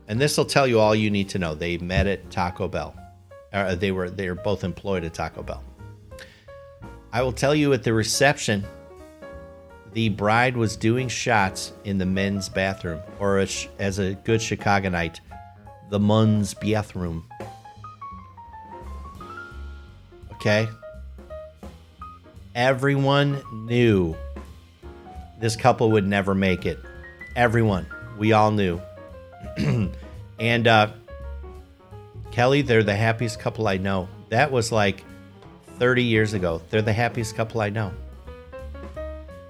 and 0.08 0.20
this 0.20 0.38
will 0.38 0.46
tell 0.46 0.68
you 0.68 0.80
all 0.80 0.96
you 0.96 1.10
need 1.10 1.30
to 1.30 1.40
know. 1.40 1.56
They 1.56 1.78
met 1.78 2.08
at 2.08 2.30
Taco 2.32 2.68
Bell. 2.68 2.96
Uh, 3.54 3.76
they 3.76 3.92
were 3.92 4.10
they 4.10 4.28
were 4.28 4.36
both 4.36 4.64
employed 4.64 5.04
at 5.04 5.14
Taco 5.14 5.44
Bell. 5.44 5.64
I 7.14 7.22
will 7.22 7.32
tell 7.32 7.56
you 7.56 7.72
at 7.72 7.84
the 7.84 7.94
reception, 7.94 8.66
the 9.94 10.10
bride 10.10 10.58
was 10.58 10.76
doing 10.76 11.08
shots 11.08 11.72
in 11.86 11.98
the 11.98 12.06
men's 12.06 12.50
bathroom, 12.50 13.00
or 13.18 13.40
as, 13.40 13.70
as 13.80 13.98
a 13.98 14.16
good 14.26 14.42
Chicagonite, 14.42 15.22
the 15.90 15.98
men's 15.98 16.54
bathroom. 16.54 17.24
Okay. 20.34 20.68
Everyone 22.54 23.42
knew 23.66 24.18
this 25.40 25.56
couple 25.56 25.92
would 25.92 26.06
never 26.06 26.36
make 26.36 26.66
it. 26.66 26.78
Everyone. 27.38 27.88
We 28.18 28.34
all 28.34 28.52
knew. 28.52 28.82
and 30.46 30.68
uh, 30.68 30.92
Kelly, 32.32 32.62
they're 32.62 32.84
the 32.84 32.96
happiest 32.96 33.40
couple 33.40 33.68
I 33.68 33.78
know. 33.78 34.08
That 34.30 34.52
was 34.52 34.72
like 34.72 35.04
30 35.80 36.04
years 36.04 36.34
ago. 36.34 36.62
They're 36.70 36.84
the 36.84 36.94
happiest 36.94 37.36
couple 37.36 37.62
I 37.62 37.70
know. 37.70 37.92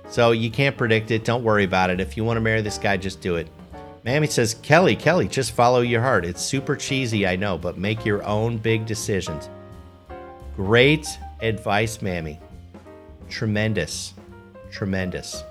So 0.07 0.31
you 0.31 0.49
can't 0.49 0.77
predict 0.77 1.11
it. 1.11 1.25
Don't 1.25 1.43
worry 1.43 1.65
about 1.65 1.89
it. 1.89 1.99
If 1.99 2.15
you 2.15 2.23
want 2.23 2.37
to 2.37 2.41
marry 2.41 2.61
this 2.61 2.77
guy, 2.77 2.95
just 2.95 3.19
do 3.19 3.35
it. 3.35 3.49
Mammy 4.05 4.27
says, 4.27 4.53
Kelly, 4.53 4.95
Kelly, 4.95 5.27
just 5.27 5.51
follow 5.51 5.81
your 5.81 6.01
heart. 6.01 6.25
It's 6.25 6.41
super 6.41 6.77
cheesy, 6.77 7.27
I 7.27 7.35
know, 7.35 7.57
but 7.57 7.77
make 7.77 8.05
your 8.05 8.23
own 8.23 8.57
big 8.57 8.85
decisions. 8.85 9.49
Great 10.55 11.07
advice, 11.41 12.01
Mammy. 12.01 12.39
Tremendous. 13.29 14.13
Tremendous. 14.71 15.43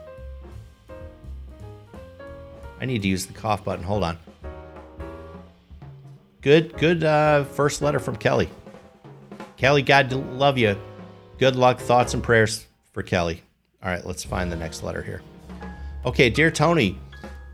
I 2.81 2.87
need 2.87 3.03
to 3.03 3.09
use 3.09 3.27
the 3.27 3.35
cough 3.35 3.63
button. 3.65 3.85
Hold 3.85 4.05
on. 4.05 4.19
Good, 6.45 6.77
good 6.77 7.03
uh, 7.05 7.45
first 7.45 7.81
letter 7.81 7.99
from 7.99 8.17
Kelly. 8.17 8.51
Kelly, 9.57 9.81
God 9.81 10.13
love 10.13 10.59
you. 10.59 10.79
Good 11.39 11.57
luck, 11.57 11.81
thoughts, 11.81 12.13
and 12.13 12.23
prayers 12.23 12.67
for 12.93 13.03
Kelly. 13.03 13.43
All 13.83 13.89
right, 13.89 14.05
let's 14.05 14.25
find 14.25 14.53
the 14.53 14.57
next 14.57 14.83
letter 14.83 15.01
here. 15.01 15.23
Okay, 16.05 16.29
dear 16.29 16.51
Tony, 16.51 16.99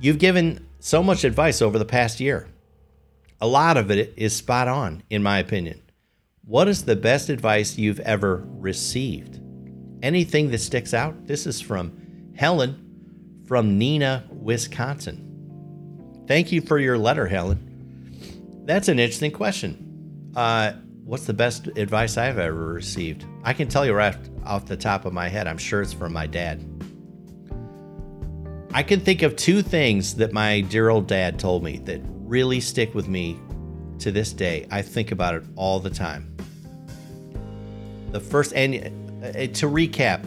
you've 0.00 0.18
given 0.18 0.66
so 0.80 1.04
much 1.04 1.22
advice 1.22 1.62
over 1.62 1.78
the 1.78 1.84
past 1.84 2.18
year. 2.18 2.48
A 3.40 3.46
lot 3.46 3.76
of 3.76 3.92
it 3.92 4.12
is 4.16 4.34
spot 4.34 4.66
on, 4.66 5.04
in 5.08 5.22
my 5.22 5.38
opinion. 5.38 5.80
What 6.44 6.66
is 6.66 6.84
the 6.84 6.96
best 6.96 7.28
advice 7.28 7.78
you've 7.78 8.00
ever 8.00 8.44
received? 8.44 9.38
Anything 10.02 10.50
that 10.50 10.58
sticks 10.58 10.92
out? 10.94 11.28
This 11.28 11.46
is 11.46 11.60
from 11.60 12.32
Helen 12.34 13.44
from 13.46 13.78
Neenah, 13.78 14.28
Wisconsin. 14.30 16.24
Thank 16.26 16.50
you 16.50 16.60
for 16.60 16.80
your 16.80 16.98
letter, 16.98 17.28
Helen. 17.28 17.69
That's 18.64 18.88
an 18.88 18.98
interesting 18.98 19.32
question. 19.32 20.32
Uh, 20.36 20.72
what's 21.04 21.26
the 21.26 21.34
best 21.34 21.66
advice 21.76 22.16
I've 22.16 22.38
ever 22.38 22.72
received? 22.72 23.24
I 23.42 23.52
can 23.52 23.68
tell 23.68 23.84
you 23.84 23.92
right 23.92 24.16
off 24.44 24.66
the 24.66 24.76
top 24.76 25.04
of 25.04 25.12
my 25.12 25.28
head. 25.28 25.46
I'm 25.46 25.58
sure 25.58 25.82
it's 25.82 25.92
from 25.92 26.12
my 26.12 26.26
dad. 26.26 26.64
I 28.72 28.84
can 28.84 29.00
think 29.00 29.22
of 29.22 29.34
two 29.34 29.62
things 29.62 30.14
that 30.16 30.32
my 30.32 30.60
dear 30.60 30.90
old 30.90 31.08
dad 31.08 31.38
told 31.38 31.64
me 31.64 31.78
that 31.78 32.00
really 32.04 32.60
stick 32.60 32.94
with 32.94 33.08
me 33.08 33.38
to 33.98 34.12
this 34.12 34.32
day. 34.32 34.66
I 34.70 34.82
think 34.82 35.10
about 35.10 35.34
it 35.34 35.42
all 35.56 35.80
the 35.80 35.90
time. 35.90 36.36
The 38.12 38.20
first, 38.20 38.52
and 38.52 38.76
uh, 39.24 39.32
to 39.32 39.66
recap, 39.66 40.24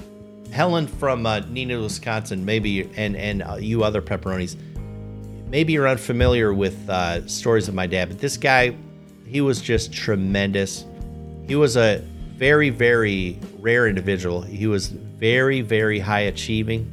Helen 0.52 0.88
from 0.88 1.26
uh, 1.26 1.40
Neenah, 1.42 1.82
Wisconsin, 1.82 2.46
maybe, 2.46 2.90
and 2.96 3.16
and 3.16 3.42
uh, 3.42 3.56
you 3.56 3.84
other 3.84 4.02
pepperonis, 4.02 4.56
maybe 5.54 5.72
you're 5.72 5.88
unfamiliar 5.88 6.52
with 6.52 6.90
uh, 6.90 7.26
stories 7.28 7.68
of 7.68 7.76
my 7.76 7.86
dad, 7.86 8.10
but 8.10 8.18
this 8.18 8.38
guy, 8.38 8.76
he 9.28 9.40
was 9.40 9.62
just 9.62 9.94
tremendous. 9.94 10.84
He 11.46 11.56
was 11.56 11.78
a 11.78 12.04
very, 12.38 12.72
very 12.72 13.38
rare 13.60 13.88
individual. 13.88 14.42
He 14.42 14.66
was 14.66 14.88
very, 14.88 15.62
very 15.62 16.00
high 16.00 16.22
achieving, 16.22 16.90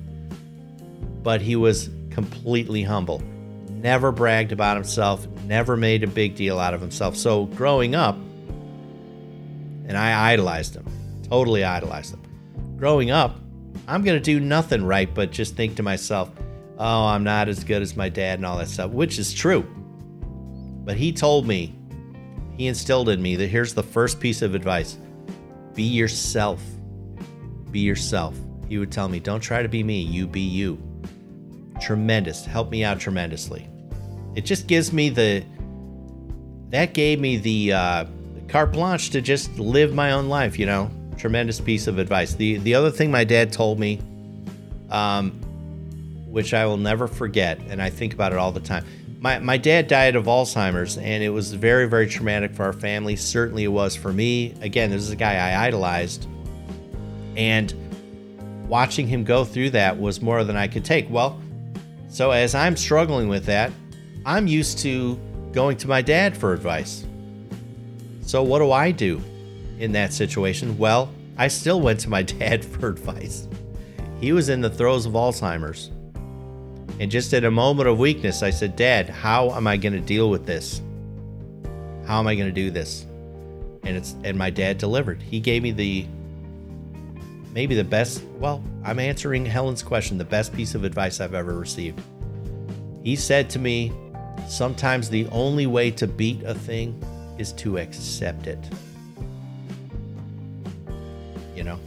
but 1.22 1.40
he 1.40 1.56
was 1.56 1.88
completely 2.11 2.82
humble. 2.82 3.22
Never 3.70 4.12
bragged 4.12 4.52
about 4.52 4.76
himself, 4.76 5.26
never 5.46 5.74
made 5.74 6.04
a 6.04 6.06
big 6.06 6.34
deal 6.34 6.58
out 6.58 6.74
of 6.74 6.82
himself. 6.82 7.16
So 7.16 7.46
growing 7.46 7.94
up, 7.94 8.16
and 9.86 9.96
I 9.96 10.32
idolized 10.32 10.74
him, 10.74 10.84
totally 11.30 11.64
idolized 11.64 12.12
him. 12.12 12.20
Growing 12.76 13.11
up, 13.11 13.40
I'm 13.88 14.04
going 14.04 14.18
to 14.18 14.22
do 14.22 14.38
nothing 14.38 14.84
right 14.84 15.12
but 15.14 15.30
just 15.30 15.56
think 15.56 15.76
to 15.76 15.82
myself, 15.82 16.30
oh, 16.80 17.06
I'm 17.06 17.22
not 17.22 17.48
as 17.48 17.62
good 17.62 17.82
as 17.82 17.96
my 17.96 18.08
dad 18.08 18.38
and 18.38 18.46
all 18.46 18.58
that 18.58 18.68
stuff, 18.68 18.90
which 18.90 19.18
is 19.18 19.32
true. 19.32 19.62
But 20.84 20.96
he 20.96 21.12
told 21.12 21.46
me, 21.46 21.74
he 22.56 22.66
instilled 22.66 23.08
in 23.08 23.22
me 23.22 23.36
that 23.36 23.48
here's 23.48 23.74
the 23.74 23.82
first 23.82 24.18
piece 24.18 24.42
of 24.42 24.54
advice 24.54 24.98
be 25.74 25.84
yourself. 25.84 26.62
Be 27.70 27.80
yourself. 27.80 28.34
He 28.68 28.78
would 28.78 28.90
tell 28.90 29.08
me, 29.08 29.20
don't 29.20 29.40
try 29.40 29.62
to 29.62 29.68
be 29.68 29.82
me, 29.82 30.00
you 30.00 30.26
be 30.26 30.40
you. 30.40 30.78
Tremendous. 31.80 32.44
Helped 32.44 32.72
me 32.72 32.82
out 32.82 32.98
tremendously. 32.98 33.68
It 34.34 34.44
just 34.44 34.66
gives 34.66 34.92
me 34.92 35.08
the, 35.10 35.44
that 36.70 36.94
gave 36.94 37.20
me 37.20 37.36
the 37.36 37.72
uh, 37.72 38.04
carte 38.48 38.72
blanche 38.72 39.10
to 39.10 39.20
just 39.20 39.56
live 39.58 39.94
my 39.94 40.12
own 40.12 40.28
life, 40.28 40.58
you 40.58 40.66
know? 40.66 40.90
tremendous 41.20 41.60
piece 41.60 41.86
of 41.86 41.98
advice. 41.98 42.34
The 42.34 42.56
the 42.58 42.74
other 42.74 42.90
thing 42.90 43.10
my 43.10 43.24
dad 43.24 43.52
told 43.52 43.78
me, 43.78 44.00
um, 44.90 45.38
which 46.30 46.54
I 46.54 46.66
will 46.66 46.76
never 46.76 47.06
forget, 47.06 47.58
and 47.68 47.82
I 47.82 47.90
think 47.90 48.14
about 48.14 48.32
it 48.32 48.38
all 48.38 48.52
the 48.52 48.60
time. 48.60 48.84
My 49.20 49.38
my 49.38 49.58
dad 49.58 49.88
died 49.88 50.16
of 50.16 50.24
Alzheimer's, 50.24 50.96
and 50.96 51.22
it 51.22 51.28
was 51.30 51.52
very 51.52 51.88
very 51.88 52.06
traumatic 52.06 52.54
for 52.54 52.64
our 52.64 52.72
family. 52.72 53.16
Certainly, 53.16 53.64
it 53.64 53.68
was 53.68 53.96
for 53.96 54.12
me. 54.12 54.54
Again, 54.60 54.90
this 54.90 55.02
is 55.02 55.10
a 55.10 55.16
guy 55.16 55.34
I 55.34 55.66
idolized, 55.66 56.26
and 57.36 57.74
watching 58.68 59.06
him 59.06 59.24
go 59.24 59.44
through 59.44 59.70
that 59.70 59.98
was 59.98 60.20
more 60.20 60.44
than 60.44 60.56
I 60.56 60.68
could 60.68 60.84
take. 60.84 61.10
Well, 61.10 61.40
so 62.08 62.30
as 62.30 62.54
I'm 62.54 62.76
struggling 62.76 63.28
with 63.28 63.44
that, 63.46 63.72
I'm 64.24 64.46
used 64.46 64.78
to 64.80 65.18
going 65.52 65.76
to 65.78 65.88
my 65.88 66.02
dad 66.02 66.36
for 66.36 66.52
advice. 66.52 67.04
So 68.22 68.42
what 68.42 68.60
do 68.60 68.70
I 68.70 68.92
do? 68.92 69.20
in 69.80 69.92
that 69.92 70.12
situation? 70.12 70.78
Well, 70.78 71.10
I 71.36 71.48
still 71.48 71.80
went 71.80 71.98
to 72.00 72.08
my 72.10 72.22
dad 72.38 72.64
for 72.64 72.88
advice. 72.88 73.48
He 74.20 74.32
was 74.32 74.48
in 74.48 74.60
the 74.60 74.70
throes 74.70 75.06
of 75.06 75.14
Alzheimer's. 75.14 75.90
And 77.01 77.11
just 77.11 77.32
in 77.32 77.44
a 77.44 77.51
moment 77.51 77.88
of 77.88 77.98
weakness, 77.98 78.44
I 78.44 78.51
said, 78.51 78.76
Dad, 78.76 79.09
how 79.09 79.51
am 79.51 79.66
I 79.66 79.76
going 79.76 79.94
to 79.94 80.01
deal 80.01 80.30
with 80.30 80.46
this? 80.46 80.80
How 82.07 82.20
am 82.20 82.28
I 82.28 82.36
going 82.36 82.46
to 82.46 82.53
do 82.53 82.70
this? 82.70 83.05
And 83.82 83.96
it's 83.96 84.14
and 84.22 84.38
my 84.38 84.51
dad 84.51 84.78
delivered. 84.78 85.20
He 85.20 85.40
gave 85.40 85.64
me 85.64 85.72
the 85.72 86.07
maybe 87.53 87.74
the 87.74 87.82
best, 87.82 88.22
well, 88.38 88.62
I'm 88.84 89.01
answering 89.01 89.44
Helen's 89.44 89.82
question, 89.82 90.18
the 90.18 90.24
best 90.24 90.53
piece 90.53 90.76
of 90.76 90.84
advice 90.84 91.20
I've 91.20 91.34
ever 91.34 91.59
received. 91.59 92.01
He 93.03 93.16
said 93.16 93.51
to 93.51 93.59
me, 93.59 93.92
sometimes 94.46 95.09
the 95.09 95.26
only 95.28 95.66
way 95.66 95.90
to 95.92 96.07
beat 96.07 96.44
a 96.44 96.55
thing 96.55 97.03
is 97.38 97.53
to 97.55 97.78
accept 97.78 98.46
it 98.46 98.59
you 101.61 101.64
know. 101.64 101.78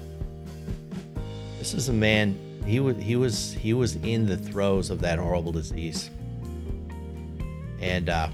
This 1.58 1.74
is 1.74 1.90
a 1.90 1.94
man 1.94 2.38
he 2.66 2.80
was 2.80 2.98
he 2.98 3.16
was 3.16 3.54
he 3.54 3.74
was 3.74 3.96
in 3.98 4.26
the 4.26 4.38
throes 4.38 4.90
of 4.90 5.02
that 5.02 5.20
horrible 5.20 5.52
disease. 5.52 6.10
And 7.80 8.10
uh 8.10 8.30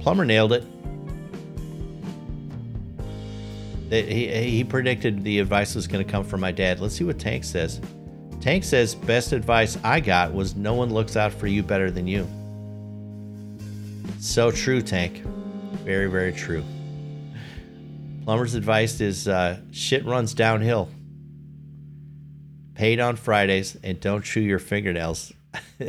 Plumber 0.00 0.26
nailed 0.26 0.52
it. 0.52 0.64
He, 3.88 4.50
he 4.50 4.64
predicted 4.64 5.24
the 5.24 5.38
advice 5.38 5.74
was 5.74 5.86
going 5.86 6.04
to 6.04 6.10
come 6.10 6.24
from 6.24 6.40
my 6.40 6.52
dad. 6.52 6.80
Let's 6.80 6.96
see 6.96 7.04
what 7.04 7.18
Tank 7.18 7.44
says. 7.44 7.80
Tank 8.40 8.64
says, 8.64 8.94
Best 8.94 9.32
advice 9.32 9.78
I 9.82 10.00
got 10.00 10.34
was 10.34 10.56
no 10.56 10.74
one 10.74 10.92
looks 10.92 11.16
out 11.16 11.32
for 11.32 11.46
you 11.46 11.62
better 11.62 11.90
than 11.90 12.06
you. 12.06 12.28
So 14.18 14.50
true, 14.50 14.82
Tank. 14.82 15.22
Very, 15.84 16.06
very 16.08 16.32
true. 16.32 16.64
Plumber's 18.24 18.54
advice 18.54 19.00
is 19.02 19.28
uh, 19.28 19.58
shit 19.70 20.06
runs 20.06 20.32
downhill. 20.32 20.88
Paid 22.74 22.98
on 22.98 23.16
Fridays 23.16 23.76
and 23.84 24.00
don't 24.00 24.24
chew 24.24 24.40
your 24.40 24.58
fingernails. 24.58 25.30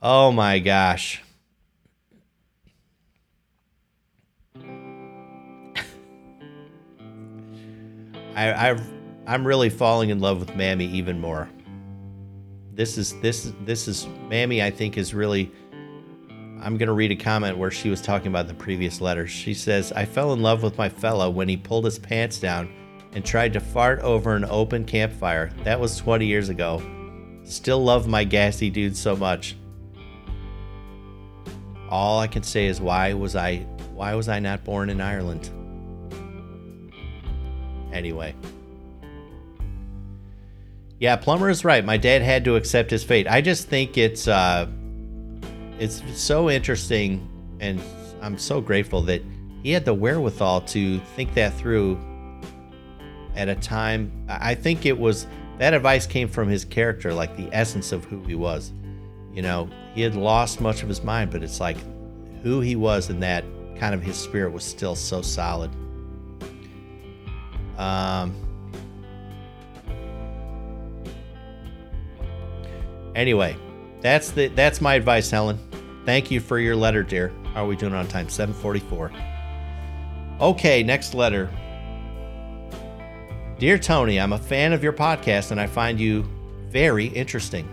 oh 0.00 0.30
my 0.30 0.60
gosh. 0.60 1.20
I, 8.36 8.70
I've 8.70 8.80
I'm 9.26 9.44
really 9.44 9.70
falling 9.70 10.10
in 10.10 10.20
love 10.20 10.38
with 10.38 10.54
Mammy 10.54 10.86
even 10.86 11.20
more. 11.20 11.48
This 12.72 12.96
is 12.96 13.20
this 13.22 13.52
this 13.64 13.88
is 13.88 14.06
Mammy 14.28 14.62
I 14.62 14.70
think 14.70 14.96
is 14.96 15.14
really 15.14 15.50
I'm 16.60 16.76
going 16.76 16.88
to 16.88 16.92
read 16.92 17.12
a 17.12 17.16
comment 17.16 17.58
where 17.58 17.70
she 17.70 17.90
was 17.90 18.00
talking 18.00 18.28
about 18.28 18.48
the 18.48 18.54
previous 18.54 19.00
letter. 19.00 19.26
She 19.26 19.54
says, 19.54 19.92
I 19.92 20.04
fell 20.04 20.32
in 20.32 20.40
love 20.40 20.62
with 20.62 20.78
my 20.78 20.88
fellow 20.88 21.28
when 21.30 21.48
he 21.48 21.56
pulled 21.56 21.84
his 21.84 21.98
pants 21.98 22.38
down 22.38 22.68
and 23.12 23.24
tried 23.24 23.52
to 23.52 23.60
fart 23.60 24.00
over 24.00 24.34
an 24.34 24.44
open 24.44 24.84
campfire. 24.84 25.50
That 25.64 25.78
was 25.78 25.96
20 25.98 26.26
years 26.26 26.48
ago. 26.48 26.82
Still 27.44 27.82
love 27.82 28.08
my 28.08 28.24
gassy 28.24 28.70
dude 28.70 28.96
so 28.96 29.16
much. 29.16 29.56
All 31.88 32.18
I 32.18 32.26
can 32.26 32.42
say 32.42 32.66
is 32.66 32.80
why 32.80 33.12
was 33.14 33.36
I 33.36 33.58
why 33.94 34.14
was 34.14 34.28
I 34.28 34.40
not 34.40 34.64
born 34.64 34.90
in 34.90 35.00
Ireland? 35.00 35.48
Anyway. 37.92 38.34
Yeah, 40.98 41.16
Plumber 41.16 41.48
is 41.48 41.64
right. 41.64 41.84
My 41.84 41.96
dad 41.96 42.22
had 42.22 42.44
to 42.46 42.56
accept 42.56 42.90
his 42.90 43.04
fate. 43.04 43.28
I 43.28 43.40
just 43.40 43.68
think 43.68 43.96
it's 43.96 44.26
uh 44.26 44.66
it's 45.78 46.02
so 46.14 46.50
interesting 46.50 47.28
and 47.60 47.80
I'm 48.22 48.38
so 48.38 48.60
grateful 48.60 49.02
that 49.02 49.22
he 49.62 49.72
had 49.72 49.84
the 49.84 49.94
wherewithal 49.94 50.62
to 50.62 50.98
think 51.00 51.34
that 51.34 51.54
through 51.54 51.98
at 53.34 53.48
a 53.48 53.54
time. 53.54 54.10
I 54.28 54.54
think 54.54 54.86
it 54.86 54.98
was 54.98 55.26
that 55.58 55.74
advice 55.74 56.06
came 56.06 56.28
from 56.28 56.48
his 56.48 56.64
character 56.64 57.12
like 57.12 57.36
the 57.36 57.48
essence 57.52 57.92
of 57.92 58.04
who 58.04 58.22
he 58.24 58.34
was. 58.34 58.72
You 59.32 59.42
know 59.42 59.68
he 59.94 60.02
had 60.02 60.14
lost 60.14 60.60
much 60.60 60.82
of 60.82 60.88
his 60.88 61.02
mind 61.02 61.30
but 61.30 61.42
it's 61.42 61.60
like 61.60 61.76
who 62.42 62.60
he 62.60 62.76
was 62.76 63.10
in 63.10 63.20
that 63.20 63.44
kind 63.76 63.94
of 63.94 64.02
his 64.02 64.16
spirit 64.16 64.52
was 64.52 64.64
still 64.64 64.96
so 64.96 65.20
solid. 65.20 65.70
Um 67.76 68.34
anyway 73.14 73.56
that's 74.00 74.30
the 74.30 74.48
that's 74.48 74.80
my 74.80 74.94
advice, 74.94 75.30
Helen. 75.30 75.58
Thank 76.04 76.30
you 76.30 76.40
for 76.40 76.58
your 76.58 76.76
letter, 76.76 77.02
dear. 77.02 77.32
How 77.52 77.64
are 77.64 77.66
we 77.66 77.76
doing 77.76 77.94
on 77.94 78.06
time? 78.06 78.28
744. 78.28 79.12
Okay, 80.40 80.82
next 80.82 81.14
letter. 81.14 81.50
Dear 83.58 83.78
Tony, 83.78 84.20
I'm 84.20 84.34
a 84.34 84.38
fan 84.38 84.74
of 84.74 84.82
your 84.82 84.92
podcast 84.92 85.50
and 85.50 85.58
I 85.58 85.66
find 85.66 85.98
you 85.98 86.28
very 86.68 87.06
interesting, 87.06 87.66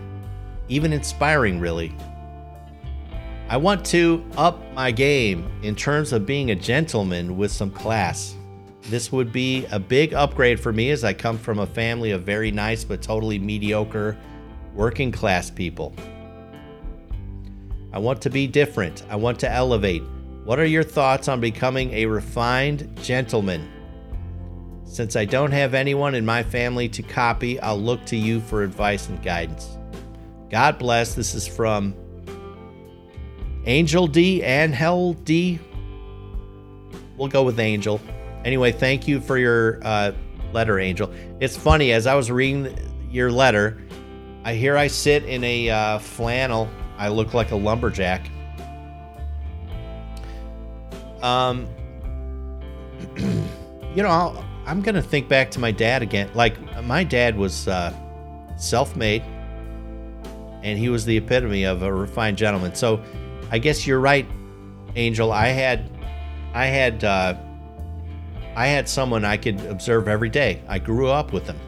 even 0.68 0.94
inspiring, 0.94 1.60
really. 1.60 1.94
I 3.50 3.58
want 3.58 3.84
to 3.86 4.24
up 4.38 4.58
my 4.72 4.90
game 4.90 5.46
in 5.62 5.76
terms 5.76 6.14
of 6.14 6.24
being 6.24 6.50
a 6.50 6.54
gentleman 6.54 7.36
with 7.36 7.52
some 7.52 7.70
class. 7.70 8.34
This 8.84 9.12
would 9.12 9.30
be 9.30 9.66
a 9.70 9.78
big 9.78 10.14
upgrade 10.14 10.58
for 10.58 10.72
me 10.72 10.90
as 10.90 11.04
I 11.04 11.12
come 11.12 11.36
from 11.36 11.58
a 11.58 11.66
family 11.66 12.12
of 12.12 12.22
very 12.22 12.50
nice 12.50 12.82
but 12.82 13.02
totally 13.02 13.38
mediocre 13.38 14.16
working 14.74 15.12
class 15.12 15.50
people. 15.50 15.94
I 17.94 17.98
want 17.98 18.20
to 18.22 18.30
be 18.30 18.48
different. 18.48 19.04
I 19.08 19.14
want 19.14 19.38
to 19.40 19.50
elevate. 19.50 20.02
What 20.42 20.58
are 20.58 20.66
your 20.66 20.82
thoughts 20.82 21.28
on 21.28 21.40
becoming 21.40 21.92
a 21.92 22.06
refined 22.06 22.98
gentleman? 23.00 23.70
Since 24.84 25.14
I 25.14 25.24
don't 25.24 25.52
have 25.52 25.74
anyone 25.74 26.16
in 26.16 26.26
my 26.26 26.42
family 26.42 26.88
to 26.88 27.04
copy, 27.04 27.60
I'll 27.60 27.80
look 27.80 28.04
to 28.06 28.16
you 28.16 28.40
for 28.40 28.64
advice 28.64 29.08
and 29.08 29.22
guidance. 29.22 29.78
God 30.50 30.76
bless. 30.76 31.14
This 31.14 31.36
is 31.36 31.46
from 31.46 31.94
Angel 33.64 34.08
D 34.08 34.42
and 34.42 34.74
Hell 34.74 35.12
D. 35.12 35.60
We'll 37.16 37.28
go 37.28 37.44
with 37.44 37.60
Angel. 37.60 38.00
Anyway, 38.44 38.72
thank 38.72 39.06
you 39.06 39.20
for 39.20 39.38
your 39.38 39.78
uh, 39.84 40.10
letter, 40.52 40.80
Angel. 40.80 41.12
It's 41.38 41.56
funny, 41.56 41.92
as 41.92 42.08
I 42.08 42.16
was 42.16 42.28
reading 42.28 42.76
your 43.08 43.30
letter. 43.30 43.80
I 44.42 44.54
hear 44.54 44.76
I 44.76 44.88
sit 44.88 45.24
in 45.26 45.44
a 45.44 45.70
uh, 45.70 45.98
flannel. 46.00 46.68
I 47.04 47.08
look 47.08 47.34
like 47.34 47.50
a 47.50 47.56
lumberjack. 47.56 48.30
Um, 51.20 51.68
you 53.94 54.02
know, 54.02 54.08
I'll, 54.08 54.42
I'm 54.64 54.80
gonna 54.80 55.02
think 55.02 55.28
back 55.28 55.50
to 55.50 55.60
my 55.60 55.70
dad 55.70 56.00
again. 56.00 56.30
Like 56.32 56.56
my 56.82 57.04
dad 57.04 57.36
was 57.36 57.68
uh, 57.68 57.92
self-made, 58.56 59.22
and 60.62 60.78
he 60.78 60.88
was 60.88 61.04
the 61.04 61.18
epitome 61.18 61.64
of 61.64 61.82
a 61.82 61.92
refined 61.92 62.38
gentleman. 62.38 62.74
So, 62.74 63.02
I 63.50 63.58
guess 63.58 63.86
you're 63.86 64.00
right, 64.00 64.26
Angel. 64.96 65.30
I 65.30 65.48
had, 65.48 65.90
I 66.54 66.64
had, 66.64 67.04
uh, 67.04 67.34
I 68.56 68.66
had 68.66 68.88
someone 68.88 69.26
I 69.26 69.36
could 69.36 69.60
observe 69.66 70.08
every 70.08 70.30
day. 70.30 70.62
I 70.68 70.78
grew 70.78 71.10
up 71.10 71.34
with 71.34 71.46
him, 71.46 71.60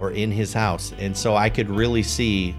or 0.00 0.12
in 0.12 0.30
his 0.30 0.54
house, 0.54 0.94
and 0.98 1.14
so 1.14 1.36
I 1.36 1.50
could 1.50 1.68
really 1.68 2.02
see. 2.02 2.56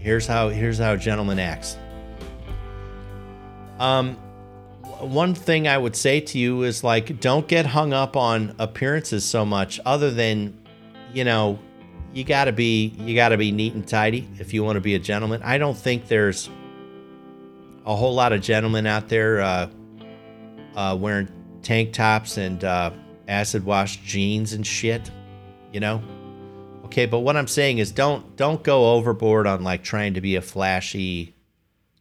Here's 0.00 0.26
how 0.26 0.48
here's 0.48 0.78
how 0.78 0.94
a 0.94 0.96
gentleman 0.96 1.38
acts. 1.38 1.76
Um, 3.78 4.16
one 5.00 5.34
thing 5.34 5.68
I 5.68 5.76
would 5.76 5.94
say 5.94 6.20
to 6.20 6.38
you 6.38 6.62
is 6.62 6.82
like, 6.82 7.20
don't 7.20 7.46
get 7.46 7.66
hung 7.66 7.92
up 7.92 8.16
on 8.16 8.54
appearances 8.58 9.24
so 9.24 9.44
much. 9.44 9.78
Other 9.84 10.10
than, 10.10 10.58
you 11.12 11.24
know, 11.24 11.58
you 12.14 12.24
gotta 12.24 12.52
be 12.52 12.94
you 12.98 13.14
gotta 13.14 13.36
be 13.36 13.52
neat 13.52 13.74
and 13.74 13.86
tidy 13.86 14.26
if 14.38 14.54
you 14.54 14.64
want 14.64 14.76
to 14.76 14.80
be 14.80 14.94
a 14.94 14.98
gentleman. 14.98 15.42
I 15.42 15.58
don't 15.58 15.76
think 15.76 16.08
there's 16.08 16.48
a 17.84 17.94
whole 17.94 18.14
lot 18.14 18.32
of 18.32 18.40
gentlemen 18.40 18.86
out 18.86 19.08
there 19.08 19.40
uh, 19.40 19.68
uh, 20.76 20.96
wearing 20.98 21.28
tank 21.62 21.92
tops 21.92 22.38
and 22.38 22.64
uh, 22.64 22.90
acid 23.28 23.66
wash 23.66 23.98
jeans 23.98 24.54
and 24.54 24.66
shit. 24.66 25.10
You 25.72 25.80
know. 25.80 26.02
Okay, 26.90 27.06
but 27.06 27.20
what 27.20 27.36
I'm 27.36 27.46
saying 27.46 27.78
is 27.78 27.92
don't 27.92 28.34
don't 28.36 28.64
go 28.64 28.94
overboard 28.94 29.46
on 29.46 29.62
like 29.62 29.84
trying 29.84 30.14
to 30.14 30.20
be 30.20 30.34
a 30.34 30.42
flashy, 30.42 31.36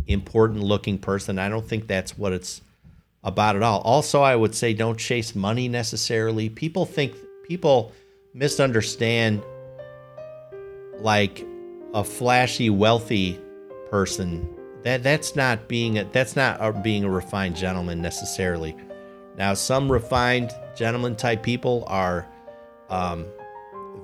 important 0.08 0.64
looking 0.64 0.98
person. 0.98 1.38
I 1.38 1.48
don't 1.48 1.64
think 1.64 1.86
that's 1.86 2.18
what 2.18 2.34
it's 2.34 2.62
about 3.24 3.56
at 3.56 3.62
all. 3.62 3.82
Also, 3.82 4.24
I 4.24 4.36
would 4.36 4.56
say 4.56 4.74
don't 4.74 4.98
chase 4.98 5.36
money 5.36 5.68
necessarily. 5.68 6.50
People 6.50 6.88
think 6.88 7.14
people 7.48 7.92
misunderstand 8.34 9.44
like 10.98 11.46
a 11.94 12.04
flashy, 12.04 12.72
wealthy 12.72 13.40
person. 13.92 14.50
That 14.82 15.04
that's 15.04 15.36
not 15.36 15.68
being 15.68 16.00
a, 16.00 16.06
that's 16.06 16.36
not 16.36 16.58
a, 16.60 16.74
being 16.74 17.04
a 17.04 17.12
refined 17.12 17.56
gentleman 17.56 18.02
necessarily. 18.02 18.76
Now, 19.38 19.54
some 19.54 19.92
refined 19.92 20.50
gentleman 20.76 21.16
type 21.16 21.44
people 21.44 21.84
are 21.86 22.26
um, 22.90 23.28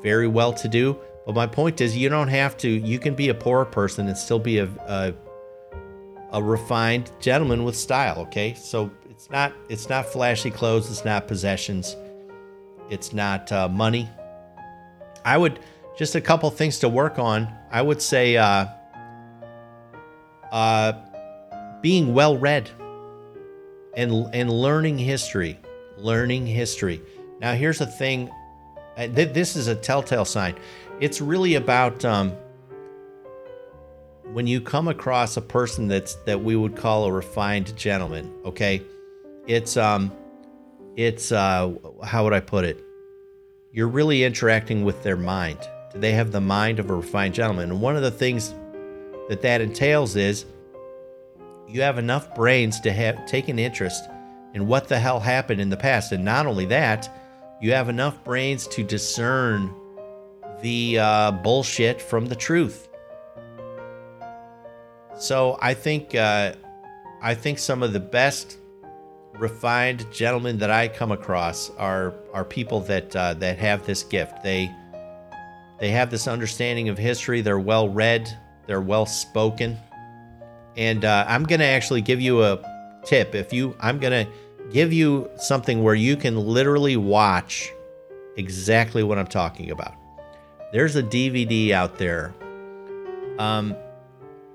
very 0.05 0.27
well 0.27 0.53
to 0.53 0.67
do, 0.67 0.95
but 1.25 1.33
my 1.33 1.47
point 1.47 1.81
is, 1.81 1.97
you 1.97 2.09
don't 2.09 2.27
have 2.27 2.55
to. 2.57 2.69
You 2.69 2.99
can 2.99 3.15
be 3.15 3.29
a 3.29 3.33
poor 3.33 3.65
person 3.65 4.07
and 4.07 4.15
still 4.15 4.37
be 4.37 4.59
a, 4.59 4.69
a 4.87 5.13
a 6.31 6.43
refined 6.43 7.11
gentleman 7.19 7.63
with 7.63 7.75
style. 7.75 8.19
Okay, 8.19 8.53
so 8.53 8.91
it's 9.09 9.31
not 9.31 9.51
it's 9.67 9.89
not 9.89 10.05
flashy 10.05 10.51
clothes. 10.51 10.91
It's 10.91 11.03
not 11.03 11.27
possessions. 11.27 11.95
It's 12.91 13.13
not 13.13 13.51
uh, 13.51 13.67
money. 13.67 14.07
I 15.25 15.39
would 15.39 15.59
just 15.97 16.13
a 16.13 16.21
couple 16.21 16.51
things 16.51 16.77
to 16.79 16.87
work 16.87 17.17
on. 17.17 17.51
I 17.71 17.81
would 17.81 17.99
say 17.99 18.37
uh, 18.37 18.67
uh, 20.51 20.93
being 21.81 22.13
well 22.13 22.37
read 22.37 22.69
and 23.95 24.29
and 24.35 24.51
learning 24.51 24.99
history, 24.99 25.57
learning 25.97 26.45
history. 26.45 27.01
Now 27.39 27.55
here's 27.55 27.79
the 27.79 27.87
thing. 27.87 28.29
Th- 28.97 29.33
this 29.33 29.55
is 29.55 29.67
a 29.67 29.75
telltale 29.75 30.25
sign. 30.25 30.55
It's 30.99 31.19
really 31.19 31.55
about 31.55 32.05
um, 32.05 32.33
when 34.31 34.47
you 34.47 34.61
come 34.61 34.87
across 34.87 35.37
a 35.37 35.41
person 35.41 35.87
that's 35.87 36.15
that 36.25 36.43
we 36.43 36.55
would 36.55 36.75
call 36.75 37.05
a 37.05 37.11
refined 37.11 37.75
gentleman. 37.77 38.33
Okay, 38.45 38.81
it's 39.47 39.77
um 39.77 40.11
it's 40.95 41.31
uh 41.31 41.73
how 42.03 42.23
would 42.23 42.33
I 42.33 42.39
put 42.39 42.65
it? 42.65 42.83
You're 43.71 43.87
really 43.87 44.23
interacting 44.23 44.83
with 44.83 45.03
their 45.03 45.17
mind. 45.17 45.59
Do 45.91 45.99
they 45.99 46.13
have 46.13 46.31
the 46.31 46.41
mind 46.41 46.79
of 46.79 46.89
a 46.89 46.95
refined 46.95 47.33
gentleman. 47.33 47.71
And 47.71 47.81
one 47.81 47.95
of 47.95 48.01
the 48.01 48.11
things 48.11 48.53
that 49.29 49.41
that 49.41 49.61
entails 49.61 50.15
is 50.15 50.45
you 51.67 51.81
have 51.81 51.97
enough 51.97 52.33
brains 52.35 52.79
to 52.81 52.91
have 52.91 53.25
take 53.25 53.47
an 53.47 53.59
interest 53.59 54.09
in 54.53 54.67
what 54.67 54.87
the 54.87 54.99
hell 54.99 55.19
happened 55.19 55.59
in 55.59 55.69
the 55.69 55.77
past. 55.77 56.11
And 56.11 56.23
not 56.23 56.45
only 56.45 56.65
that, 56.65 57.09
you 57.61 57.71
have 57.71 57.89
enough 57.89 58.23
brains 58.23 58.67
to 58.67 58.83
discern 58.83 59.73
the 60.61 60.99
uh, 60.99 61.31
bullshit 61.31 62.01
from 62.01 62.27
the 62.27 62.35
truth. 62.35 62.89
So 65.17 65.57
I 65.61 65.73
think 65.73 66.15
uh, 66.15 66.53
I 67.21 67.33
think 67.35 67.59
some 67.59 67.83
of 67.83 67.93
the 67.93 67.99
best 67.99 68.57
refined 69.33 70.05
gentlemen 70.11 70.57
that 70.59 70.69
I 70.69 70.87
come 70.87 71.11
across 71.11 71.69
are 71.71 72.13
are 72.33 72.43
people 72.43 72.81
that 72.81 73.15
uh, 73.15 73.33
that 73.35 73.57
have 73.59 73.85
this 73.85 74.03
gift. 74.03 74.43
They 74.43 74.71
they 75.79 75.89
have 75.91 76.09
this 76.09 76.27
understanding 76.27 76.89
of 76.89 76.97
history. 76.97 77.41
They're 77.41 77.59
well 77.59 77.89
read. 77.89 78.29
They're 78.67 78.81
well 78.81 79.05
spoken. 79.05 79.77
And 80.77 81.05
uh, 81.05 81.25
I'm 81.27 81.43
gonna 81.43 81.63
actually 81.63 82.01
give 82.01 82.19
you 82.19 82.43
a 82.43 82.59
tip. 83.05 83.35
If 83.35 83.53
you, 83.53 83.75
I'm 83.79 83.99
gonna 83.99 84.27
give 84.71 84.93
you 84.93 85.29
something 85.37 85.83
where 85.83 85.95
you 85.95 86.15
can 86.15 86.37
literally 86.37 86.97
watch 86.97 87.71
exactly 88.37 89.03
what 89.03 89.17
I'm 89.17 89.27
talking 89.27 89.71
about. 89.71 89.93
There's 90.71 90.95
a 90.95 91.03
DVD 91.03 91.71
out 91.71 91.97
there. 91.97 92.33
Um, 93.37 93.75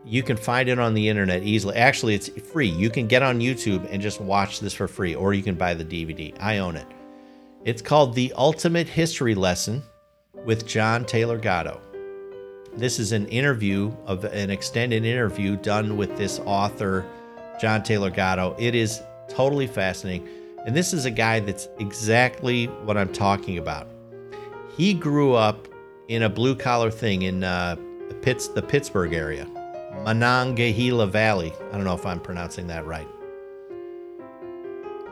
you 0.05 0.23
can 0.23 0.37
find 0.37 0.69
it 0.69 0.79
on 0.79 0.95
the 0.95 1.09
internet 1.09 1.43
easily. 1.43 1.77
Actually, 1.77 2.15
it's 2.15 2.29
free. 2.29 2.69
You 2.69 2.91
can 2.91 3.07
get 3.07 3.23
on 3.23 3.41
YouTube 3.41 3.87
and 3.91 4.03
just 4.03 4.21
watch 4.21 4.61
this 4.61 4.75
for 4.75 4.89
free, 4.89 5.15
or 5.15 5.35
you 5.35 5.43
can 5.43 5.55
buy 5.55 5.75
the 5.75 5.85
DVD. 5.85 6.35
I 6.41 6.59
own 6.59 6.77
it. 6.77 6.87
It's 7.65 7.83
called 7.83 8.15
The 8.15 8.33
Ultimate 8.37 8.89
History 8.89 9.35
Lesson 9.35 9.83
with 10.45 10.67
John 10.67 11.05
Taylor 11.05 11.39
Gatto. 11.39 11.81
This 12.77 12.99
is 12.99 13.13
an 13.13 13.27
interview 13.27 13.95
of 14.07 14.25
an 14.25 14.49
extended 14.51 15.05
interview 15.05 15.57
done 15.57 15.97
with 15.97 16.17
this 16.17 16.39
author, 16.47 17.05
John 17.61 17.83
Taylor 17.83 18.11
Gatto. 18.11 18.57
It 18.59 18.75
is 18.75 19.03
totally 19.31 19.66
fascinating. 19.66 20.28
And 20.66 20.76
this 20.76 20.93
is 20.93 21.07
a 21.07 21.11
guy 21.11 21.41
that's 21.41 21.68
exactly 21.78 22.66
what 22.66 22.97
I'm 22.97 23.12
talking 23.12 23.59
about. 23.59 23.89
He 24.76 24.93
grew 24.93 25.35
up 25.35 25.68
in 26.09 26.24
a 26.24 26.28
blue 26.28 26.55
collar 26.55 26.91
thing 26.91 27.22
in 27.22 27.45
uh, 27.45 27.76
the, 28.09 28.14
Pitts, 28.14 28.49
the 28.49 28.62
Pittsburgh 28.62 29.14
area, 29.14 29.47
Monongahela 30.05 31.07
Valley. 31.07 31.53
I 31.70 31.76
don't 31.76 31.85
know 31.85 31.95
if 31.95 32.05
I'm 32.05 32.20
pronouncing 32.20 32.66
that 32.66 32.85
right. 32.85 33.09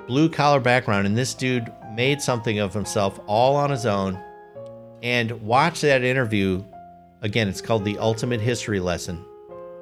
Blue 0.07 0.29
collar 0.29 0.61
background, 0.61 1.07
and 1.07 1.17
this 1.17 1.35
dude 1.35 1.73
made 1.95 2.21
something 2.21 2.59
of 2.59 2.75
himself 2.75 3.21
all 3.27 3.57
on 3.57 3.71
his 3.71 3.87
own. 3.87 4.19
And 5.03 5.31
watch 5.43 5.81
that 5.83 6.03
interview. 6.03 6.65
Again, 7.23 7.49
it's 7.49 7.61
called 7.61 7.85
The 7.85 7.99
Ultimate 7.99 8.41
History 8.41 8.81
Lesson 8.81 9.25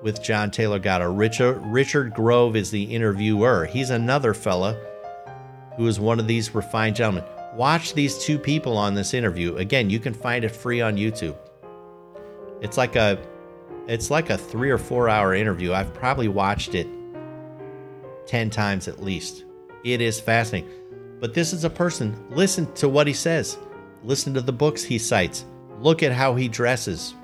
with 0.06 0.22
John 0.22 0.52
Taylor 0.52 0.78
Gatto. 0.78 1.12
Richard, 1.12 1.60
Richard 1.66 2.14
Grove 2.14 2.54
is 2.54 2.70
the 2.70 2.84
interviewer. 2.84 3.64
He's 3.64 3.90
another 3.90 4.34
fella 4.34 4.78
who 5.76 5.88
is 5.88 5.98
one 5.98 6.20
of 6.20 6.28
these 6.28 6.54
refined 6.54 6.94
gentlemen. 6.94 7.24
Watch 7.56 7.92
these 7.92 8.16
two 8.16 8.38
people 8.38 8.78
on 8.78 8.94
this 8.94 9.14
interview. 9.14 9.56
Again, 9.56 9.90
you 9.90 9.98
can 9.98 10.14
find 10.14 10.44
it 10.44 10.54
free 10.54 10.80
on 10.80 10.96
YouTube. 10.96 11.36
It's 12.60 12.76
like 12.76 12.94
a 12.94 13.18
it's 13.88 14.08
like 14.08 14.30
a 14.30 14.38
3 14.38 14.70
or 14.70 14.78
4 14.78 15.08
hour 15.08 15.34
interview. 15.34 15.72
I've 15.72 15.92
probably 15.92 16.28
watched 16.28 16.76
it 16.76 16.86
10 18.26 18.48
times 18.48 18.86
at 18.86 19.02
least. 19.02 19.44
It 19.82 20.00
is 20.00 20.20
fascinating. 20.20 20.70
But 21.18 21.34
this 21.34 21.52
is 21.52 21.64
a 21.64 21.70
person, 21.70 22.16
listen 22.30 22.72
to 22.74 22.88
what 22.88 23.08
he 23.08 23.12
says. 23.12 23.58
Listen 24.04 24.34
to 24.34 24.40
the 24.40 24.52
books 24.52 24.84
he 24.84 24.98
cites. 24.98 25.46
Look 25.80 26.04
at 26.04 26.12
how 26.12 26.36
he 26.36 26.46
dresses. 26.46 27.14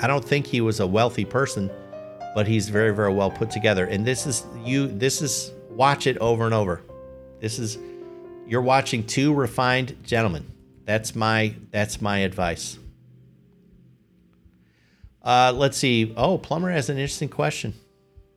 I 0.00 0.06
don't 0.06 0.24
think 0.24 0.46
he 0.46 0.62
was 0.62 0.80
a 0.80 0.86
wealthy 0.86 1.26
person, 1.26 1.70
but 2.34 2.46
he's 2.46 2.68
very 2.68 2.94
very 2.94 3.12
well 3.12 3.30
put 3.30 3.50
together. 3.50 3.86
And 3.86 4.06
this 4.06 4.26
is 4.26 4.44
you 4.64 4.88
this 4.88 5.22
is 5.22 5.52
watch 5.70 6.06
it 6.06 6.18
over 6.18 6.44
and 6.44 6.54
over. 6.54 6.82
This 7.40 7.58
is 7.58 7.78
you're 8.46 8.62
watching 8.62 9.06
two 9.06 9.34
refined 9.34 9.96
gentlemen. 10.04 10.50
That's 10.84 11.14
my 11.14 11.54
that's 11.70 12.00
my 12.00 12.18
advice. 12.18 12.78
Uh, 15.22 15.52
let's 15.54 15.76
see. 15.76 16.12
Oh, 16.16 16.36
Plumber 16.36 16.70
has 16.70 16.88
an 16.88 16.98
interesting 16.98 17.28
question. 17.28 17.74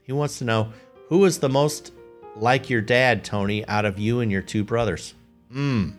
He 0.03 0.11
wants 0.11 0.37
to 0.37 0.45
know 0.45 0.71
who 1.09 1.25
is 1.25 1.39
the 1.39 1.49
most 1.49 1.91
like 2.35 2.69
your 2.69 2.81
dad, 2.81 3.23
Tony, 3.23 3.65
out 3.67 3.85
of 3.85 3.97
you 3.97 4.19
and 4.19 4.31
your 4.31 4.41
two 4.41 4.63
brothers? 4.63 5.13
Hmm. 5.51 5.91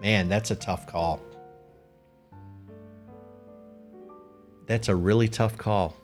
Man, 0.00 0.28
that's 0.28 0.50
a 0.50 0.54
tough 0.54 0.86
call. 0.86 1.20
That's 4.66 4.88
a 4.88 4.94
really 4.94 5.28
tough 5.28 5.56
call. 5.56 5.96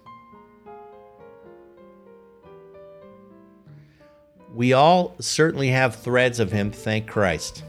We 4.55 4.73
all 4.73 5.17
certainly 5.19 5.69
have 5.71 5.97
threads 5.97 6.39
of 6.39 6.53
him, 6.53 6.71
thank 6.71 7.09
Christ, 7.09 7.65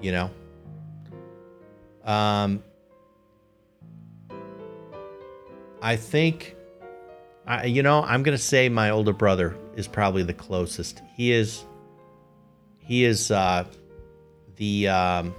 you 0.00 0.10
know. 0.10 0.30
Um, 2.02 2.64
I 5.82 5.96
think, 5.96 6.56
I, 7.46 7.66
you 7.66 7.82
know, 7.82 8.02
I'm 8.02 8.22
gonna 8.22 8.38
say 8.38 8.70
my 8.70 8.88
older 8.88 9.12
brother 9.12 9.54
is 9.76 9.86
probably 9.86 10.22
the 10.22 10.32
closest. 10.32 11.02
He 11.14 11.30
is, 11.30 11.62
he 12.78 13.04
is 13.04 13.30
uh, 13.30 13.66
the 14.56 14.88
um, 14.88 15.34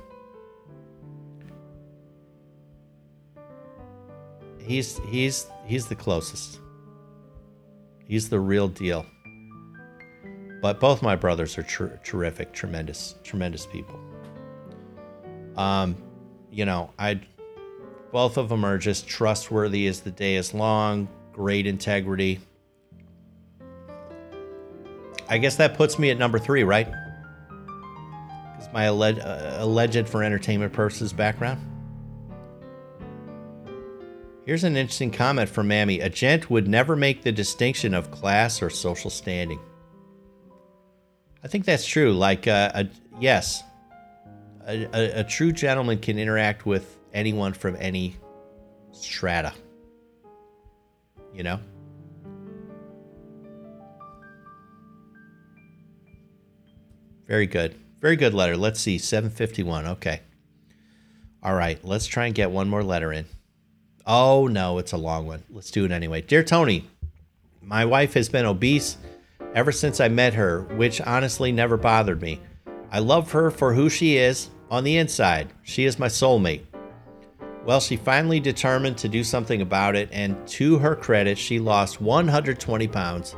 he's 4.60 5.00
he's 5.10 5.48
he's 5.66 5.88
the 5.88 5.96
closest. 5.96 6.60
He's 8.06 8.30
the 8.30 8.40
real 8.40 8.68
deal. 8.68 9.06
But 10.62 10.80
both 10.80 11.02
my 11.02 11.16
brothers 11.16 11.58
are 11.58 11.64
ter- 11.64 12.00
terrific, 12.04 12.54
tremendous, 12.54 13.16
tremendous 13.24 13.66
people. 13.66 14.00
Um, 15.58 15.98
you 16.52 16.66
know, 16.66 16.92
I 17.00 17.22
both 18.12 18.38
of 18.38 18.50
them 18.50 18.66
are 18.66 18.78
just 18.78 19.08
trustworthy 19.08 19.88
as 19.88 20.02
the 20.02 20.12
day 20.12 20.36
is 20.36 20.54
long, 20.54 21.08
great 21.34 21.66
integrity. 21.66 22.40
I 25.30 25.38
guess 25.38 25.56
that 25.56 25.76
puts 25.76 25.98
me 25.98 26.12
at 26.12 26.18
number 26.18 26.38
three, 26.38 26.64
right? 26.64 26.92
Because 28.54 28.72
my 28.74 28.84
alleged, 28.84 29.22
uh, 29.22 29.56
alleged 29.60 30.10
for 30.10 30.24
entertainment 30.24 30.74
purposes 30.74 31.14
background. 31.14 31.66
Here's 34.46 34.66
an 34.66 34.76
interesting 34.76 35.12
comment 35.12 35.50
from 35.50 35.70
Mammy. 35.70 36.02
A 36.02 36.10
gent 36.10 36.50
would 36.50 36.68
never 36.68 36.98
make 36.98 37.22
the 37.22 37.32
distinction 37.32 37.94
of 37.94 38.12
class 38.12 38.62
or 38.62 38.70
social 38.70 39.10
standing. 39.10 39.60
I 41.44 41.48
think 41.48 41.66
that's 41.66 41.86
true. 41.86 42.14
Like, 42.14 42.48
uh, 42.48 42.72
a, 42.74 42.88
yes, 43.20 43.64
a, 44.68 44.86
a, 44.94 45.20
a 45.22 45.24
true 45.24 45.52
gentleman 45.52 46.00
can 46.00 46.20
interact 46.20 46.66
with 46.66 46.98
anyone 47.14 47.54
from 47.54 47.76
any 47.80 48.16
strata. 48.92 49.54
You 51.34 51.44
know? 51.44 51.60
Very 57.28 57.48
good. 57.48 57.76
Very 58.02 58.18
good 58.18 58.34
letter. 58.34 58.58
Let's 58.58 58.80
see. 58.80 58.98
751. 58.98 59.88
Okay. 59.88 60.22
All 61.42 61.56
right. 61.56 61.84
Let's 61.84 62.06
try 62.06 62.26
and 62.26 62.36
get 62.36 62.52
one 62.52 62.68
more 62.68 62.84
letter 62.84 63.14
in. 63.14 63.26
Oh, 64.06 64.48
no. 64.48 64.78
It's 64.80 64.92
a 64.92 64.98
long 64.98 65.28
one. 65.28 65.44
Let's 65.50 65.72
do 65.72 65.86
it 65.86 65.92
anyway. 65.92 66.22
Dear 66.22 66.44
Tony, 66.44 66.90
my 67.62 67.86
wife 67.86 68.16
has 68.16 68.28
been 68.28 68.46
obese 68.46 68.98
ever 69.54 69.72
since 69.72 70.00
I 70.00 70.08
met 70.08 70.34
her, 70.34 70.62
which 70.76 71.02
honestly 71.02 71.52
never 71.52 71.78
bothered 71.78 72.22
me. 72.22 72.40
I 72.92 73.00
love 73.00 73.32
her 73.32 73.52
for 73.52 73.74
who 73.74 73.90
she 73.90 74.18
is 74.18 74.50
on 74.70 74.84
the 74.84 74.98
inside. 74.98 75.52
She 75.64 75.86
is 75.86 76.00
my 76.00 76.08
soulmate. 76.08 76.66
Well, 77.66 77.80
she 77.80 77.96
finally 77.96 78.40
determined 78.40 78.98
to 79.00 79.10
do 79.10 79.24
something 79.24 79.62
about 79.62 79.96
it, 79.96 80.10
and 80.12 80.48
to 80.50 80.80
her 80.80 80.96
credit, 80.96 81.38
she 81.38 81.60
lost 81.60 82.02
120 82.02 82.88
pounds 82.88 83.36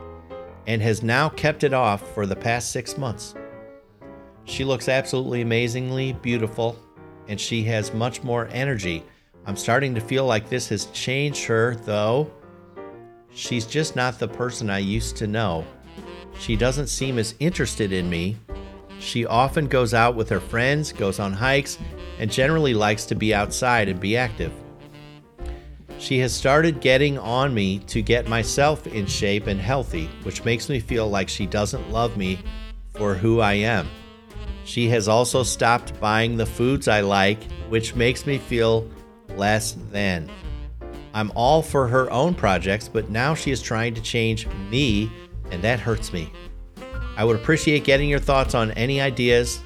and 0.66 0.82
has 0.82 1.03
now 1.03 1.28
kept 1.30 1.64
it 1.64 1.74
off 1.74 2.14
for 2.14 2.26
the 2.26 2.36
past 2.36 2.72
six 2.72 2.97
months. 2.97 3.36
She 4.45 4.64
looks 4.64 4.88
absolutely 4.88 5.41
amazingly 5.41 6.14
beautiful, 6.14 6.78
and 7.28 7.39
she 7.39 7.64
has 7.64 7.93
much 7.93 8.24
more 8.24 8.47
energy. 8.51 9.03
I'm 9.45 9.57
starting 9.57 9.93
to 9.95 10.01
feel 10.01 10.26
like 10.26 10.49
this 10.49 10.70
has 10.70 10.86
changed 10.88 11.43
her, 11.45 11.76
though. 11.76 12.32
She's 13.34 13.66
just 13.66 13.95
not 13.95 14.20
the 14.20 14.28
person 14.28 14.70
I 14.70 14.80
used 14.80 15.18
to 15.18 15.28
know. 15.28 15.66
She 16.40 16.56
doesn't 16.56 16.88
seem 16.88 17.20
as 17.20 17.36
interested 17.40 17.94
in 17.94 18.10
me. 18.10 18.38
She 19.00 19.26
often 19.26 19.68
goes 19.68 19.94
out 19.94 20.16
with 20.16 20.30
her 20.30 20.40
friends, 20.40 20.92
goes 20.92 21.20
on 21.20 21.34
hikes, 21.34 21.78
and 22.20 22.32
generally 22.32 22.74
likes 22.74 23.06
to 23.06 23.16
be 23.16 23.34
outside 23.34 23.90
and 23.90 24.00
be 24.00 24.18
active. 24.18 24.52
She 26.00 26.20
has 26.20 26.34
started 26.34 26.82
getting 26.82 27.18
on 27.18 27.54
me 27.54 27.80
to 27.80 28.02
get 28.02 28.28
myself 28.28 28.88
in 28.88 29.06
shape 29.06 29.48
and 29.48 29.60
healthy, 29.60 30.10
which 30.24 30.44
makes 30.44 30.68
me 30.68 30.80
feel 30.80 31.10
like 31.10 31.30
she 31.30 31.46
doesn't 31.46 31.92
love 31.92 32.18
me 32.18 32.40
for 32.94 33.14
who 33.14 33.40
I 33.40 33.54
am. 33.54 33.88
She 34.66 34.90
has 34.90 35.08
also 35.08 35.44
stopped 35.44 36.00
buying 36.00 36.38
the 36.38 36.46
foods 36.46 36.88
I 36.88 37.02
like, 37.02 37.44
which 37.70 37.96
makes 37.96 38.26
me 38.26 38.38
feel 38.38 38.90
less 39.36 39.78
than. 39.92 40.30
I'm 41.14 41.32
all 41.36 41.62
for 41.62 41.88
her 41.88 42.10
own 42.12 42.34
projects, 42.34 42.88
but 42.88 43.10
now 43.10 43.36
she 43.36 43.52
is 43.52 43.62
trying 43.62 43.94
to 43.94 44.02
change 44.02 44.48
me, 44.70 45.12
and 45.54 45.64
that 45.64 45.80
hurts 45.80 46.12
me. 46.12 46.34
I 47.16 47.24
would 47.24 47.36
appreciate 47.36 47.84
getting 47.84 48.10
your 48.10 48.20
thoughts 48.20 48.56
on 48.56 48.72
any 48.72 48.99
ideas 48.99 49.62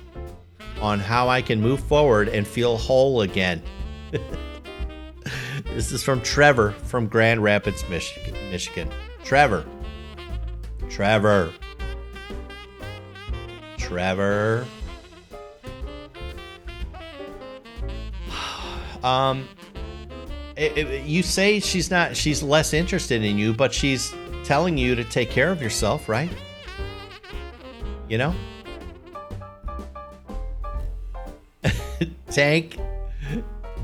on 0.81 0.99
how 0.99 1.29
I 1.29 1.41
can 1.41 1.61
move 1.61 1.79
forward 1.79 2.27
and 2.27 2.45
feel 2.45 2.77
whole 2.77 3.21
again. 3.21 3.63
this 5.63 5.93
is 5.93 6.03
from 6.03 6.21
Trevor 6.21 6.71
from 6.71 7.07
Grand 7.07 7.41
Rapids, 7.41 7.87
Michigan. 7.89 8.33
Michigan. 8.51 8.91
Trevor. 9.23 9.65
Trevor. 10.89 11.53
Trevor. 13.77 14.65
Um, 19.03 19.47
it, 20.57 20.75
it, 20.75 21.05
you 21.05 21.21
say 21.21 21.59
she's 21.59 21.91
not, 21.91 22.17
she's 22.17 22.41
less 22.41 22.73
interested 22.73 23.23
in 23.23 23.37
you, 23.37 23.53
but 23.53 23.71
she's 23.71 24.11
telling 24.47 24.77
you 24.77 24.95
to 24.95 25.03
take 25.03 25.29
care 25.29 25.51
of 25.51 25.61
yourself, 25.61 26.07
right? 26.07 26.29
You 28.07 28.17
know? 28.17 28.33
Tank. 32.31 32.79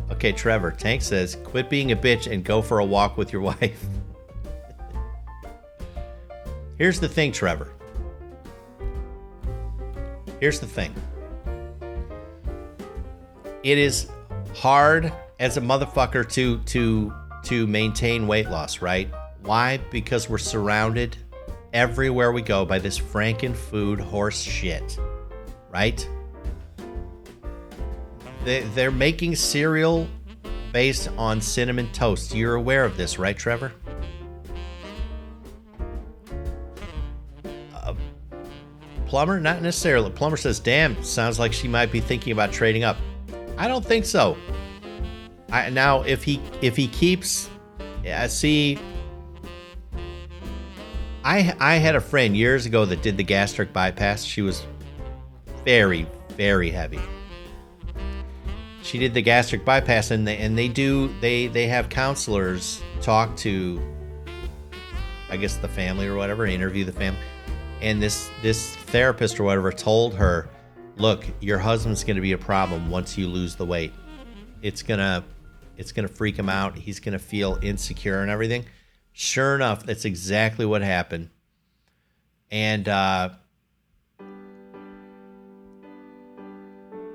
Okay, 0.09 0.31
Trevor. 0.31 0.71
Tank 0.71 1.01
says, 1.01 1.35
quit 1.43 1.69
being 1.69 1.91
a 1.91 1.97
bitch 1.97 2.31
and 2.31 2.45
go 2.45 2.61
for 2.61 2.79
a 2.79 2.85
walk 2.85 3.17
with 3.17 3.33
your 3.33 3.41
wife. 3.51 3.85
Here's 6.77 7.01
the 7.01 7.09
thing, 7.09 7.33
Trevor. 7.33 7.73
Here's 10.39 10.61
the 10.61 10.67
thing. 10.67 10.95
It 13.63 13.77
is 13.77 14.07
hard 14.55 15.11
as 15.41 15.57
a 15.57 15.61
motherfucker 15.61 16.29
to 16.31 16.59
to 16.59 17.13
to 17.43 17.67
maintain 17.67 18.27
weight 18.27 18.49
loss, 18.49 18.81
right? 18.81 19.09
Why? 19.43 19.77
Because 19.91 20.29
we're 20.29 20.37
surrounded 20.37 21.17
everywhere 21.73 22.31
we 22.31 22.41
go 22.41 22.65
by 22.65 22.79
this 22.79 22.97
franken 22.97 23.55
food 23.55 23.99
horse 23.99 24.39
shit, 24.39 24.97
right? 25.69 26.07
They, 28.45 28.61
they're 28.75 28.91
making 28.91 29.35
cereal 29.35 30.07
based 30.71 31.09
on 31.17 31.41
cinnamon 31.41 31.91
toast. 31.91 32.33
You're 32.33 32.55
aware 32.55 32.85
of 32.85 32.95
this, 32.97 33.19
right, 33.19 33.37
Trevor? 33.37 33.73
Uh, 37.73 37.93
Plumber, 39.05 39.39
not 39.39 39.61
necessarily. 39.61 40.09
Plumber 40.09 40.37
says, 40.37 40.59
"Damn, 40.59 41.01
sounds 41.03 41.37
like 41.37 41.53
she 41.53 41.67
might 41.67 41.91
be 41.91 41.99
thinking 41.99 42.33
about 42.33 42.51
trading 42.51 42.83
up." 42.83 42.97
I 43.57 43.67
don't 43.67 43.85
think 43.85 44.05
so. 44.05 44.37
I, 45.51 45.69
now, 45.69 46.01
if 46.01 46.23
he 46.23 46.41
if 46.61 46.75
he 46.75 46.87
keeps, 46.87 47.49
yeah, 48.03 48.25
see, 48.27 48.79
I 51.23 51.55
I 51.59 51.75
had 51.75 51.95
a 51.95 52.01
friend 52.01 52.35
years 52.35 52.65
ago 52.65 52.85
that 52.85 53.01
did 53.01 53.17
the 53.17 53.23
gastric 53.23 53.71
bypass. 53.73 54.23
She 54.23 54.41
was 54.41 54.65
very 55.63 56.07
very 56.35 56.69
heavy. 56.69 56.99
She 58.81 58.99
did 58.99 59.13
the 59.13 59.21
gastric 59.21 59.63
bypass, 59.63 60.11
and 60.11 60.27
they 60.27 60.37
and 60.37 60.57
they 60.57 60.67
do 60.67 61.13
they 61.21 61.47
they 61.47 61.67
have 61.67 61.89
counselors 61.89 62.81
talk 63.01 63.35
to, 63.37 63.81
I 65.29 65.37
guess 65.37 65.57
the 65.57 65.67
family 65.67 66.07
or 66.07 66.15
whatever, 66.15 66.45
interview 66.45 66.83
the 66.83 66.91
family, 66.91 67.19
and 67.81 68.01
this 68.01 68.29
this 68.41 68.75
therapist 68.75 69.39
or 69.39 69.43
whatever 69.43 69.71
told 69.71 70.13
her, 70.15 70.49
look, 70.97 71.25
your 71.39 71.57
husband's 71.57 72.03
going 72.03 72.15
to 72.17 72.21
be 72.21 72.33
a 72.33 72.37
problem 72.37 72.89
once 72.89 73.17
you 73.17 73.27
lose 73.27 73.55
the 73.55 73.65
weight. 73.65 73.93
It's 74.61 74.83
gonna 74.83 75.23
it's 75.77 75.93
gonna 75.93 76.07
freak 76.09 76.37
him 76.37 76.49
out. 76.49 76.77
He's 76.77 76.99
gonna 76.99 77.19
feel 77.19 77.57
insecure 77.61 78.21
and 78.21 78.29
everything. 78.29 78.65
Sure 79.13 79.55
enough, 79.55 79.85
that's 79.85 80.05
exactly 80.05 80.65
what 80.65 80.81
happened. 80.81 81.29
And 82.49 82.87
uh, 82.89 83.29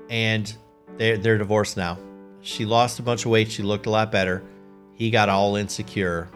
and 0.09 0.53
they're 0.97 1.17
they're 1.17 1.37
divorced 1.37 1.77
now. 1.77 1.97
She 2.41 2.65
lost 2.65 2.99
a 2.99 3.03
bunch 3.03 3.25
of 3.25 3.31
weight. 3.31 3.51
She 3.51 3.63
looked 3.63 3.85
a 3.85 3.89
lot 3.89 4.11
better. 4.11 4.43
He 4.93 5.11
got 5.11 5.29
all 5.29 5.57
insecure, 5.57 6.29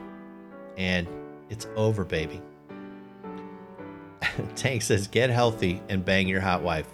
and 0.78 1.08
it's 1.50 1.68
over, 1.76 2.04
baby. 2.04 2.42
Tank 4.56 4.82
says, 4.82 5.08
"Get 5.08 5.30
healthy 5.30 5.82
and 5.90 6.04
bang 6.04 6.28
your 6.28 6.42
hot 6.42 6.62
wife." 6.62 6.88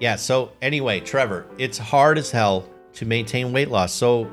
Yeah. 0.00 0.16
So 0.16 0.52
anyway, 0.62 1.00
Trevor, 1.00 1.46
it's 1.58 1.76
hard 1.76 2.16
as 2.16 2.30
hell 2.30 2.66
to 2.94 3.04
maintain 3.04 3.52
weight 3.52 3.68
loss. 3.68 3.92
So 3.92 4.30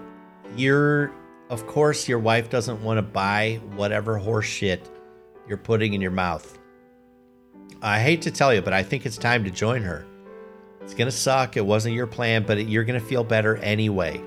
you're 0.55 1.13
of 1.49 1.65
course, 1.65 2.07
your 2.07 2.19
wife 2.19 2.49
doesn't 2.49 2.83
want 2.83 2.97
to 2.97 3.01
buy 3.01 3.61
whatever 3.75 4.17
horse 4.17 4.45
shit 4.45 4.89
you're 5.47 5.57
putting 5.57 5.93
in 5.93 6.01
your 6.01 6.11
mouth. 6.11 6.57
I 7.81 7.99
hate 7.99 8.21
to 8.23 8.31
tell 8.31 8.53
you, 8.53 8.61
but 8.61 8.73
I 8.73 8.83
think 8.83 9.05
it's 9.05 9.17
time 9.17 9.43
to 9.45 9.51
join 9.51 9.81
her. 9.83 10.05
It's 10.81 10.93
going 10.93 11.07
to 11.07 11.15
suck. 11.15 11.57
It 11.57 11.65
wasn't 11.65 11.95
your 11.95 12.07
plan, 12.07 12.43
but 12.45 12.67
you're 12.67 12.83
going 12.83 12.99
to 12.99 13.05
feel 13.05 13.23
better 13.23 13.57
anyway. 13.57 14.21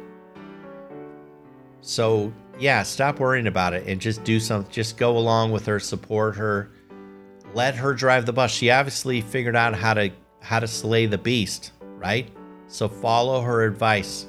So, 1.83 2.33
yeah, 2.59 2.83
stop 2.83 3.19
worrying 3.19 3.47
about 3.47 3.75
it 3.75 3.87
and 3.87 4.01
just 4.01 4.25
do 4.25 4.39
something. 4.39 4.71
Just 4.71 4.97
go 4.97 5.17
along 5.17 5.53
with 5.53 5.67
her, 5.67 5.81
support 5.81 6.37
her, 6.37 6.71
let 7.55 7.75
her 7.75 7.95
drive 7.95 8.27
the 8.27 8.33
bus. 8.33 8.51
She 8.51 8.71
obviously 8.71 9.21
figured 9.21 9.57
out 9.57 9.75
how 9.75 9.95
to 9.95 10.11
how 10.41 10.61
to 10.61 10.67
slay 10.67 11.07
the 11.07 11.19
beast, 11.19 11.73
right? 11.81 12.31
So 12.69 12.89
follow 12.89 13.41
her 13.41 13.65
advice. 13.65 14.27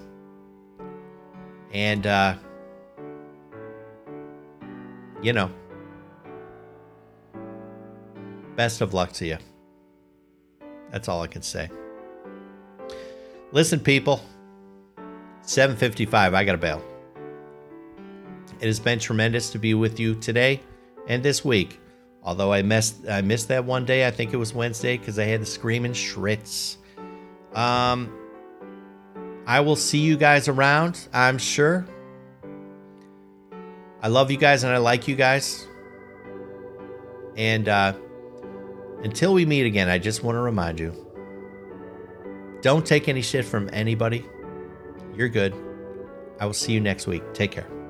And 1.73 2.07
uh 2.07 2.35
you 5.22 5.34
know, 5.34 5.51
best 8.55 8.82
of 8.82 8.93
luck 8.93 9.11
to 9.13 9.26
you. 9.26 9.38
That's 10.91 11.07
all 11.07 11.22
I 11.22 11.28
can 11.28 11.41
say. 11.41 11.69
Listen, 13.51 13.80
people. 13.80 14.22
755, 15.43 16.34
I 16.34 16.43
got 16.43 16.51
to 16.51 16.57
bail. 16.57 16.82
It 18.59 18.67
has 18.67 18.80
been 18.80 18.99
tremendous 18.99 19.49
to 19.51 19.59
be 19.59 19.74
with 19.74 19.99
you 19.99 20.15
today 20.15 20.61
and 21.07 21.24
this 21.24 21.43
week. 21.43 21.80
Although 22.24 22.53
I 22.53 22.61
missed 22.61 23.09
I 23.09 23.22
missed 23.22 23.47
that 23.47 23.65
one 23.65 23.86
day, 23.86 24.05
I 24.05 24.11
think 24.11 24.34
it 24.34 24.38
was 24.38 24.53
Wednesday 24.53 24.97
because 24.97 25.17
I 25.17 25.24
had 25.24 25.41
the 25.41 25.45
screaming 25.45 25.93
Schritz. 25.93 26.78
Um 27.53 28.15
I 29.47 29.59
will 29.61 29.76
see 29.76 29.97
you 29.97 30.15
guys 30.15 30.47
around, 30.47 31.07
I'm 31.11 31.39
sure. 31.39 31.88
I 34.02 34.08
love 34.08 34.32
you 34.32 34.38
guys 34.38 34.64
and 34.64 34.74
I 34.74 34.78
like 34.78 35.08
you 35.08 35.16
guys. 35.16 35.68
And 37.36 37.70
uh 37.70 37.93
until 39.04 39.34
we 39.34 39.45
meet 39.45 39.66
again, 39.66 39.89
I 39.89 39.97
just 39.97 40.24
want 40.24 40.36
to 40.36 40.41
remind 40.41 40.80
you 40.80 40.93
don't 42.62 42.86
take 42.86 43.10
any 43.10 43.22
shit 43.22 43.45
from 43.45 43.70
anybody. 43.74 44.26
You're 45.16 45.30
good. 45.30 45.56
I 46.39 46.45
will 46.45 46.54
see 46.54 46.74
you 46.74 46.80
next 46.80 47.08
week. 47.08 47.24
Take 47.34 47.52
care. 47.52 47.80